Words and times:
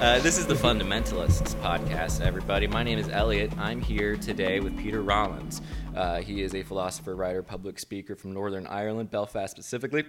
Uh, 0.00 0.20
this 0.20 0.38
is 0.38 0.46
the 0.46 0.54
Fundamentalists 0.54 1.54
podcast, 1.56 2.20
everybody. 2.20 2.66
My 2.68 2.84
name 2.84 2.98
is 2.98 3.08
Elliot. 3.08 3.50
I'm 3.58 3.80
here 3.80 4.16
today 4.16 4.60
with 4.60 4.78
Peter 4.78 5.02
Rollins. 5.02 5.60
Uh, 5.96 6.20
he 6.20 6.42
is 6.42 6.54
a 6.54 6.62
philosopher, 6.62 7.16
writer, 7.16 7.42
public 7.42 7.80
speaker 7.80 8.14
from 8.14 8.32
Northern 8.32 8.66
Ireland, 8.68 9.10
Belfast 9.10 9.50
specifically. 9.50 10.04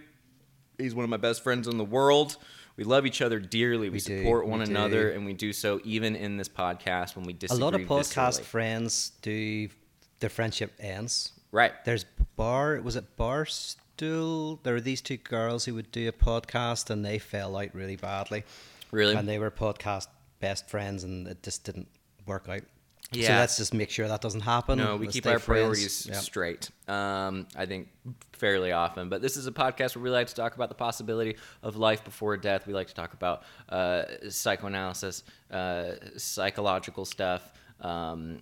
He's 0.77 0.93
one 0.93 1.03
of 1.03 1.09
my 1.09 1.17
best 1.17 1.43
friends 1.43 1.67
in 1.67 1.77
the 1.79 1.83
world. 1.83 2.37
We 2.77 2.83
love 2.83 3.05
each 3.07 3.21
other 3.21 3.39
dearly. 3.39 3.89
We, 3.89 3.95
We 3.95 3.99
do, 3.99 4.17
support 4.19 4.47
one 4.47 4.59
we 4.59 4.65
do. 4.65 4.71
another, 4.71 5.09
and 5.09 5.25
we 5.25 5.33
do 5.33 5.51
so 5.53 5.81
even 5.83 6.15
in 6.15 6.37
this 6.37 6.49
podcast 6.49 7.15
when 7.15 7.25
we 7.25 7.33
disagree. 7.33 7.61
A 7.61 7.65
lot 7.65 7.73
of 7.73 7.81
podcast 7.81 8.41
viscerally. 8.41 8.43
friends 8.43 9.11
do 9.23 9.69
their 10.19 10.29
friendship 10.29 10.71
ends. 10.79 11.31
right? 11.51 11.73
There's 11.83 12.05
Bar, 12.35 12.79
was 12.81 12.95
it 12.95 13.17
Barstool? 13.17 14.59
There 14.63 14.73
were 14.75 14.81
these 14.81 15.01
two 15.01 15.17
girls 15.17 15.65
who 15.65 15.73
would 15.73 15.91
do 15.91 16.07
a 16.07 16.11
podcast 16.11 16.89
and 16.91 17.03
they 17.03 17.17
fell 17.17 17.57
out 17.57 17.73
really 17.73 17.95
badly. 17.95 18.43
Really? 18.91 19.15
And 19.15 19.27
they 19.27 19.39
were 19.39 19.51
podcast 19.51 20.07
best 20.39 20.69
friends 20.69 21.03
and 21.03 21.27
it 21.27 21.43
just 21.43 21.63
didn't 21.63 21.87
work 22.25 22.47
out. 22.49 22.61
Yeah. 23.11 23.27
So 23.27 23.33
let's 23.33 23.57
just 23.57 23.73
make 23.73 23.89
sure 23.89 24.07
that 24.07 24.21
doesn't 24.21 24.41
happen. 24.41 24.77
No, 24.77 24.95
we 24.95 25.07
Let's 25.07 25.15
keep 25.15 25.25
our 25.25 25.39
friends. 25.39 25.45
priorities 25.45 26.05
Yeah. 26.07 26.15
straight. 26.19 26.69
Um, 26.87 27.47
I 27.55 27.65
think 27.65 27.89
fairly 28.33 28.71
often, 28.71 29.09
but 29.09 29.21
this 29.21 29.35
is 29.35 29.47
a 29.47 29.51
podcast 29.51 29.95
where 29.95 30.03
we 30.03 30.11
like 30.11 30.27
to 30.27 30.35
talk 30.35 30.53
about 30.53 30.69
the 30.69 30.75
possibility 30.75 31.35
of 31.63 31.75
life 31.75 32.03
before 32.03 32.37
death. 32.37 32.67
We 32.67 32.73
like 32.73 32.87
to 32.87 32.93
talk 32.93 33.13
about 33.13 33.43
uh, 33.67 34.03
psychoanalysis, 34.29 35.23
uh, 35.49 35.93
psychological 36.17 37.03
stuff. 37.05 37.51
Um, 37.81 38.41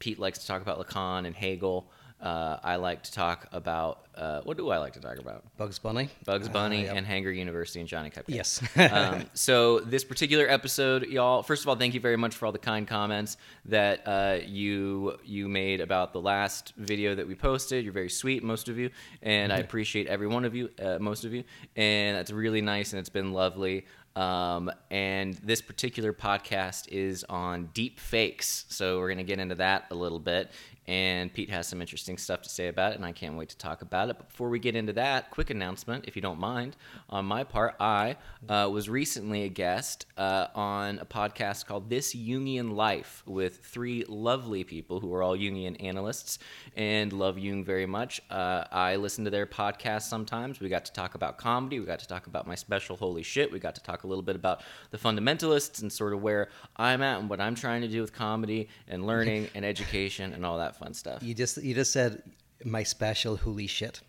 Pete 0.00 0.18
likes 0.18 0.40
to 0.40 0.46
talk 0.46 0.60
about 0.62 0.78
Lacan 0.86 1.26
and 1.26 1.34
Hegel. 1.34 1.90
Uh, 2.22 2.56
I 2.62 2.76
like 2.76 3.02
to 3.02 3.12
talk 3.12 3.48
about 3.52 4.06
uh, 4.14 4.42
what 4.42 4.56
do 4.56 4.70
I 4.70 4.78
like 4.78 4.92
to 4.92 5.00
talk 5.00 5.18
about? 5.18 5.42
Bugs 5.56 5.78
Bunny. 5.78 6.08
Bugs 6.24 6.46
Uh, 6.46 6.52
Bunny 6.52 6.82
yep. 6.82 6.94
and 6.96 7.06
Hanger 7.06 7.32
University 7.32 7.80
and 7.80 7.88
Johnny 7.88 8.10
Cupcake. 8.10 8.24
Yes. 8.28 8.62
um, 8.76 9.24
so 9.34 9.80
this 9.80 10.04
particular 10.04 10.48
episode, 10.48 11.06
y'all. 11.06 11.42
First 11.42 11.64
of 11.64 11.68
all, 11.68 11.76
thank 11.76 11.94
you 11.94 12.00
very 12.00 12.16
much 12.16 12.34
for 12.36 12.46
all 12.46 12.52
the 12.52 12.58
kind 12.58 12.86
comments 12.86 13.38
that 13.64 14.06
uh, 14.06 14.38
you 14.46 15.18
you 15.24 15.48
made 15.48 15.80
about 15.80 16.12
the 16.12 16.20
last 16.20 16.74
video 16.76 17.14
that 17.14 17.26
we 17.26 17.34
posted. 17.34 17.82
You're 17.84 17.92
very 17.92 18.10
sweet, 18.10 18.44
most 18.44 18.68
of 18.68 18.78
you, 18.78 18.90
and 19.22 19.52
I 19.52 19.58
appreciate 19.58 20.06
every 20.06 20.28
one 20.28 20.44
of 20.44 20.54
you, 20.54 20.70
uh, 20.80 20.98
most 21.00 21.24
of 21.24 21.32
you, 21.34 21.42
and 21.74 22.16
that's 22.16 22.30
really 22.30 22.60
nice, 22.60 22.92
and 22.92 23.00
it's 23.00 23.08
been 23.08 23.32
lovely. 23.32 23.86
Um, 24.14 24.70
and 24.90 25.32
this 25.42 25.62
particular 25.62 26.12
podcast 26.12 26.88
is 26.88 27.24
on 27.30 27.70
deep 27.72 27.98
fakes, 27.98 28.66
so 28.68 28.98
we're 28.98 29.08
gonna 29.08 29.22
get 29.24 29.38
into 29.38 29.54
that 29.54 29.86
a 29.90 29.94
little 29.94 30.18
bit. 30.18 30.50
And 30.88 31.32
Pete 31.32 31.50
has 31.50 31.68
some 31.68 31.80
interesting 31.80 32.18
stuff 32.18 32.42
to 32.42 32.48
say 32.48 32.66
about 32.66 32.92
it, 32.92 32.96
and 32.96 33.04
I 33.04 33.12
can't 33.12 33.36
wait 33.36 33.50
to 33.50 33.56
talk 33.56 33.82
about 33.82 34.10
it. 34.10 34.16
But 34.18 34.28
before 34.28 34.48
we 34.48 34.58
get 34.58 34.74
into 34.74 34.92
that, 34.94 35.30
quick 35.30 35.50
announcement, 35.50 36.06
if 36.08 36.16
you 36.16 36.22
don't 36.22 36.40
mind, 36.40 36.76
on 37.08 37.24
my 37.24 37.44
part, 37.44 37.76
I 37.78 38.16
uh, 38.48 38.68
was 38.70 38.88
recently 38.88 39.44
a 39.44 39.48
guest 39.48 40.06
uh, 40.16 40.48
on 40.56 40.98
a 40.98 41.04
podcast 41.04 41.66
called 41.66 41.88
This 41.88 42.14
Jungian 42.14 42.74
Life 42.74 43.22
with 43.26 43.58
three 43.58 44.04
lovely 44.08 44.64
people 44.64 44.98
who 44.98 45.14
are 45.14 45.22
all 45.22 45.36
Jungian 45.36 45.80
analysts 45.82 46.40
and 46.76 47.12
love 47.12 47.38
Jung 47.38 47.64
very 47.64 47.86
much. 47.86 48.20
Uh, 48.28 48.64
I 48.72 48.96
listen 48.96 49.24
to 49.24 49.30
their 49.30 49.46
podcast 49.46 50.02
sometimes. 50.02 50.58
We 50.58 50.68
got 50.68 50.84
to 50.86 50.92
talk 50.92 51.14
about 51.14 51.38
comedy. 51.38 51.78
We 51.78 51.86
got 51.86 52.00
to 52.00 52.08
talk 52.08 52.26
about 52.26 52.46
my 52.46 52.56
special 52.56 52.96
Holy 52.96 53.22
Shit. 53.22 53.52
We 53.52 53.60
got 53.60 53.76
to 53.76 53.82
talk 53.82 54.02
a 54.02 54.08
little 54.08 54.22
bit 54.22 54.34
about 54.34 54.62
the 54.90 54.98
fundamentalists 54.98 55.80
and 55.82 55.92
sort 55.92 56.12
of 56.12 56.22
where 56.22 56.48
I'm 56.76 57.02
at 57.02 57.20
and 57.20 57.30
what 57.30 57.40
I'm 57.40 57.54
trying 57.54 57.82
to 57.82 57.88
do 57.88 58.00
with 58.00 58.12
comedy 58.12 58.68
and 58.88 59.06
learning 59.06 59.48
and 59.54 59.64
education 59.64 60.32
and 60.32 60.44
all 60.44 60.58
that 60.58 60.71
fun 60.76 60.94
stuff. 60.94 61.22
You 61.22 61.34
just 61.34 61.62
you 61.62 61.74
just 61.74 61.92
said 61.92 62.22
my 62.64 62.82
special 62.82 63.36
holy 63.36 63.66
shit, 63.66 64.00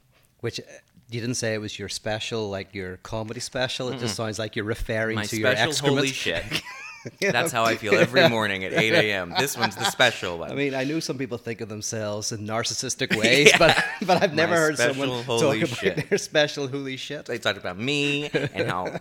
which 0.42 0.60
uh, 0.60 0.64
you 1.10 1.20
didn't 1.22 1.36
say 1.36 1.54
it 1.54 1.60
was 1.62 1.78
your 1.78 1.90
special, 1.90 2.50
like 2.50 2.74
your 2.74 2.98
comedy 2.98 3.40
special. 3.40 3.90
It 3.90 4.00
just 4.00 4.16
sounds 4.16 4.40
like 4.40 4.56
you're 4.56 4.66
referring 4.66 5.16
My 5.16 5.26
to 5.26 5.38
your 5.38 5.50
excrement. 5.50 5.98
holy 5.98 6.08
shit. 6.10 6.44
That's 7.20 7.52
how 7.52 7.66
I 7.66 7.76
feel 7.76 7.96
every 7.96 8.30
morning 8.30 8.64
at 8.64 8.72
8 8.74 8.94
a.m. 8.94 9.34
This 9.38 9.58
one's 9.58 9.76
the 9.76 9.84
special 9.84 10.38
one. 10.38 10.52
I 10.52 10.56
mean, 10.56 10.74
I 10.74 10.86
know 10.86 11.02
some 11.02 11.18
people 11.18 11.38
think 11.38 11.60
of 11.62 11.68
themselves 11.68 12.32
in 12.32 12.48
narcissistic 12.48 13.14
ways, 13.20 13.52
but 13.60 13.78
but 14.06 14.24
I've 14.24 14.34
never 14.34 14.54
My 14.54 14.58
heard 14.58 14.78
someone 14.78 15.10
talk 15.26 15.58
about 15.58 15.68
shit. 15.68 16.10
their 16.10 16.18
special 16.18 16.68
holy 16.68 16.96
shit. 16.98 17.26
they 17.26 17.38
talked 17.38 17.58
about 17.58 17.78
me 17.78 18.30
and 18.30 18.70
how 18.70 19.00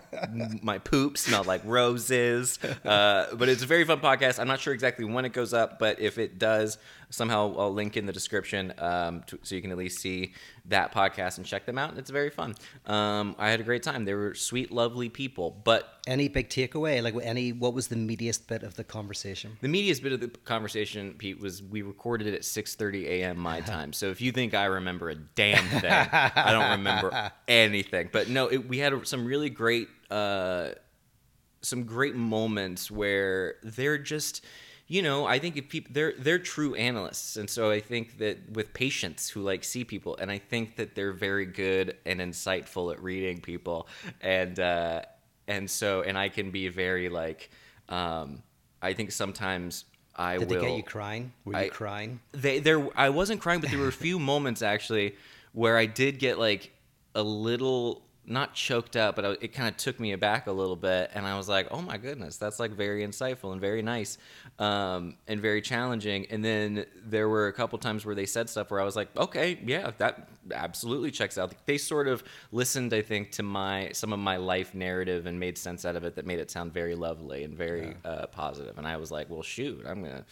my 0.61 0.79
poop 0.79 1.17
smelled 1.17 1.47
like 1.47 1.61
roses. 1.63 2.59
Uh, 2.83 3.27
but 3.35 3.47
it's 3.49 3.63
a 3.63 3.67
very 3.67 3.85
fun 3.85 3.99
podcast. 4.01 4.39
I'm 4.39 4.47
not 4.47 4.59
sure 4.59 4.73
exactly 4.73 5.05
when 5.05 5.23
it 5.25 5.31
goes 5.31 5.53
up, 5.53 5.79
but 5.79 5.99
if 5.99 6.17
it 6.17 6.37
does, 6.37 6.77
somehow 7.13 7.55
I'll 7.57 7.71
link 7.71 7.95
in 7.95 8.07
the 8.07 8.11
description 8.11 8.73
um, 8.79 9.23
to, 9.27 9.37
so 9.43 9.53
you 9.53 9.61
can 9.61 9.69
at 9.71 9.77
least 9.77 9.99
see 9.99 10.33
that 10.65 10.91
podcast 10.93 11.37
and 11.37 11.45
check 11.45 11.65
them 11.67 11.77
out. 11.77 11.95
It's 11.97 12.09
very 12.09 12.31
fun. 12.31 12.55
Um, 12.87 13.35
I 13.37 13.51
had 13.51 13.59
a 13.59 13.63
great 13.63 13.83
time. 13.83 14.05
They 14.05 14.15
were 14.15 14.33
sweet, 14.33 14.71
lovely 14.71 15.09
people. 15.09 15.51
But 15.63 15.99
Any 16.07 16.27
big 16.27 16.49
takeaway? 16.49 17.03
Like 17.03 17.13
any? 17.21 17.53
What 17.53 17.73
was 17.75 17.87
the 17.87 17.95
meatiest 17.95 18.47
bit 18.47 18.63
of 18.63 18.75
the 18.75 18.83
conversation? 18.83 19.57
The 19.61 19.67
meatiest 19.67 20.01
bit 20.01 20.11
of 20.11 20.21
the 20.21 20.27
conversation, 20.27 21.13
Pete, 21.17 21.39
was 21.39 21.61
we 21.61 21.83
recorded 21.83 22.25
it 22.27 22.33
at 22.33 22.41
6:30 22.41 23.05
a.m. 23.05 23.37
my 23.37 23.61
time. 23.73 23.93
So 23.93 24.07
if 24.09 24.19
you 24.19 24.31
think 24.31 24.55
I 24.55 24.65
remember 24.65 25.09
a 25.11 25.15
damn 25.15 25.65
thing, 25.79 25.91
I 25.91 26.51
don't 26.51 26.71
remember 26.79 27.31
anything. 27.47 28.09
But 28.11 28.27
no, 28.27 28.47
it, 28.47 28.67
we 28.67 28.79
had 28.79 29.07
some 29.07 29.23
really 29.25 29.51
great, 29.51 29.87
uh, 30.09 30.69
some 31.61 31.83
great 31.83 32.15
moments 32.15 32.89
where 32.89 33.55
they're 33.61 33.99
just. 33.99 34.43
You 34.93 35.01
know, 35.01 35.25
I 35.25 35.39
think 35.39 35.57
if 35.57 35.69
people 35.69 35.91
they're 35.91 36.13
they're 36.19 36.37
true 36.37 36.75
analysts, 36.75 37.35
and 37.37 37.49
so 37.49 37.71
I 37.71 37.79
think 37.79 38.19
that 38.19 38.51
with 38.51 38.75
patients 38.75 39.27
who 39.27 39.41
like 39.41 39.63
see 39.63 39.83
people, 39.83 40.15
and 40.17 40.29
I 40.29 40.37
think 40.37 40.75
that 40.75 40.93
they're 40.93 41.13
very 41.13 41.47
good 41.47 41.97
and 42.05 42.19
insightful 42.19 42.93
at 42.93 43.01
reading 43.01 43.41
people, 43.41 43.87
and 44.21 44.59
uh, 44.59 45.01
and 45.47 45.67
so 45.67 46.03
and 46.03 46.15
I 46.15 46.29
can 46.29 46.51
be 46.51 46.67
very 46.67 47.09
like, 47.09 47.49
um, 47.89 48.43
I 48.83 48.93
think 48.93 49.11
sometimes 49.11 49.85
I 50.15 50.37
Did 50.37 50.51
will. 50.51 50.61
they 50.61 50.67
get 50.67 50.77
you 50.77 50.83
crying? 50.83 51.33
Were 51.43 51.55
I- 51.55 51.63
you 51.63 51.71
crying? 51.71 52.19
They 52.31 52.59
there 52.59 52.87
I 52.95 53.09
wasn't 53.09 53.41
crying, 53.41 53.61
but 53.61 53.71
there 53.71 53.79
were 53.79 53.87
a 53.87 53.91
few 53.91 54.19
moments 54.19 54.61
actually 54.61 55.15
where 55.53 55.75
I 55.75 55.87
did 55.87 56.19
get 56.19 56.37
like 56.37 56.71
a 57.15 57.23
little 57.23 58.02
not 58.25 58.53
choked 58.53 58.95
up, 58.95 59.15
but 59.15 59.43
it 59.43 59.49
kind 59.49 59.67
of 59.67 59.77
took 59.77 59.99
me 59.99 60.13
aback 60.13 60.47
a 60.47 60.51
little 60.51 60.75
bit, 60.75 61.11
and 61.13 61.25
I 61.25 61.37
was 61.37 61.49
like, 61.49 61.67
"Oh 61.71 61.81
my 61.81 61.97
goodness, 61.97 62.37
that's 62.37 62.59
like 62.59 62.71
very 62.71 63.05
insightful 63.05 63.51
and 63.51 63.59
very 63.59 63.81
nice, 63.81 64.17
um, 64.59 65.17
and 65.27 65.41
very 65.41 65.61
challenging." 65.61 66.25
And 66.29 66.43
then 66.43 66.85
there 67.05 67.27
were 67.27 67.47
a 67.47 67.53
couple 67.53 67.77
times 67.79 68.05
where 68.05 68.15
they 68.15 68.25
said 68.25 68.49
stuff 68.49 68.71
where 68.71 68.79
I 68.79 68.85
was 68.85 68.95
like, 68.95 69.09
"Okay, 69.17 69.59
yeah, 69.65 69.91
that 69.97 70.29
absolutely 70.53 71.11
checks 71.11 71.37
out." 71.37 71.53
They 71.65 71.77
sort 71.77 72.07
of 72.07 72.23
listened, 72.51 72.93
I 72.93 73.01
think, 73.01 73.31
to 73.33 73.43
my 73.43 73.91
some 73.93 74.13
of 74.13 74.19
my 74.19 74.37
life 74.37 74.73
narrative 74.73 75.25
and 75.25 75.39
made 75.39 75.57
sense 75.57 75.83
out 75.83 75.95
of 75.95 76.03
it 76.03 76.15
that 76.15 76.25
made 76.25 76.39
it 76.39 76.49
sound 76.49 76.73
very 76.73 76.95
lovely 76.95 77.43
and 77.43 77.57
very 77.57 77.95
uh, 78.05 78.27
positive. 78.27 78.77
And 78.77 78.87
I 78.87 78.97
was 78.97 79.11
like, 79.11 79.29
"Well, 79.29 79.43
shoot, 79.43 79.83
I'm 79.85 80.01
gonna." 80.03 80.25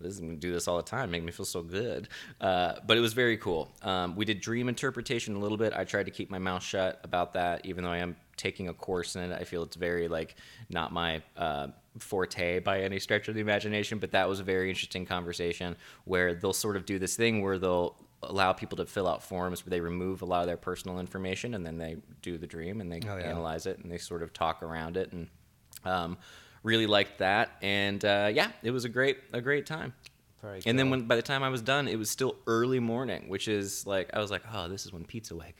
This 0.00 0.12
is 0.14 0.20
gonna 0.20 0.36
do 0.36 0.52
this 0.52 0.68
all 0.68 0.76
the 0.76 0.82
time, 0.82 1.10
make 1.10 1.22
me 1.24 1.32
feel 1.32 1.46
so 1.46 1.62
good. 1.62 2.08
Uh, 2.40 2.74
but 2.86 2.96
it 2.96 3.00
was 3.00 3.12
very 3.12 3.36
cool. 3.36 3.70
Um, 3.82 4.14
we 4.16 4.24
did 4.24 4.40
dream 4.40 4.68
interpretation 4.68 5.34
a 5.36 5.38
little 5.38 5.58
bit. 5.58 5.72
I 5.74 5.84
tried 5.84 6.04
to 6.06 6.10
keep 6.12 6.30
my 6.30 6.38
mouth 6.38 6.62
shut 6.62 7.00
about 7.04 7.32
that, 7.34 7.64
even 7.66 7.84
though 7.84 7.90
I 7.90 7.98
am 7.98 8.16
taking 8.36 8.68
a 8.68 8.72
course 8.74 9.16
in 9.16 9.32
it. 9.32 9.38
I 9.40 9.44
feel 9.44 9.62
it's 9.64 9.74
very 9.76 10.06
like 10.08 10.36
not 10.70 10.92
my 10.92 11.22
uh, 11.36 11.68
forte 11.98 12.60
by 12.60 12.82
any 12.82 12.98
stretch 13.00 13.26
of 13.28 13.34
the 13.34 13.40
imagination. 13.40 13.98
But 13.98 14.12
that 14.12 14.28
was 14.28 14.38
a 14.40 14.44
very 14.44 14.68
interesting 14.68 15.04
conversation 15.04 15.76
where 16.04 16.34
they'll 16.34 16.52
sort 16.52 16.76
of 16.76 16.86
do 16.86 16.98
this 17.00 17.16
thing 17.16 17.42
where 17.42 17.58
they'll 17.58 17.96
allow 18.22 18.52
people 18.52 18.76
to 18.76 18.84
fill 18.86 19.06
out 19.08 19.22
forms 19.22 19.64
where 19.64 19.70
they 19.70 19.80
remove 19.80 20.22
a 20.22 20.24
lot 20.24 20.40
of 20.40 20.46
their 20.48 20.56
personal 20.56 20.98
information 20.98 21.54
and 21.54 21.64
then 21.64 21.78
they 21.78 21.96
do 22.22 22.36
the 22.36 22.46
dream 22.48 22.80
and 22.80 22.90
they 22.90 23.00
Oh, 23.08 23.16
yeah. 23.16 23.24
analyze 23.30 23.64
it 23.66 23.78
and 23.78 23.90
they 23.92 23.98
sort 23.98 24.22
of 24.24 24.32
talk 24.32 24.60
around 24.62 24.96
it 24.96 25.12
and 25.12 25.28
um, 25.84 26.16
really 26.62 26.86
liked 26.86 27.18
that 27.18 27.50
and 27.62 28.04
uh, 28.04 28.30
yeah 28.32 28.50
it 28.62 28.70
was 28.70 28.84
a 28.84 28.88
great 28.88 29.18
a 29.32 29.40
great 29.40 29.66
time 29.66 29.92
Very 30.42 30.60
and 30.66 30.78
then 30.78 30.90
when 30.90 31.02
by 31.06 31.16
the 31.16 31.22
time 31.22 31.42
I 31.42 31.48
was 31.48 31.62
done, 31.62 31.88
it 31.88 31.98
was 31.98 32.10
still 32.10 32.36
early 32.46 32.78
morning, 32.80 33.28
which 33.28 33.48
is 33.48 33.86
like 33.86 34.08
I 34.14 34.20
was 34.20 34.30
like, 34.30 34.42
oh, 34.54 34.68
this 34.68 34.86
is 34.86 34.92
when 34.92 35.04
pizza 35.04 35.34
wake. 35.34 35.56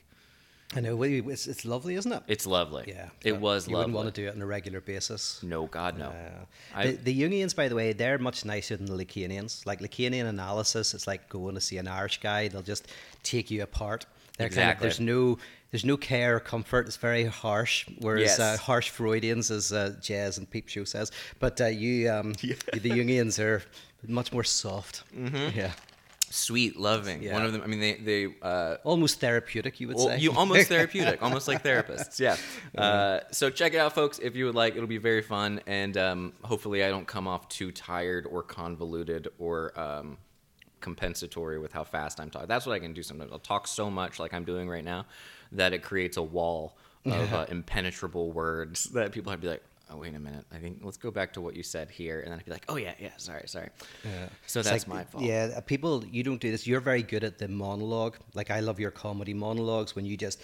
I 0.75 0.79
know. 0.81 1.01
It's, 1.03 1.47
it's 1.47 1.65
lovely, 1.65 1.95
isn't 1.95 2.11
it? 2.11 2.21
It's 2.27 2.45
lovely. 2.45 2.83
yeah. 2.87 3.09
it 3.23 3.35
was 3.41 3.67
You 3.67 3.73
lovely. 3.73 3.91
wouldn't 3.91 3.95
want 3.95 4.15
to 4.15 4.21
do 4.21 4.27
it 4.29 4.35
on 4.35 4.41
a 4.41 4.45
regular 4.45 4.81
basis. 4.81 5.41
No, 5.41 5.65
God, 5.65 5.97
no. 5.97 6.13
Uh, 6.75 6.83
the, 6.83 6.91
the 7.07 7.21
Jungians, 7.21 7.55
by 7.55 7.67
the 7.67 7.75
way, 7.75 7.91
they're 7.91 8.19
much 8.19 8.45
nicer 8.45 8.77
than 8.77 8.85
the 8.85 8.93
Lacanians. 9.03 9.65
Like 9.65 9.79
Lacanian 9.81 10.27
analysis, 10.29 10.93
it's 10.93 11.07
like 11.07 11.27
going 11.27 11.55
to 11.55 11.61
see 11.61 11.77
an 11.79 11.87
Irish 11.87 12.19
guy; 12.21 12.47
they'll 12.49 12.61
just 12.61 12.87
take 13.23 13.49
you 13.51 13.63
apart. 13.63 14.05
They're 14.39 14.47
kind 14.49 14.57
of, 14.59 14.63
Exactly. 14.63 14.85
there's 14.85 14.99
no 14.99 15.37
there's 15.71 15.85
no 15.85 15.97
care 15.97 16.37
or 16.37 16.39
comfort. 16.39 16.87
It's 16.87 16.97
very 16.97 17.25
harsh. 17.25 17.85
Whereas 17.99 18.21
Yes. 18.23 18.39
uh, 18.39 18.57
harsh 18.57 18.89
Freudians, 18.89 19.51
as 19.51 19.71
uh, 19.71 19.95
Jez 20.01 20.39
and 20.39 20.49
Peep 20.49 20.67
Show 20.67 20.83
says, 20.85 21.11
but 21.39 21.61
uh, 21.61 21.67
you 21.67 22.09
um, 22.11 22.33
the 22.41 22.55
Jungians 22.89 23.37
are 23.37 23.61
much 24.07 24.33
more 24.33 24.43
soft. 24.43 25.03
Mm-hmm. 25.15 25.59
Yeah, 25.59 25.73
Sweet, 26.31 26.77
loving. 26.77 27.23
Yeah. 27.23 27.33
One 27.33 27.43
of 27.45 27.51
them. 27.53 27.61
I 27.63 27.67
mean, 27.67 27.79
they 27.79 27.93
they. 27.95 28.35
Uh, 28.41 28.75
almost 28.83 29.19
therapeutic, 29.19 29.79
you 29.79 29.87
would 29.87 29.97
well, 29.97 30.07
say. 30.07 30.19
you 30.19 30.31
almost 30.33 30.67
therapeutic, 30.73 31.21
almost 31.21 31.47
like 31.47 31.63
therapists. 31.63 32.19
Yeah. 32.19 32.37
Uh, 32.77 33.19
so 33.31 33.49
check 33.49 33.73
it 33.73 33.77
out, 33.77 33.93
folks, 33.93 34.19
if 34.19 34.35
you 34.35 34.45
would 34.45 34.55
like. 34.55 34.75
It'll 34.75 34.87
be 34.87 34.99
very 34.99 35.21
fun, 35.23 35.59
and 35.67 35.97
um, 35.97 36.33
hopefully, 36.43 36.83
I 36.83 36.89
don't 36.89 37.07
come 37.07 37.27
off 37.27 37.49
too 37.49 37.71
tired 37.71 38.25
or 38.25 38.41
convoluted 38.43 39.27
or 39.37 39.77
um, 39.77 40.17
compensatory 40.81 41.59
with 41.59 41.71
how 41.73 41.83
fast 41.83 42.19
I'm 42.19 42.29
talking. 42.29 42.47
That's 42.47 42.65
what 42.65 42.73
I 42.73 42.79
can 42.79 42.93
do 42.93 43.03
sometimes. 43.03 43.31
I'll 43.31 43.39
talk 43.39 43.67
so 43.67 43.89
much, 43.89 44.19
like 44.19 44.33
I'm 44.33 44.45
doing 44.45 44.69
right 44.69 44.83
now, 44.83 45.05
that 45.51 45.73
it 45.73 45.83
creates 45.83 46.17
a 46.17 46.23
wall 46.23 46.77
of 47.05 47.33
uh, 47.33 47.45
impenetrable 47.49 48.31
words 48.31 48.85
that 48.85 49.11
people 49.11 49.31
have 49.31 49.39
to 49.41 49.45
be 49.47 49.51
like. 49.51 49.63
oh 49.91 49.97
wait 49.97 50.13
a 50.13 50.19
minute. 50.19 50.45
I 50.51 50.57
think 50.57 50.79
let's 50.83 50.97
go 50.97 51.09
back 51.09 51.33
to 51.33 51.41
what 51.41 51.55
you 51.55 51.63
said 51.63 51.89
here, 51.89 52.19
and 52.21 52.31
then 52.31 52.39
I'd 52.39 52.45
be 52.45 52.51
like, 52.51 52.65
oh 52.69 52.75
yeah, 52.75 52.93
yeah, 52.99 53.09
sorry, 53.17 53.47
sorry. 53.47 53.69
Yeah. 54.03 54.27
So 54.45 54.59
It's 54.59 54.69
that's 54.69 54.87
like, 54.87 54.95
my 54.95 55.03
fault. 55.03 55.23
Yeah, 55.23 55.59
people, 55.61 56.03
you 56.05 56.21
don't 56.23 56.39
do 56.39 56.51
this. 56.51 56.67
You're 56.67 56.81
very 56.81 57.01
good 57.01 57.23
at 57.23 57.37
the 57.39 57.47
monologue. 57.47 58.17
Like 58.35 58.51
I 58.51 58.59
love 58.59 58.79
your 58.79 58.91
comedy 58.91 59.33
monologues 59.33 59.95
when 59.95 60.05
you 60.05 60.15
just 60.17 60.39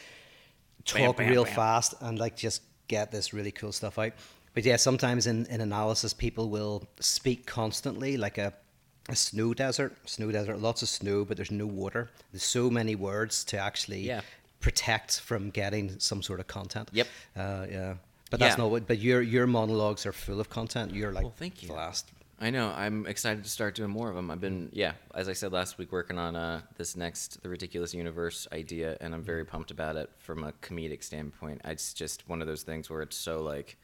Bam, 0.93 1.05
talk 1.05 1.17
bam, 1.17 1.29
real 1.29 1.43
bam. 1.45 1.53
fast 1.53 1.93
and 2.01 2.17
like 2.17 2.35
just 2.35 2.61
get 2.87 3.11
this 3.11 3.33
really 3.33 3.51
cool 3.51 3.71
stuff 3.71 3.99
out. 3.99 4.13
But 4.55 4.63
yeah, 4.65 4.77
sometimes 4.77 5.27
in, 5.27 5.45
in 5.47 5.59
analysis, 5.61 6.13
people 6.13 6.49
will 6.49 6.87
speak 6.99 7.45
constantly, 7.45 8.15
like 8.17 8.37
a 8.37 8.53
a 9.09 9.15
snow 9.15 9.53
desert. 9.53 9.95
Snow 10.07 10.31
desert, 10.31 10.59
lots 10.59 10.81
of 10.81 10.89
snow, 10.89 11.25
but 11.25 11.37
there's 11.37 11.51
no 11.51 11.65
water. 11.67 12.09
There's 12.31 12.43
so 12.43 12.69
many 12.69 12.95
words 12.95 13.43
to 13.45 13.57
actually 13.57 14.01
Yeah. 14.07 14.21
protect 14.59 15.19
from 15.19 15.49
getting 15.51 15.99
some 15.99 16.21
sort 16.23 16.39
of 16.39 16.47
content. 16.47 16.89
Yep. 16.93 17.07
Uh, 17.35 17.65
yeah. 17.69 17.95
But 18.31 18.39
that's 18.39 18.57
Yeah. 18.57 18.63
not 18.63 18.71
what. 18.71 18.87
But 18.87 18.99
your 18.99 19.21
your 19.21 19.45
monologues 19.47 20.05
are 20.05 20.11
full 20.13 20.39
of 20.39 20.49
content. 20.49 20.93
You're 20.93 21.11
like 21.11 21.23
Well, 21.23 21.33
thank 21.37 21.61
you. 21.61 21.69
fast. 21.69 22.11
I 22.37 22.49
know. 22.49 22.69
I'm 22.71 23.05
excited 23.05 23.45
to 23.45 23.49
start 23.49 23.75
doing 23.75 23.91
more 23.91 24.09
of 24.09 24.15
them. 24.15 24.29
I've 24.29 24.41
been, 24.41 24.69
yeah, 24.73 24.93
as 25.13 25.29
I 25.29 25.33
said 25.33 25.53
last 25.53 25.77
week, 25.77 25.93
working 25.93 26.17
on 26.17 26.35
uh, 26.35 26.61
this 26.75 26.97
next 26.97 27.41
the 27.43 27.47
ridiculous 27.49 27.93
universe 27.93 28.45
idea, 28.51 28.97
and 28.99 29.13
I'm 29.13 29.21
very 29.23 29.45
pumped 29.45 29.71
about 29.71 29.95
it 29.95 30.09
from 30.17 30.43
a 30.43 30.51
comedic 30.61 31.01
standpoint. 31.03 31.61
It's 31.63 31.93
just 31.93 32.27
one 32.27 32.41
of 32.41 32.47
those 32.47 32.63
things 32.63 32.89
where 32.89 33.01
it's 33.01 33.15
so 33.15 33.41
like, 33.41 33.77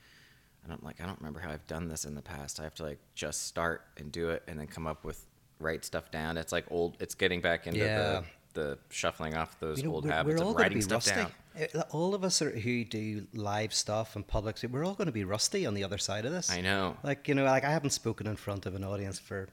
I 0.65 0.69
don't 0.69 0.83
like, 0.83 1.01
I 1.01 1.05
don't 1.05 1.17
remember 1.19 1.39
how 1.39 1.49
I've 1.49 1.65
done 1.67 1.87
this 1.89 2.05
in 2.05 2.13
the 2.15 2.21
past. 2.21 2.59
I 2.59 2.63
have 2.63 2.75
to 2.75 2.83
like 2.83 2.99
just 3.15 3.47
start 3.47 3.81
and 3.97 4.11
do 4.11 4.29
it, 4.29 4.43
and 4.47 4.59
then 4.59 4.67
come 4.67 4.85
up 4.87 5.03
with 5.03 5.25
write 5.59 5.85
stuff 5.85 6.11
down. 6.11 6.37
It's 6.37 6.51
like 6.51 6.65
old. 6.71 6.97
It's 6.99 7.15
getting 7.15 7.41
back 7.41 7.67
into 7.67 7.79
Yeah. 7.79 7.97
the 7.97 8.23
the 8.53 8.77
shuffling 8.89 9.33
off 9.37 9.57
those 9.61 9.77
You 9.77 9.85
know, 9.85 9.93
old 9.95 10.03
we're, 10.05 10.11
habits 10.11 10.37
we're 10.41 10.43
all 10.45 10.51
of 10.51 10.57
writing 10.57 10.77
be 10.79 10.81
stuff 10.81 11.07
rusty. 11.07 11.21
down. 11.21 11.31
Uh, 11.73 11.83
All 11.91 12.13
of 12.13 12.25
us 12.25 12.41
are, 12.41 12.49
who 12.51 12.83
do 12.83 13.25
live 13.33 13.73
stuff 13.73 14.17
and 14.17 14.27
public, 14.27 14.57
we're 14.69 14.83
all 14.85 14.93
going 14.93 15.05
to 15.05 15.11
be 15.13 15.23
rusty 15.23 15.65
on 15.65 15.73
the 15.73 15.85
other 15.85 15.97
side 15.97 16.25
of 16.25 16.33
this. 16.33 16.51
I 16.51 16.59
know. 16.59 16.97
Like 17.01 17.29
you 17.29 17.33
know, 17.35 17.45
like 17.45 17.63
I 17.63 17.71
haven't 17.71 17.91
spoken 17.91 18.27
in 18.27 18.35
front 18.35 18.65
of 18.65 18.75
an 18.75 18.83
audience 18.83 19.19
for 19.19 19.47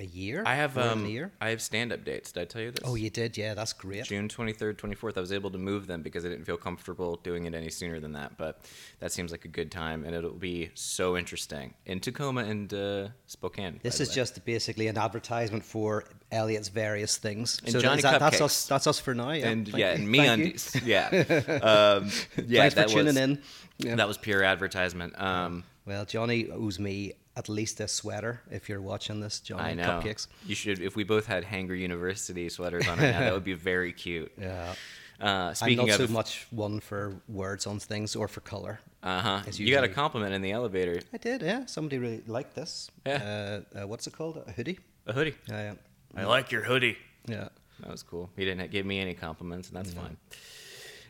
a 0.00 0.04
year. 0.04 0.42
I 0.46 0.54
have 0.54 0.76
um, 0.78 1.04
a 1.04 1.08
year. 1.08 1.32
I 1.40 1.50
have 1.50 1.60
stand 1.60 1.92
up 1.92 2.04
dates. 2.04 2.32
Did 2.32 2.40
I 2.40 2.44
tell 2.46 2.62
you 2.62 2.70
this? 2.70 2.80
Oh, 2.84 2.94
you 2.94 3.10
did, 3.10 3.36
yeah. 3.36 3.54
That's 3.54 3.72
great. 3.72 4.04
June 4.04 4.28
23rd, 4.28 4.76
24th. 4.76 5.16
I 5.16 5.20
was 5.20 5.32
able 5.32 5.50
to 5.50 5.58
move 5.58 5.86
them 5.86 6.02
because 6.02 6.24
I 6.24 6.28
didn't 6.28 6.46
feel 6.46 6.56
comfortable 6.56 7.16
doing 7.22 7.44
it 7.44 7.54
any 7.54 7.70
sooner 7.70 8.00
than 8.00 8.12
that. 8.12 8.36
But 8.38 8.60
that 9.00 9.12
seems 9.12 9.30
like 9.30 9.44
a 9.44 9.48
good 9.48 9.70
time, 9.70 10.04
and 10.04 10.14
it'll 10.14 10.30
be 10.32 10.70
so 10.74 11.16
interesting 11.16 11.74
in 11.86 12.00
Tacoma 12.00 12.42
and 12.42 12.72
uh, 12.72 13.08
Spokane. 13.26 13.80
This 13.82 14.00
is 14.00 14.08
just 14.12 14.44
basically 14.44 14.88
an 14.88 14.98
advertisement 14.98 15.64
for 15.64 16.04
Elliot's 16.32 16.68
various 16.68 17.18
things. 17.18 17.60
And 17.64 17.72
so 17.72 17.80
Johnny 17.80 18.02
that, 18.02 18.20
that's 18.20 18.40
us. 18.40 18.66
That's 18.66 18.86
us 18.86 18.98
for 18.98 19.14
now. 19.14 19.30
Yeah. 19.32 19.48
and 19.48 19.66
Thank 19.66 19.78
yeah, 19.78 19.88
you. 19.92 19.94
and 20.00 20.10
me 20.10 20.18
Thank 20.18 20.30
on 20.30 20.38
you. 20.40 20.54
yeah, 20.84 21.08
um, 21.62 22.10
yeah. 22.46 22.60
Thanks 22.62 22.74
for 22.74 22.80
that 22.80 22.88
tuning 22.88 23.06
was, 23.06 23.16
in. 23.16 23.42
Yeah. 23.78 23.94
That 23.96 24.08
was 24.08 24.18
pure 24.18 24.42
advertisement. 24.42 25.20
Um, 25.20 25.64
Well, 25.86 26.04
Johnny 26.04 26.50
owes 26.50 26.78
me 26.78 27.14
at 27.36 27.48
least 27.48 27.80
a 27.80 27.88
sweater 27.88 28.42
if 28.50 28.68
you're 28.68 28.82
watching 28.82 29.20
this, 29.20 29.40
Johnny 29.40 29.62
I 29.62 29.74
know. 29.74 29.84
Cupcakes. 29.84 30.26
You 30.46 30.54
should. 30.54 30.80
If 30.80 30.96
we 30.96 31.04
both 31.04 31.26
had 31.26 31.44
Hanger 31.44 31.74
University 31.74 32.48
sweaters 32.48 32.86
on 32.88 32.98
right 32.98 33.12
now, 33.12 33.20
that 33.20 33.32
would 33.32 33.44
be 33.44 33.54
very 33.54 33.92
cute. 33.92 34.32
Yeah. 34.40 34.74
Uh, 35.20 35.54
I'm 35.60 35.76
not 35.76 35.90
of, 35.90 35.96
so 35.96 36.06
much 36.06 36.46
one 36.50 36.80
for 36.80 37.20
words 37.28 37.66
on 37.66 37.78
things 37.78 38.16
or 38.16 38.26
for 38.26 38.40
color. 38.40 38.80
uh 39.02 39.20
huh. 39.20 39.42
You 39.52 39.70
got 39.70 39.84
a 39.84 39.88
compliment 39.88 40.32
in 40.32 40.40
the 40.40 40.50
elevator. 40.52 41.02
I 41.12 41.18
did, 41.18 41.42
yeah. 41.42 41.66
Somebody 41.66 41.98
really 41.98 42.22
liked 42.26 42.54
this. 42.54 42.90
Yeah. 43.04 43.60
Uh, 43.76 43.80
uh, 43.82 43.86
what's 43.86 44.06
it 44.06 44.14
called? 44.14 44.42
A 44.46 44.50
hoodie? 44.52 44.78
A 45.06 45.12
hoodie. 45.12 45.34
Yeah, 45.46 45.74
I 46.16 46.24
like 46.24 46.50
your 46.50 46.62
hoodie. 46.62 46.96
yeah. 47.28 47.34
Yeah. 47.34 47.48
That 47.80 47.90
was 47.90 48.02
cool. 48.02 48.30
He 48.36 48.44
didn't 48.46 48.70
give 48.70 48.86
me 48.86 48.98
any 48.98 49.12
compliments, 49.14 49.68
and 49.68 49.76
that's 49.76 49.92
fine. 49.92 50.16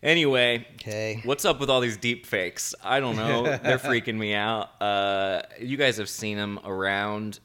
Anyway, 0.03 0.67
Okay. 0.77 1.21
what's 1.25 1.45
up 1.45 1.61
with 1.61 1.69
all 1.69 1.81
these 1.81 1.97
deep 1.99 2.25
fakes? 2.27 2.75
I 2.83 3.01
don't 3.01 3.17
know. 3.17 3.43
They're 3.63 3.79
freaking 3.79 4.17
me 4.17 4.35
out. 4.35 4.81
Uh, 4.81 5.43
you 5.61 5.77
guys 5.77 5.99
have 5.99 6.09
seen 6.09 6.37
them 6.39 6.59
around. 6.65 7.41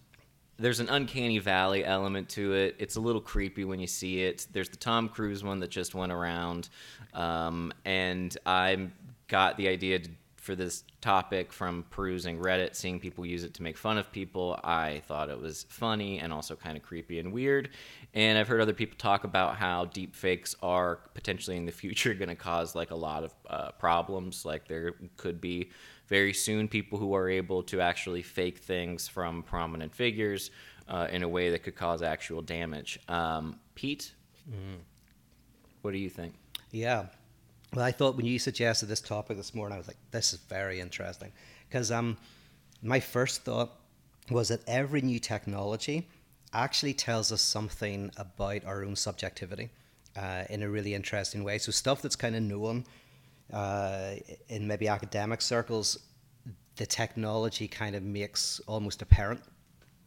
There's 0.57 0.79
an 0.79 0.87
uncanny 0.87 1.39
valley 1.39 1.83
element 1.83 2.29
to 2.29 2.53
it. 2.53 2.75
It's 2.79 2.95
a 2.95 3.01
little 3.01 3.19
creepy 3.19 3.65
when 3.65 3.79
you 3.81 3.87
see 3.87 4.21
it. 4.23 4.47
There's 4.53 4.69
the 4.69 4.77
Tom 4.77 5.09
Cruise 5.09 5.43
one 5.43 5.59
that 5.59 5.69
just 5.69 5.93
went 5.95 6.13
around, 6.13 6.69
um, 7.13 7.73
and 7.83 8.37
I 8.45 8.87
got 9.27 9.57
the 9.57 9.67
idea 9.67 9.99
to, 9.99 10.09
for 10.45 10.55
this 10.55 10.83
topic 11.01 11.51
from 11.51 11.83
perusing 11.89 12.37
Reddit, 12.37 12.75
seeing 12.75 12.99
people 12.99 13.25
use 13.25 13.43
it 13.43 13.55
to 13.55 13.63
make 13.63 13.77
fun 13.77 13.97
of 13.97 14.11
people. 14.11 14.59
I 14.63 15.01
thought 15.07 15.31
it 15.31 15.39
was 15.39 15.65
funny 15.69 16.19
and 16.19 16.31
also 16.31 16.55
kind 16.55 16.77
of 16.77 16.83
creepy 16.83 17.17
and 17.17 17.33
weird. 17.33 17.69
And 18.13 18.37
I've 18.37 18.47
heard 18.47 18.61
other 18.61 18.73
people 18.73 18.95
talk 18.99 19.23
about 19.23 19.55
how 19.55 19.85
deep 19.85 20.15
fakes 20.15 20.55
are 20.61 20.99
potentially 21.15 21.57
in 21.57 21.65
the 21.65 21.71
future 21.71 22.13
going 22.21 22.29
to 22.29 22.35
cause 22.35 22.75
like 22.75 22.91
a 22.91 22.95
lot 22.95 23.23
of 23.23 23.33
uh, 23.49 23.71
problems. 23.71 24.45
Like 24.45 24.67
there 24.67 24.93
could 25.17 25.41
be 25.41 25.71
very 26.07 26.31
soon 26.31 26.67
people 26.67 26.99
who 26.99 27.15
are 27.15 27.27
able 27.27 27.63
to 27.63 27.81
actually 27.81 28.21
fake 28.21 28.59
things 28.59 29.07
from 29.07 29.41
prominent 29.41 29.95
figures 29.95 30.51
uh, 30.87 31.07
in 31.11 31.23
a 31.23 31.27
way 31.27 31.49
that 31.49 31.63
could 31.63 31.75
cause 31.75 32.03
actual 32.03 32.43
damage. 32.43 32.99
Um, 33.07 33.59
Pete, 33.73 34.13
what 35.81 35.91
do 35.91 35.97
you 35.97 36.09
think? 36.09 36.35
Yeah. 36.69 37.07
Well, 37.75 37.83
I 37.83 37.91
thought 37.91 38.15
when 38.15 38.25
you 38.25 38.39
suggested 38.39 38.85
this 38.85 39.01
topic 39.01 39.35
this 39.35 39.53
morning, 39.53 39.75
I 39.75 39.77
was 39.77 39.87
like, 39.87 39.97
this 40.11 40.31
is 40.31 40.39
very 40.39 40.79
interesting. 40.79 41.33
Because 41.67 41.91
um, 41.91 42.17
my 42.81 43.01
first 43.01 43.43
thought 43.43 43.69
was 44.31 44.47
that 44.47 44.61
every 44.65 45.01
new 45.01 45.19
technology 45.19 46.07
actually 46.53 46.93
tells 46.93 47.33
us 47.33 47.41
something 47.41 48.11
about 48.15 48.63
our 48.63 48.85
own 48.85 48.95
subjectivity 48.95 49.69
uh, 50.15 50.45
in 50.49 50.63
a 50.63 50.69
really 50.69 50.93
interesting 50.93 51.43
way. 51.43 51.57
So, 51.57 51.73
stuff 51.73 52.01
that's 52.01 52.15
kind 52.15 52.33
of 52.37 52.43
known 52.43 52.85
uh, 53.51 54.13
in 54.47 54.65
maybe 54.65 54.87
academic 54.87 55.41
circles, 55.41 55.99
the 56.77 56.85
technology 56.85 57.67
kind 57.67 57.93
of 57.93 58.03
makes 58.03 58.61
almost 58.67 59.01
apparent. 59.01 59.41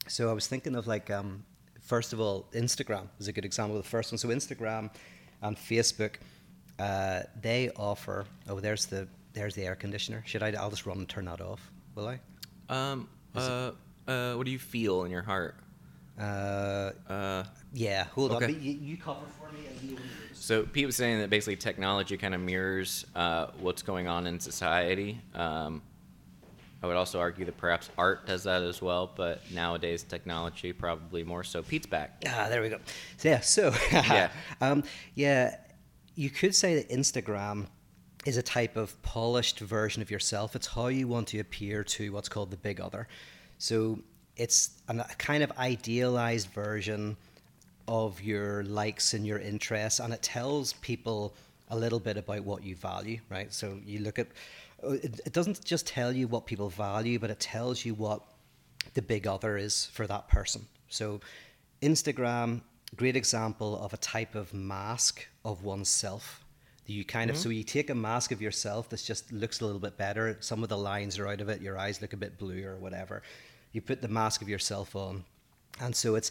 So 0.06 0.30
I 0.30 0.32
was 0.32 0.46
thinking 0.46 0.74
of 0.74 0.86
like, 0.86 1.10
um, 1.10 1.44
first 1.82 2.14
of 2.14 2.20
all, 2.20 2.48
Instagram 2.54 3.08
is 3.18 3.28
a 3.28 3.32
good 3.32 3.44
example 3.44 3.76
of 3.76 3.82
the 3.82 3.88
first 3.88 4.10
one. 4.10 4.18
So 4.18 4.28
Instagram 4.28 4.90
and 5.42 5.54
Facebook, 5.54 6.14
uh, 6.78 7.22
they 7.40 7.70
offer. 7.76 8.24
Oh, 8.48 8.60
there's 8.60 8.86
the 8.86 9.06
there's 9.32 9.54
the 9.54 9.64
air 9.64 9.74
conditioner. 9.76 10.22
Should 10.26 10.42
I? 10.42 10.50
I'll 10.52 10.70
just 10.70 10.86
run 10.86 10.98
and 10.98 11.08
turn 11.08 11.26
that 11.26 11.40
off. 11.40 11.70
Will 11.94 12.08
I? 12.08 12.18
Um, 12.68 13.08
uh, 13.34 13.72
uh, 14.06 14.34
what 14.34 14.44
do 14.46 14.50
you 14.52 14.58
feel 14.58 15.04
in 15.04 15.10
your 15.10 15.22
heart? 15.22 15.56
Uh, 16.18 16.92
Uh, 17.08 17.44
yeah. 17.72 18.04
Hold 18.14 18.32
Okay. 18.32 18.46
on. 18.46 18.52
But 18.52 18.60
you, 18.62 18.72
you 18.72 18.96
cover 18.96 19.20
for 19.40 19.52
me. 19.52 19.60
And 19.68 19.90
you 19.90 19.96
So 20.34 20.64
Pete 20.64 20.86
was 20.86 20.96
saying 20.96 21.20
that 21.20 21.30
basically 21.30 21.56
technology 21.56 22.16
kind 22.16 22.34
of 22.34 22.40
mirrors 22.40 23.06
uh, 23.14 23.46
what's 23.60 23.82
going 23.82 24.08
on 24.08 24.26
in 24.26 24.40
society. 24.40 25.20
Um, 25.34 25.82
I 26.82 26.86
would 26.86 26.96
also 26.96 27.18
argue 27.18 27.44
that 27.44 27.56
perhaps 27.56 27.90
art 27.98 28.24
does 28.26 28.44
that 28.44 28.62
as 28.62 28.80
well, 28.80 29.10
but 29.16 29.40
nowadays 29.52 30.04
technology 30.04 30.72
probably 30.72 31.24
more 31.24 31.42
so. 31.42 31.60
Pete's 31.62 31.86
back. 31.86 32.22
Ah, 32.26 32.46
there 32.48 32.62
we 32.62 32.68
go. 32.68 32.78
So, 33.16 33.28
yeah, 33.28 33.40
so 33.40 33.74
Yeah. 33.92 34.30
um, 34.60 34.84
yeah, 35.16 35.56
you 36.18 36.30
could 36.30 36.52
say 36.52 36.74
that 36.74 36.88
Instagram 36.88 37.68
is 38.26 38.36
a 38.36 38.42
type 38.42 38.76
of 38.76 39.00
polished 39.02 39.60
version 39.60 40.02
of 40.02 40.10
yourself. 40.10 40.56
It's 40.56 40.66
how 40.66 40.88
you 40.88 41.06
want 41.06 41.28
to 41.28 41.38
appear 41.38 41.84
to 41.84 42.10
what's 42.12 42.28
called 42.28 42.50
the 42.50 42.56
big 42.56 42.80
other. 42.80 43.06
So 43.58 44.00
it's 44.36 44.70
a 44.88 45.04
kind 45.16 45.44
of 45.44 45.52
idealized 45.58 46.48
version 46.48 47.16
of 47.86 48.20
your 48.20 48.64
likes 48.64 49.14
and 49.14 49.24
your 49.24 49.38
interests, 49.38 50.00
and 50.00 50.12
it 50.12 50.20
tells 50.20 50.72
people 50.72 51.34
a 51.68 51.76
little 51.76 52.00
bit 52.00 52.16
about 52.16 52.42
what 52.42 52.64
you 52.64 52.74
value, 52.74 53.20
right? 53.30 53.52
So 53.52 53.78
you 53.86 54.00
look 54.00 54.18
at 54.18 54.26
uh, 54.82 54.90
it, 54.90 55.20
it 55.24 55.32
doesn't 55.32 55.64
just 55.64 55.86
tell 55.86 56.10
you 56.10 56.26
what 56.26 56.46
people 56.46 56.68
value, 56.68 57.20
but 57.20 57.30
it 57.30 57.38
tells 57.38 57.84
you 57.84 57.94
what 57.94 58.22
the 58.94 59.02
big 59.02 59.28
other 59.28 59.56
is 59.56 59.86
for 59.86 60.08
that 60.08 60.28
person. 60.28 60.66
So, 60.88 61.20
Instagram, 61.80 62.62
great 62.96 63.16
example 63.16 63.78
of 63.82 63.92
a 63.92 63.98
type 63.98 64.34
of 64.34 64.52
mask 64.54 65.26
of 65.44 65.64
oneself. 65.64 66.44
You 66.86 67.04
kind 67.04 67.28
of 67.28 67.36
so 67.36 67.50
you 67.50 67.64
take 67.64 67.90
a 67.90 67.94
mask 67.94 68.32
of 68.32 68.40
yourself 68.40 68.88
that 68.88 69.02
just 69.02 69.30
looks 69.30 69.60
a 69.60 69.66
little 69.66 69.80
bit 69.80 69.98
better. 69.98 70.38
Some 70.40 70.62
of 70.62 70.70
the 70.70 70.78
lines 70.78 71.18
are 71.18 71.28
out 71.28 71.42
of 71.42 71.50
it. 71.50 71.60
Your 71.60 71.76
eyes 71.78 72.00
look 72.00 72.14
a 72.14 72.16
bit 72.16 72.38
blue 72.38 72.64
or 72.64 72.76
whatever. 72.78 73.22
You 73.72 73.82
put 73.82 74.00
the 74.00 74.08
mask 74.08 74.40
of 74.40 74.48
yourself 74.48 74.96
on, 74.96 75.24
and 75.80 75.94
so 75.94 76.14
it's 76.14 76.30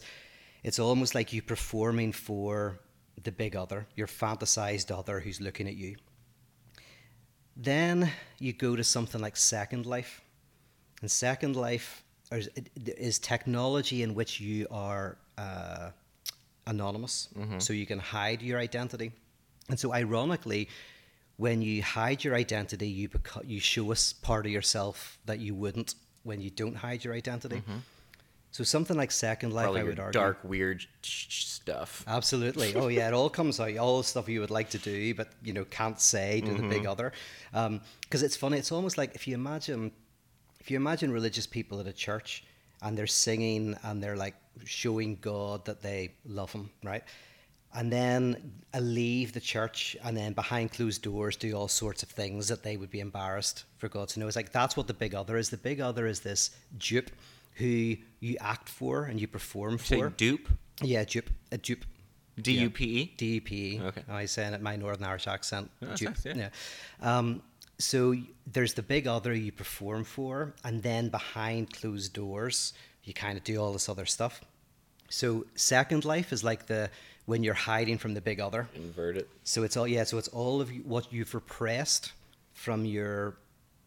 it's 0.64 0.80
almost 0.80 1.14
like 1.14 1.32
you're 1.32 1.42
performing 1.42 2.10
for 2.10 2.80
the 3.22 3.30
big 3.30 3.54
other, 3.54 3.86
your 3.94 4.08
fantasized 4.08 4.90
other 4.90 5.20
who's 5.20 5.40
looking 5.40 5.68
at 5.68 5.76
you. 5.76 5.96
Then 7.56 8.10
you 8.38 8.52
go 8.52 8.76
to 8.76 8.84
something 8.84 9.20
like 9.20 9.36
Second 9.36 9.86
Life. 9.86 10.20
And 11.00 11.10
Second 11.10 11.56
Life 11.56 12.04
is, 12.32 12.48
is 12.76 13.18
technology 13.18 14.02
in 14.02 14.14
which 14.14 14.40
you 14.40 14.66
are 14.70 15.18
uh, 15.36 15.90
anonymous, 16.68 17.28
mm-hmm. 17.36 17.58
so 17.58 17.72
you 17.72 17.86
can 17.86 17.98
hide 17.98 18.42
your 18.42 18.58
identity. 18.58 19.10
And 19.68 19.78
so, 19.78 19.92
ironically, 19.92 20.68
when 21.36 21.62
you 21.62 21.82
hide 21.82 22.22
your 22.22 22.34
identity, 22.34 22.88
you 22.88 23.08
beco- 23.08 23.48
you 23.48 23.60
show 23.60 23.90
us 23.92 24.12
part 24.12 24.46
of 24.46 24.52
yourself 24.52 25.18
that 25.26 25.40
you 25.40 25.54
wouldn't 25.54 25.94
when 26.22 26.40
you 26.40 26.50
don't 26.50 26.76
hide 26.76 27.04
your 27.04 27.14
identity. 27.14 27.56
Mm-hmm. 27.56 27.78
So 28.50 28.64
something 28.64 28.96
like 28.96 29.10
Second 29.10 29.52
Life, 29.52 29.64
Probably 29.64 29.80
I 29.82 29.84
would 29.84 30.00
argue. 30.00 30.20
dark, 30.20 30.38
weird 30.42 30.84
sh- 31.02 31.44
stuff. 31.44 32.04
Absolutely. 32.06 32.74
Oh 32.74 32.88
yeah, 32.88 33.08
it 33.08 33.14
all 33.14 33.28
comes 33.28 33.60
out. 33.60 33.76
All 33.76 33.98
the 33.98 34.04
stuff 34.04 34.28
you 34.28 34.40
would 34.40 34.50
like 34.50 34.70
to 34.70 34.78
do, 34.78 35.14
but 35.14 35.28
you 35.42 35.52
know 35.52 35.64
can't 35.64 36.00
say 36.00 36.40
to 36.40 36.54
the 36.54 36.62
big 36.62 36.82
mm-hmm. 36.82 36.88
other. 36.88 37.12
Um, 37.52 37.80
because 38.02 38.22
it's 38.22 38.36
funny. 38.36 38.58
It's 38.58 38.72
almost 38.72 38.96
like 38.96 39.14
if 39.14 39.28
you 39.28 39.34
imagine 39.34 39.92
if 40.60 40.70
you 40.70 40.76
imagine 40.76 41.12
religious 41.12 41.46
people 41.46 41.78
at 41.80 41.86
a 41.86 41.92
church 41.92 42.44
and 42.82 42.96
they're 42.96 43.06
singing 43.06 43.76
and 43.82 44.02
they're 44.02 44.16
like 44.16 44.34
showing 44.64 45.18
God 45.20 45.64
that 45.66 45.82
they 45.82 46.12
love 46.26 46.52
Him, 46.52 46.70
right? 46.82 47.02
And 47.74 47.92
then 47.92 48.52
leave 48.78 49.32
the 49.32 49.40
church 49.40 49.96
and 50.02 50.16
then 50.16 50.32
behind 50.32 50.72
closed 50.72 51.02
doors 51.02 51.36
do 51.36 51.52
all 51.54 51.68
sorts 51.68 52.02
of 52.02 52.08
things 52.08 52.48
that 52.48 52.62
they 52.62 52.76
would 52.78 52.90
be 52.90 53.00
embarrassed 53.00 53.64
for 53.76 53.88
God 53.88 54.08
to 54.10 54.20
know. 54.20 54.26
It's 54.26 54.36
like 54.36 54.52
that's 54.52 54.76
what 54.76 54.86
the 54.86 54.94
big 54.94 55.14
other 55.14 55.36
is. 55.36 55.50
The 55.50 55.58
big 55.58 55.80
other 55.80 56.06
is 56.06 56.20
this 56.20 56.50
dupe 56.78 57.10
who 57.56 57.96
you 58.20 58.36
act 58.40 58.68
for 58.68 59.04
and 59.04 59.20
you 59.20 59.26
perform 59.28 59.78
Say 59.78 59.98
for. 60.00 60.08
dupe. 60.10 60.48
Yeah, 60.82 61.04
dupe. 61.04 61.28
A 61.52 61.58
dupe. 61.58 61.84
D 62.40 62.52
U 62.52 62.70
P 62.70 62.84
E. 62.84 63.14
DUP. 63.18 63.80
Okay. 63.88 64.02
I 64.08 64.24
say 64.26 64.46
it 64.46 64.54
in 64.54 64.62
my 64.62 64.76
Northern 64.76 65.04
Irish 65.04 65.26
accent. 65.26 65.70
Oh, 65.82 65.94
Dupe. 65.94 66.10
nice, 66.24 66.36
yeah. 66.36 66.48
Um, 67.02 67.42
so 67.78 68.14
there's 68.46 68.74
the 68.74 68.82
big 68.82 69.06
other 69.08 69.34
you 69.34 69.52
perform 69.52 70.04
for, 70.04 70.54
and 70.64 70.82
then 70.82 71.08
behind 71.08 71.72
closed 71.72 72.12
doors, 72.12 72.72
you 73.02 73.12
kind 73.12 73.36
of 73.36 73.44
do 73.44 73.56
all 73.60 73.72
this 73.72 73.88
other 73.88 74.06
stuff. 74.06 74.40
So 75.08 75.46
second 75.54 76.04
life 76.04 76.32
is 76.32 76.44
like 76.44 76.66
the 76.66 76.90
when 77.26 77.44
you're 77.44 77.54
hiding 77.54 77.98
from 77.98 78.14
the 78.14 78.20
big 78.20 78.40
other. 78.40 78.68
Invert 78.74 79.16
it. 79.16 79.28
So 79.44 79.62
it's 79.62 79.76
all 79.76 79.86
yeah. 79.86 80.04
So 80.04 80.18
it's 80.18 80.28
all 80.28 80.60
of 80.60 80.70
what 80.84 81.12
you've 81.12 81.34
repressed 81.34 82.12
from 82.52 82.84
your 82.84 83.36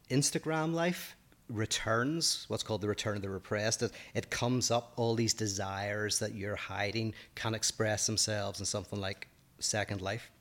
Instagram 0.09 0.73
life 0.73 1.15
returns. 1.49 2.45
What's 2.47 2.63
called 2.63 2.81
the 2.81 2.87
return 2.87 3.15
of 3.15 3.21
the 3.21 3.29
repressed. 3.29 3.83
It, 3.83 3.91
it 4.13 4.29
comes 4.29 4.71
up. 4.71 4.93
All 4.95 5.15
these 5.15 5.33
desires 5.33 6.19
that 6.19 6.33
you're 6.33 6.55
hiding 6.55 7.13
can 7.35 7.53
express 7.53 8.05
themselves 8.05 8.59
in 8.59 8.65
something 8.65 8.99
like 8.99 9.27
Second 9.59 10.01
Life. 10.01 10.31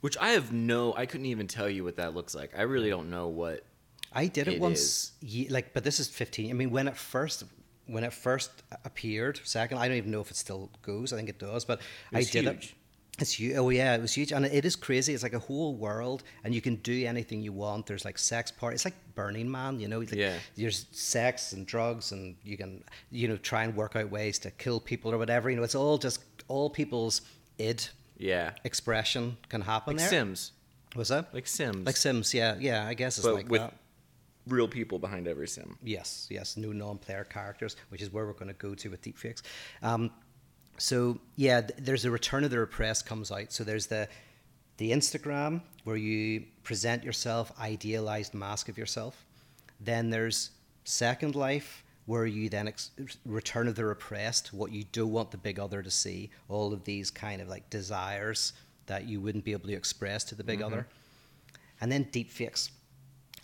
Which 0.00 0.16
I 0.18 0.30
have 0.30 0.52
no. 0.52 0.94
I 0.94 1.06
couldn't 1.06 1.26
even 1.26 1.46
tell 1.46 1.68
you 1.68 1.84
what 1.84 1.96
that 1.96 2.14
looks 2.14 2.34
like. 2.34 2.52
I 2.56 2.62
really 2.62 2.88
don't 2.88 3.10
know 3.10 3.28
what. 3.28 3.64
I 4.12 4.26
did 4.26 4.48
it, 4.48 4.54
It 4.54 4.60
once. 4.60 5.12
Ye- 5.20 5.48
like, 5.48 5.72
but 5.72 5.84
this 5.84 6.00
is 6.00 6.08
15. 6.08 6.50
I 6.50 6.52
mean, 6.54 6.70
when 6.70 6.88
it 6.88 6.96
first 6.96 7.44
when 7.86 8.04
it 8.04 8.12
first 8.12 8.50
appeared, 8.84 9.40
second, 9.44 9.78
I 9.78 9.88
don't 9.88 9.96
even 9.96 10.10
know 10.10 10.20
if 10.20 10.30
it 10.30 10.36
still 10.36 10.70
goes. 10.82 11.12
I 11.12 11.16
think 11.16 11.28
it 11.28 11.38
does, 11.38 11.64
but 11.64 11.80
I 12.12 12.18
was 12.18 12.30
did 12.30 12.46
it. 12.46 12.72
It's 13.18 13.32
huge. 13.32 13.56
Oh 13.56 13.68
yeah, 13.68 13.94
it 13.96 14.00
was 14.00 14.14
huge, 14.14 14.32
and 14.32 14.46
it 14.46 14.64
is 14.64 14.76
crazy. 14.76 15.12
It's 15.12 15.22
like 15.22 15.34
a 15.34 15.38
whole 15.38 15.74
world, 15.74 16.22
and 16.42 16.54
you 16.54 16.62
can 16.62 16.76
do 16.76 17.04
anything 17.06 17.42
you 17.42 17.52
want. 17.52 17.86
There's 17.86 18.04
like 18.04 18.16
sex 18.16 18.50
party. 18.50 18.76
It's 18.76 18.84
like 18.86 18.94
Burning 19.14 19.50
Man, 19.50 19.78
you 19.78 19.88
know. 19.88 19.98
Like, 19.98 20.12
Yeah. 20.12 20.36
There's 20.56 20.86
sex 20.92 21.52
and 21.52 21.66
drugs, 21.66 22.12
and 22.12 22.36
you 22.44 22.56
can, 22.56 22.82
you 23.10 23.28
know, 23.28 23.36
try 23.36 23.64
and 23.64 23.76
work 23.76 23.94
out 23.96 24.10
ways 24.10 24.38
to 24.40 24.50
kill 24.52 24.80
people 24.80 25.12
or 25.12 25.18
whatever. 25.18 25.50
You 25.50 25.56
know, 25.56 25.64
it's 25.64 25.74
all 25.74 25.98
just 25.98 26.20
all 26.48 26.70
people's 26.70 27.20
id 27.58 27.88
Yeah. 28.16 28.52
expression 28.64 29.36
can 29.50 29.60
happen 29.62 29.94
Like 29.96 29.98
there. 30.00 30.08
Sims. 30.08 30.52
Was 30.96 31.08
that 31.08 31.34
Like 31.34 31.46
Sims. 31.46 31.84
like 31.86 31.96
Sims? 31.96 32.32
Yeah, 32.32 32.56
yeah. 32.58 32.86
I 32.86 32.94
guess 32.94 33.18
it's 33.18 33.26
but 33.26 33.34
like 33.34 33.48
with 33.50 33.60
that. 33.60 33.74
Real 34.46 34.68
people 34.68 34.98
behind 34.98 35.28
every 35.28 35.48
sim. 35.48 35.76
Yes, 35.82 36.26
yes, 36.30 36.56
no 36.56 36.72
non-player 36.72 37.24
characters, 37.24 37.76
which 37.90 38.02
is 38.02 38.12
where 38.12 38.26
we're 38.26 38.32
going 38.32 38.48
to 38.48 38.54
go 38.54 38.74
to 38.74 38.90
with 38.90 39.02
deepfakes. 39.02 39.42
Um, 39.82 40.10
so 40.78 41.18
yeah, 41.36 41.60
th- 41.60 41.78
there's 41.78 42.04
a 42.04 42.10
return 42.10 42.44
of 42.44 42.50
the 42.50 42.58
repressed 42.58 43.06
comes 43.06 43.30
out. 43.30 43.52
So 43.52 43.64
there's 43.64 43.86
the 43.86 44.08
the 44.78 44.92
Instagram 44.92 45.60
where 45.84 45.96
you 45.96 46.44
present 46.62 47.04
yourself, 47.04 47.52
idealized 47.60 48.32
mask 48.32 48.70
of 48.70 48.78
yourself. 48.78 49.26
Then 49.78 50.08
there's 50.08 50.52
Second 50.84 51.34
Life 51.34 51.84
where 52.06 52.24
you 52.26 52.48
then 52.48 52.66
ex- 52.68 52.90
return 53.26 53.68
of 53.68 53.74
the 53.74 53.84
repressed, 53.84 54.52
what 54.54 54.72
you 54.72 54.84
don't 54.90 55.12
want 55.12 55.30
the 55.30 55.36
big 55.36 55.60
other 55.60 55.82
to 55.82 55.90
see, 55.90 56.30
all 56.48 56.72
of 56.72 56.82
these 56.84 57.10
kind 57.10 57.42
of 57.42 57.48
like 57.48 57.68
desires 57.70 58.54
that 58.86 59.06
you 59.06 59.20
wouldn't 59.20 59.44
be 59.44 59.52
able 59.52 59.68
to 59.68 59.74
express 59.74 60.24
to 60.24 60.34
the 60.34 60.42
big 60.42 60.62
other. 60.62 60.86
And 61.80 61.92
then 61.92 62.06
deepfakes. 62.06 62.70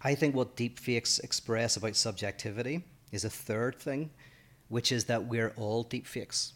I 0.02 0.14
think 0.14 0.34
what 0.34 0.56
deepfakes 0.56 1.22
express 1.22 1.76
about 1.76 1.96
subjectivity 1.96 2.84
is 3.12 3.24
a 3.24 3.30
third 3.30 3.76
thing, 3.78 4.10
which 4.68 4.92
is 4.92 5.04
that 5.06 5.26
we're 5.26 5.52
all 5.56 5.84
deepfakes. 5.84 6.52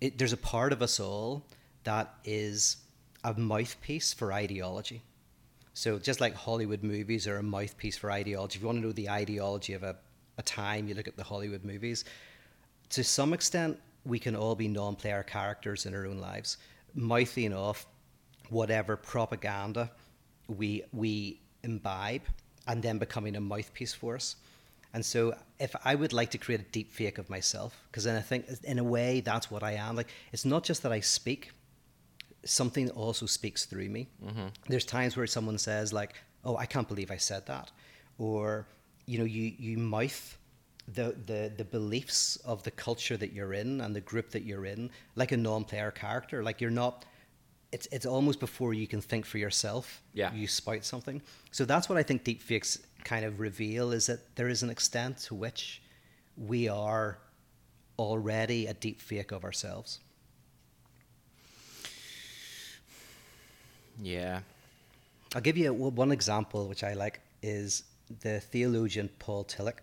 It, 0.00 0.18
there's 0.18 0.32
a 0.32 0.38
part 0.38 0.72
of 0.72 0.82
us 0.82 0.98
all 0.98 1.44
that 1.84 2.14
is 2.24 2.76
a 3.22 3.34
mouthpiece 3.34 4.12
for 4.12 4.32
ideology. 4.32 5.02
So 5.74 5.98
just 5.98 6.20
like 6.20 6.34
Hollywood 6.34 6.82
movies 6.82 7.26
are 7.26 7.38
a 7.38 7.42
mouthpiece 7.42 7.96
for 7.96 8.10
ideology, 8.10 8.56
if 8.56 8.62
you 8.62 8.66
want 8.66 8.78
to 8.78 8.86
know 8.86 8.92
the 8.92 9.10
ideology 9.10 9.74
of 9.74 9.82
a, 9.82 9.96
a 10.38 10.42
time, 10.42 10.88
you 10.88 10.94
look 10.94 11.08
at 11.08 11.16
the 11.16 11.24
Hollywood 11.24 11.64
movies. 11.64 12.04
To 12.90 13.02
some 13.02 13.32
extent, 13.32 13.78
we 14.04 14.18
can 14.18 14.36
all 14.36 14.54
be 14.54 14.68
non-player 14.68 15.22
characters 15.24 15.86
in 15.86 15.94
our 15.94 16.06
own 16.06 16.18
lives, 16.18 16.58
mouthing 16.94 17.52
off 17.52 17.86
whatever 18.50 18.96
propaganda 18.96 19.90
we 20.48 20.82
we 20.92 21.40
imbibe 21.62 22.22
and 22.66 22.82
then 22.82 22.98
becoming 22.98 23.36
a 23.36 23.40
mouthpiece 23.40 23.92
for 23.92 24.14
us. 24.14 24.36
And 24.92 25.04
so, 25.04 25.36
if 25.58 25.74
I 25.84 25.96
would 25.96 26.12
like 26.12 26.30
to 26.30 26.38
create 26.38 26.60
a 26.60 26.64
deep 26.64 26.92
fake 26.92 27.18
of 27.18 27.28
myself, 27.28 27.76
because 27.90 28.04
then 28.04 28.16
I 28.16 28.20
think, 28.20 28.46
in 28.62 28.78
a 28.78 28.84
way, 28.84 29.20
that's 29.20 29.50
what 29.50 29.64
I 29.64 29.72
am. 29.72 29.96
Like, 29.96 30.08
it's 30.32 30.44
not 30.44 30.62
just 30.62 30.84
that 30.84 30.92
I 30.92 31.00
speak; 31.00 31.50
something 32.44 32.88
also 32.90 33.26
speaks 33.26 33.64
through 33.64 33.88
me. 33.88 34.06
Mm-hmm. 34.24 34.46
There's 34.68 34.84
times 34.84 35.16
where 35.16 35.26
someone 35.26 35.58
says, 35.58 35.92
like, 35.92 36.14
"Oh, 36.44 36.56
I 36.56 36.66
can't 36.66 36.86
believe 36.86 37.10
I 37.10 37.16
said 37.16 37.44
that," 37.46 37.72
or 38.18 38.66
you 39.06 39.18
know, 39.18 39.24
you 39.24 39.52
you 39.58 39.78
mouth 39.78 40.38
the, 40.86 41.16
the 41.26 41.52
the 41.56 41.64
beliefs 41.64 42.36
of 42.44 42.62
the 42.62 42.70
culture 42.70 43.16
that 43.16 43.32
you're 43.32 43.52
in 43.54 43.80
and 43.80 43.96
the 43.96 44.00
group 44.00 44.30
that 44.30 44.44
you're 44.44 44.66
in, 44.66 44.90
like 45.16 45.32
a 45.32 45.36
non-player 45.36 45.90
character. 45.90 46.42
Like 46.44 46.60
you're 46.60 46.70
not. 46.70 47.04
It's 47.74 47.88
it's 47.90 48.06
almost 48.06 48.38
before 48.40 48.72
you 48.72 48.86
can 48.86 49.00
think 49.00 49.26
for 49.26 49.38
yourself. 49.38 50.00
Yeah. 50.12 50.32
You 50.32 50.46
spout 50.46 50.84
something. 50.84 51.20
So 51.50 51.64
that's 51.64 51.88
what 51.88 51.98
I 51.98 52.04
think 52.04 52.24
deepfakes 52.24 52.78
kind 53.04 53.24
of 53.24 53.40
reveal 53.40 53.92
is 53.92 54.06
that 54.06 54.20
there 54.36 54.48
is 54.48 54.62
an 54.62 54.70
extent 54.70 55.18
to 55.26 55.34
which 55.34 55.82
we 56.36 56.68
are 56.68 57.18
already 57.98 58.66
a 58.66 58.74
deepfake 58.74 59.32
of 59.32 59.44
ourselves. 59.44 60.00
Yeah. 64.02 64.40
I'll 65.34 65.40
give 65.40 65.56
you 65.56 65.72
one 65.72 66.12
example, 66.12 66.68
which 66.68 66.84
I 66.84 66.94
like, 66.94 67.20
is 67.42 67.84
the 68.20 68.40
theologian 68.40 69.08
Paul 69.18 69.44
Tillich. 69.44 69.80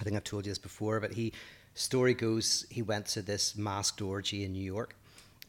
I 0.00 0.02
think 0.02 0.16
I've 0.16 0.24
told 0.24 0.46
you 0.46 0.50
this 0.50 0.58
before, 0.58 1.00
but 1.00 1.12
he 1.12 1.32
story 1.74 2.14
goes 2.14 2.66
he 2.70 2.82
went 2.82 3.06
to 3.06 3.22
this 3.22 3.56
masked 3.56 4.02
orgy 4.02 4.44
in 4.44 4.52
New 4.52 4.64
York, 4.76 4.96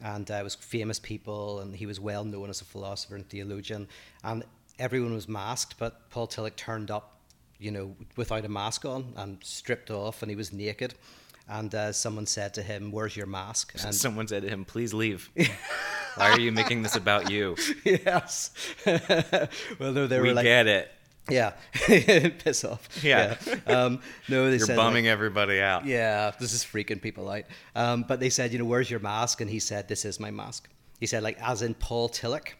and 0.02 0.30
uh, 0.30 0.34
it 0.34 0.44
was 0.44 0.54
famous 0.54 0.98
people, 0.98 1.60
and 1.60 1.74
he 1.74 1.86
was 1.86 2.00
well 2.00 2.24
known 2.24 2.50
as 2.50 2.60
a 2.60 2.64
philosopher 2.64 3.14
and 3.14 3.28
theologian, 3.28 3.88
and 4.24 4.44
everyone 4.78 5.14
was 5.14 5.28
masked, 5.28 5.78
but 5.78 6.10
Paul 6.10 6.26
Tillich 6.26 6.56
turned 6.56 6.90
up, 6.90 7.16
you 7.58 7.70
know, 7.70 7.96
without 8.16 8.44
a 8.44 8.48
mask 8.48 8.84
on 8.84 9.12
and 9.16 9.38
stripped 9.42 9.90
off, 9.90 10.22
and 10.22 10.30
he 10.30 10.36
was 10.36 10.52
naked. 10.52 10.94
And 11.48 11.74
uh, 11.74 11.92
someone 11.92 12.26
said 12.26 12.54
to 12.54 12.62
him, 12.62 12.92
"Where's 12.92 13.16
your 13.16 13.26
mask?" 13.26 13.74
And 13.84 13.94
Someone 13.94 14.28
said 14.28 14.42
to 14.42 14.48
him, 14.48 14.64
"Please 14.64 14.94
leave. 14.94 15.28
Why 16.14 16.30
are 16.30 16.40
you 16.40 16.52
making 16.52 16.82
this 16.82 16.94
about 16.94 17.30
you? 17.30 17.56
yes. 17.84 18.50
well, 18.86 19.92
no, 19.92 20.06
they 20.06 20.20
we 20.20 20.28
were 20.28 20.34
like, 20.34 20.44
"We 20.44 20.50
get 20.50 20.66
it. 20.66 20.92
Yeah, 21.30 21.52
piss 21.86 22.64
off. 22.64 22.88
Yeah. 23.02 23.36
Um, 23.66 24.00
no, 24.28 24.50
they 24.50 24.56
You're 24.56 24.66
said 24.66 24.76
bumming 24.76 25.04
like, 25.04 25.12
everybody 25.12 25.60
out." 25.60 25.86
yeah, 25.86 26.32
this 26.40 26.52
is 26.52 26.64
freaking 26.64 27.00
people 27.00 27.28
out. 27.30 27.44
Um, 27.76 28.04
but 28.08 28.18
they 28.18 28.28
said, 28.30 28.52
you 28.52 28.58
know, 28.58 28.64
where's 28.64 28.90
your 28.90 29.00
mask? 29.00 29.40
And 29.40 29.48
he 29.48 29.60
said, 29.60 29.88
this 29.88 30.04
is 30.04 30.18
my 30.18 30.30
mask. 30.30 30.68
He 30.98 31.06
said, 31.06 31.22
like, 31.22 31.40
as 31.40 31.62
in 31.62 31.74
Paul 31.74 32.08
Tillich 32.08 32.54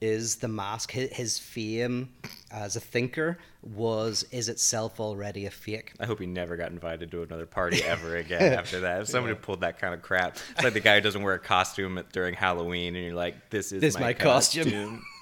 is 0.00 0.36
the 0.36 0.48
mask. 0.48 0.90
His, 0.90 1.10
his 1.10 1.38
fame 1.38 2.10
as 2.50 2.76
a 2.76 2.80
thinker 2.80 3.38
was 3.62 4.24
is 4.30 4.48
itself 4.48 5.00
already 5.00 5.46
a 5.46 5.50
fake. 5.50 5.92
I 5.98 6.06
hope 6.06 6.20
he 6.20 6.26
never 6.26 6.56
got 6.56 6.70
invited 6.70 7.10
to 7.10 7.22
another 7.22 7.46
party 7.46 7.82
ever 7.84 8.16
again 8.16 8.52
after 8.52 8.80
that. 8.80 9.00
If 9.02 9.08
somebody 9.08 9.34
pulled 9.34 9.60
that 9.62 9.78
kind 9.78 9.94
of 9.94 10.02
crap, 10.02 10.36
it's 10.52 10.62
like 10.64 10.74
the 10.74 10.80
guy 10.80 10.96
who 10.96 11.00
doesn't 11.00 11.22
wear 11.22 11.34
a 11.34 11.38
costume 11.38 12.02
during 12.12 12.34
Halloween, 12.34 12.94
and 12.94 13.04
you're 13.06 13.14
like, 13.14 13.50
"This 13.50 13.72
is 13.72 13.80
This 13.80 13.94
my, 13.94 14.00
my 14.00 14.12
costume." 14.12 14.64
costume. 14.64 15.02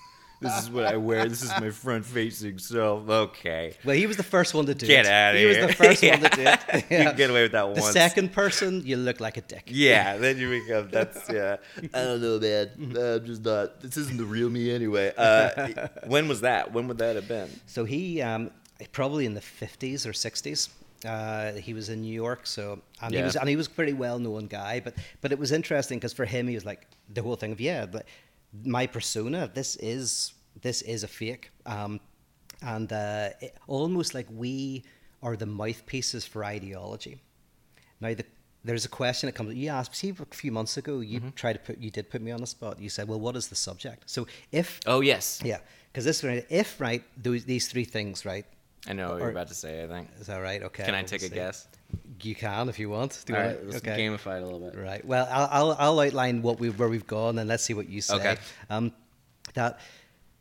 this 0.45 0.63
is 0.63 0.71
what 0.71 0.85
I 0.87 0.97
wear. 0.97 1.29
This 1.29 1.43
is 1.43 1.51
my 1.61 1.71
front-facing 1.71 2.59
self." 2.59 3.09
Okay, 3.09 3.75
Well, 3.85 3.97
he 3.97 4.07
was 4.07 4.17
the 4.17 4.23
first 4.23 4.55
one 4.55 4.67
to 4.67 4.75
do 4.75 4.87
get 4.87 5.07
it. 5.07 5.11
out 5.11 5.35
of 5.35 5.41
he 5.41 5.47
here. 5.49 5.67
was 5.67 5.77
the 5.77 5.85
first 5.85 6.03
one 6.03 6.21
to 6.21 6.29
do 6.37 6.43
it. 6.43 6.61
you 6.75 7.05
can 7.05 7.17
get 7.17 7.31
away 7.31 7.43
with 7.43 7.53
that 7.53 7.75
The 7.75 7.81
once. 7.81 7.93
second 7.93 8.33
person, 8.33 8.83
you 8.85 8.97
look 8.97 9.19
like 9.21 9.37
a 9.37 9.41
dick. 9.43 9.65
Yeah, 9.67 10.17
then 10.17 10.39
you 10.39 10.49
become 10.51 10.89
that's 10.91 11.29
yeah. 11.29 11.57
I 11.95 12.05
don't 12.05 12.23
know, 12.23 12.39
man. 12.39 12.71
I'm 12.97 13.25
just 13.27 13.45
not. 13.45 13.81
This 13.81 13.97
isn't 13.97 14.17
the 14.19 14.25
real 14.25 14.51
me 14.51 14.71
anyway. 14.71 15.13
Uh, 15.17 15.89
when 16.07 16.29
was 16.29 16.41
that? 16.43 16.73
When 16.73 16.87
would 16.89 16.99
that 16.99 17.17
have 17.17 17.27
been? 17.29 17.49
So 17.67 17.85
he 17.85 18.23
um, 18.23 18.51
probably 18.93 19.27
in 19.27 19.35
the 19.35 19.41
fifties 19.41 20.07
or 20.07 20.13
sixties. 20.13 20.69
Uh, 21.05 21.53
he 21.53 21.75
was 21.75 21.91
in 21.91 22.01
New 22.01 22.15
York, 22.15 22.47
so 22.47 22.81
and 23.03 23.13
he 23.13 23.19
Yeah. 23.19 23.25
was 23.27 23.37
and 23.37 23.49
he 23.49 23.57
was 23.57 23.67
a 23.67 23.71
pretty 23.71 23.93
well 23.93 24.19
known 24.19 24.47
guy. 24.47 24.81
But 24.81 24.95
but 25.21 25.33
it 25.33 25.39
was 25.39 25.53
interesting 25.53 25.99
because 25.99 26.13
for 26.15 26.25
him, 26.25 26.49
he 26.49 26.55
was 26.55 26.65
like 26.65 26.87
the 27.13 27.23
whole 27.23 27.37
thing 27.37 27.53
of 27.53 27.61
yeah, 27.61 27.85
but 27.87 28.07
my 28.65 28.87
persona. 28.87 29.51
This 29.53 29.77
is 29.77 30.33
this 30.63 30.83
is 30.83 31.05
a 31.05 31.09
fake, 31.09 31.51
um, 31.67 32.01
and 32.63 32.93
uh, 32.93 33.31
it, 33.41 33.57
almost 33.67 34.15
like 34.15 34.27
we 34.31 34.85
are 35.23 35.37
the 35.37 35.47
mouthpieces 35.47 36.27
for 36.27 36.45
ideology. 36.45 37.19
Now 38.01 38.15
the 38.15 38.25
there's 38.65 38.87
a 38.87 38.89
question 38.89 39.27
that 39.27 39.33
comes. 39.35 39.55
You 39.55 39.69
asked, 39.69 39.95
see, 39.95 40.09
a 40.09 40.35
few 40.35 40.51
months 40.51 40.77
ago, 40.79 41.01
you 41.01 41.21
Mm-hmm. 41.21 41.31
tried 41.31 41.53
to 41.55 41.59
put, 41.59 41.79
you 41.79 41.91
did 41.91 42.09
put 42.09 42.23
me 42.23 42.31
on 42.31 42.41
the 42.41 42.47
spot. 42.47 42.81
You 42.81 42.89
said, 42.89 43.07
well, 43.09 43.21
what 43.21 43.37
is 43.37 43.49
the 43.49 43.55
subject? 43.55 44.05
So 44.07 44.27
if 44.53 44.81
Oh 44.87 45.01
yes. 45.01 45.41
yeah, 45.45 45.59
because 45.93 46.05
this 46.07 46.25
if 46.49 46.81
right 46.81 47.05
those 47.23 47.45
these 47.45 47.69
three 47.69 47.85
things 47.85 48.25
right 48.25 48.47
I 48.87 48.93
know 48.93 49.11
what 49.11 49.21
you're 49.21 49.31
about 49.31 49.49
to 49.49 49.55
say. 49.55 49.83
I 49.85 49.89
think. 49.89 50.09
Is 50.21 50.27
that 50.27 50.39
right? 50.39 50.63
Okay. 50.63 50.85
Can 50.85 50.95
I 50.95 51.03
take 51.03 51.23
a 51.23 51.29
see. 51.29 51.35
guess? 51.35 51.69
You 52.23 52.35
can 52.35 52.69
if 52.69 52.79
you 52.79 52.91
want. 52.91 53.23
Do 53.27 53.35
All 53.35 53.41
right, 53.41 53.67
let's 53.67 53.81
gamify 53.81 54.39
it 54.39 54.43
a 54.43 54.47
little 54.47 54.61
bit. 54.61 54.79
Right. 54.79 55.05
Well, 55.05 55.27
I'll, 55.31 55.49
I'll, 55.51 55.77
I'll 55.79 56.01
outline 56.01 56.43
what 56.43 56.59
we 56.59 56.71
where 56.71 56.89
we've 56.89 57.07
gone, 57.07 57.39
and 57.39 57.49
let's 57.49 57.65
see 57.65 57.75
what 57.75 57.89
you 57.89 58.01
say. 58.01 58.17
Okay. 58.17 58.37
Um, 58.71 58.93
that 59.55 59.81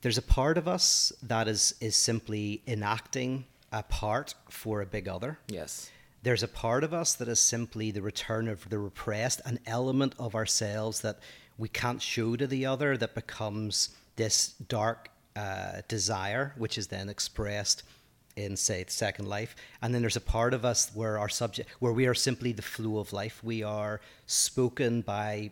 there's 0.03 0.17
a 0.17 0.21
part 0.21 0.57
of 0.57 0.67
us 0.67 1.11
that 1.23 1.47
is 1.47 1.73
is 1.79 1.95
simply 1.95 2.61
enacting 2.67 3.45
a 3.71 3.81
part 3.81 4.35
for 4.49 4.81
a 4.81 4.85
big 4.85 5.07
other. 5.07 5.39
Yes. 5.47 5.89
There's 6.21 6.43
a 6.43 6.47
part 6.47 6.83
of 6.83 6.93
us 6.93 7.15
that 7.15 7.27
is 7.27 7.39
simply 7.39 7.89
the 7.91 8.01
return 8.01 8.47
of 8.47 8.69
the 8.69 8.79
repressed, 8.79 9.41
an 9.45 9.59
element 9.65 10.13
of 10.19 10.35
ourselves 10.35 11.01
that 11.01 11.19
we 11.57 11.69
can't 11.69 12.01
show 12.01 12.35
to 12.35 12.47
the 12.47 12.65
other 12.65 12.97
that 12.97 13.15
becomes 13.15 13.89
this 14.15 14.49
dark 14.67 15.09
uh, 15.35 15.81
desire, 15.87 16.53
which 16.57 16.77
is 16.77 16.87
then 16.87 17.09
expressed 17.09 17.83
in, 18.35 18.55
say, 18.55 18.85
Second 18.87 19.27
Life. 19.27 19.55
And 19.81 19.93
then 19.93 20.01
there's 20.01 20.15
a 20.15 20.21
part 20.21 20.53
of 20.53 20.65
us 20.65 20.91
where 20.93 21.17
our 21.17 21.29
subject, 21.29 21.69
where 21.79 21.93
we 21.93 22.07
are 22.07 22.13
simply 22.13 22.51
the 22.51 22.61
flow 22.61 22.99
of 22.99 23.13
life. 23.13 23.43
We 23.43 23.63
are 23.63 24.01
spoken 24.25 25.01
by 25.01 25.51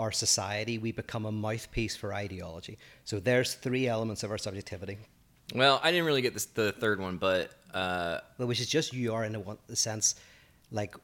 our 0.00 0.12
society. 0.12 0.78
We 0.78 0.92
become 0.92 1.26
a 1.26 1.32
mouthpiece 1.32 1.94
for 1.94 2.12
ideology. 2.14 2.78
So 3.04 3.20
there's 3.20 3.54
three 3.54 3.86
elements 3.86 4.22
of 4.24 4.30
our 4.30 4.38
subjectivity. 4.38 4.96
Well, 5.54 5.80
I 5.82 5.90
didn't 5.90 6.06
really 6.06 6.22
get 6.22 6.34
this, 6.34 6.46
the 6.46 6.72
third 6.72 7.00
one, 7.00 7.16
but 7.18 7.52
uh, 7.74 8.20
Well, 8.38 8.48
which 8.48 8.60
is 8.60 8.68
just 8.68 8.92
you 8.92 9.14
are 9.14 9.24
in 9.24 9.34
a, 9.34 9.40
one, 9.40 9.58
a 9.68 9.76
sense 9.76 10.14
like 10.72 10.94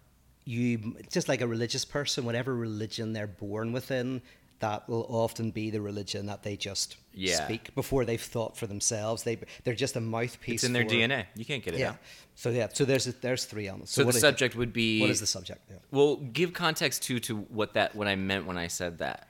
you 0.45 0.97
just 1.11 1.29
like 1.29 1.41
a 1.41 1.47
religious 1.47 1.85
person 1.85 2.25
whatever 2.25 2.55
religion 2.55 3.13
they're 3.13 3.27
born 3.27 3.73
within 3.73 4.23
that 4.61 4.89
will 4.89 5.07
often 5.09 5.51
be 5.51 5.71
the 5.71 5.81
religion 5.81 6.27
that 6.27 6.43
they 6.43 6.57
just 6.57 6.97
Yeah. 7.13 7.45
speak 7.45 7.75
before 7.75 8.05
they've 8.05 8.21
thought 8.21 8.57
for 8.57 8.67
themselves 8.67 9.23
they 9.23 9.39
they're 9.65 9.75
just 9.75 9.97
a 9.97 10.01
mouthpiece 10.01 10.63
it's 10.63 10.65
in 10.65 10.73
their 10.73 10.85
DNA. 10.85 11.27
You 11.35 11.45
can't 11.45 11.63
get 11.65 11.75
it 11.75 11.81
yeah 11.81 11.91
out. 11.91 11.99
so 12.35 12.51
yeah 12.51 12.69
so 12.73 12.85
there's 12.85 13.05
there's 13.21 13.45
three 13.45 13.69
elements 13.69 13.93
So, 13.93 14.05
what 14.05 14.07
the 14.07 14.13
do 14.13 14.17
you 14.19 14.21
think? 14.23 14.33
subject 14.39 14.57
would 14.57 14.73
be. 14.73 15.01
what 15.01 15.11
is 15.11 15.21
the 15.21 15.27
subject 15.27 15.61
yeah. 15.71 15.77
Well, 15.91 16.17
give 16.17 16.53
context 16.53 17.03
too 17.03 17.19
to 17.21 17.37
what 17.37 17.75
that 17.75 17.95
what 17.95 18.07
I 18.09 18.17
meant 18.17 18.47
when 18.47 18.57
I 18.59 18.69
said 18.69 18.99
that, 18.99 19.29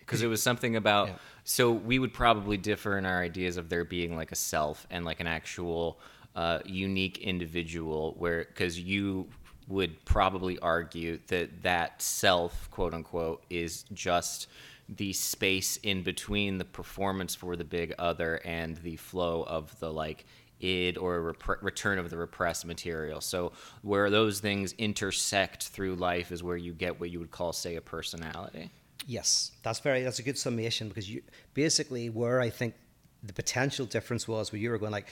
because 0.00 0.22
it 0.22 0.26
was 0.28 0.42
something 0.42 0.76
about. 0.76 1.08
Yeah. 1.08 1.14
So 1.44 1.72
we 1.72 1.98
would 1.98 2.12
probably 2.12 2.56
differ 2.56 2.96
in 2.98 3.06
our 3.06 3.20
ideas 3.22 3.56
of 3.56 3.68
there 3.70 3.84
being 3.84 4.14
like 4.16 4.30
a 4.30 4.36
self 4.36 4.86
and 4.90 5.04
like 5.04 5.20
an 5.20 5.26
actual 5.26 5.98
uh, 6.36 6.60
unique 6.64 7.18
individual, 7.18 8.14
where 8.18 8.44
because 8.44 8.78
you 8.78 9.28
would 9.70 10.04
probably 10.04 10.58
argue 10.58 11.18
that 11.28 11.62
that 11.62 12.02
self, 12.02 12.70
quote 12.70 12.92
unquote, 12.92 13.44
is 13.48 13.84
just 13.92 14.48
the 14.88 15.12
space 15.12 15.76
in 15.78 16.02
between 16.02 16.58
the 16.58 16.64
performance 16.64 17.34
for 17.34 17.54
the 17.54 17.64
big 17.64 17.94
other 17.98 18.40
and 18.44 18.76
the 18.78 18.96
flow 18.96 19.44
of 19.44 19.78
the 19.78 19.92
like 19.92 20.26
id 20.60 20.98
or 20.98 21.32
repre- 21.32 21.62
return 21.62 21.98
of 21.98 22.10
the 22.10 22.16
repressed 22.16 22.66
material. 22.66 23.20
So 23.20 23.52
where 23.82 24.10
those 24.10 24.40
things 24.40 24.74
intersect 24.78 25.68
through 25.68 25.94
life 25.94 26.32
is 26.32 26.42
where 26.42 26.56
you 26.56 26.72
get 26.72 26.98
what 27.00 27.10
you 27.10 27.20
would 27.20 27.30
call, 27.30 27.52
say, 27.52 27.76
a 27.76 27.80
personality. 27.80 28.70
Yes, 29.06 29.52
that's 29.62 29.78
very 29.78 30.02
that's 30.02 30.18
a 30.18 30.22
good 30.22 30.36
summation 30.36 30.88
because 30.88 31.08
you 31.08 31.22
basically 31.54 32.10
where 32.10 32.40
I 32.40 32.50
think 32.50 32.74
the 33.22 33.32
potential 33.32 33.86
difference 33.86 34.26
was 34.26 34.52
where 34.52 34.60
you 34.60 34.70
were 34.70 34.78
going 34.78 34.92
like 34.92 35.08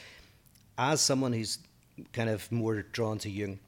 as 0.76 1.00
someone 1.00 1.32
who's 1.32 1.58
kind 2.12 2.28
of 2.28 2.50
more 2.52 2.82
drawn 2.82 3.18
to 3.18 3.30
Jung. 3.30 3.58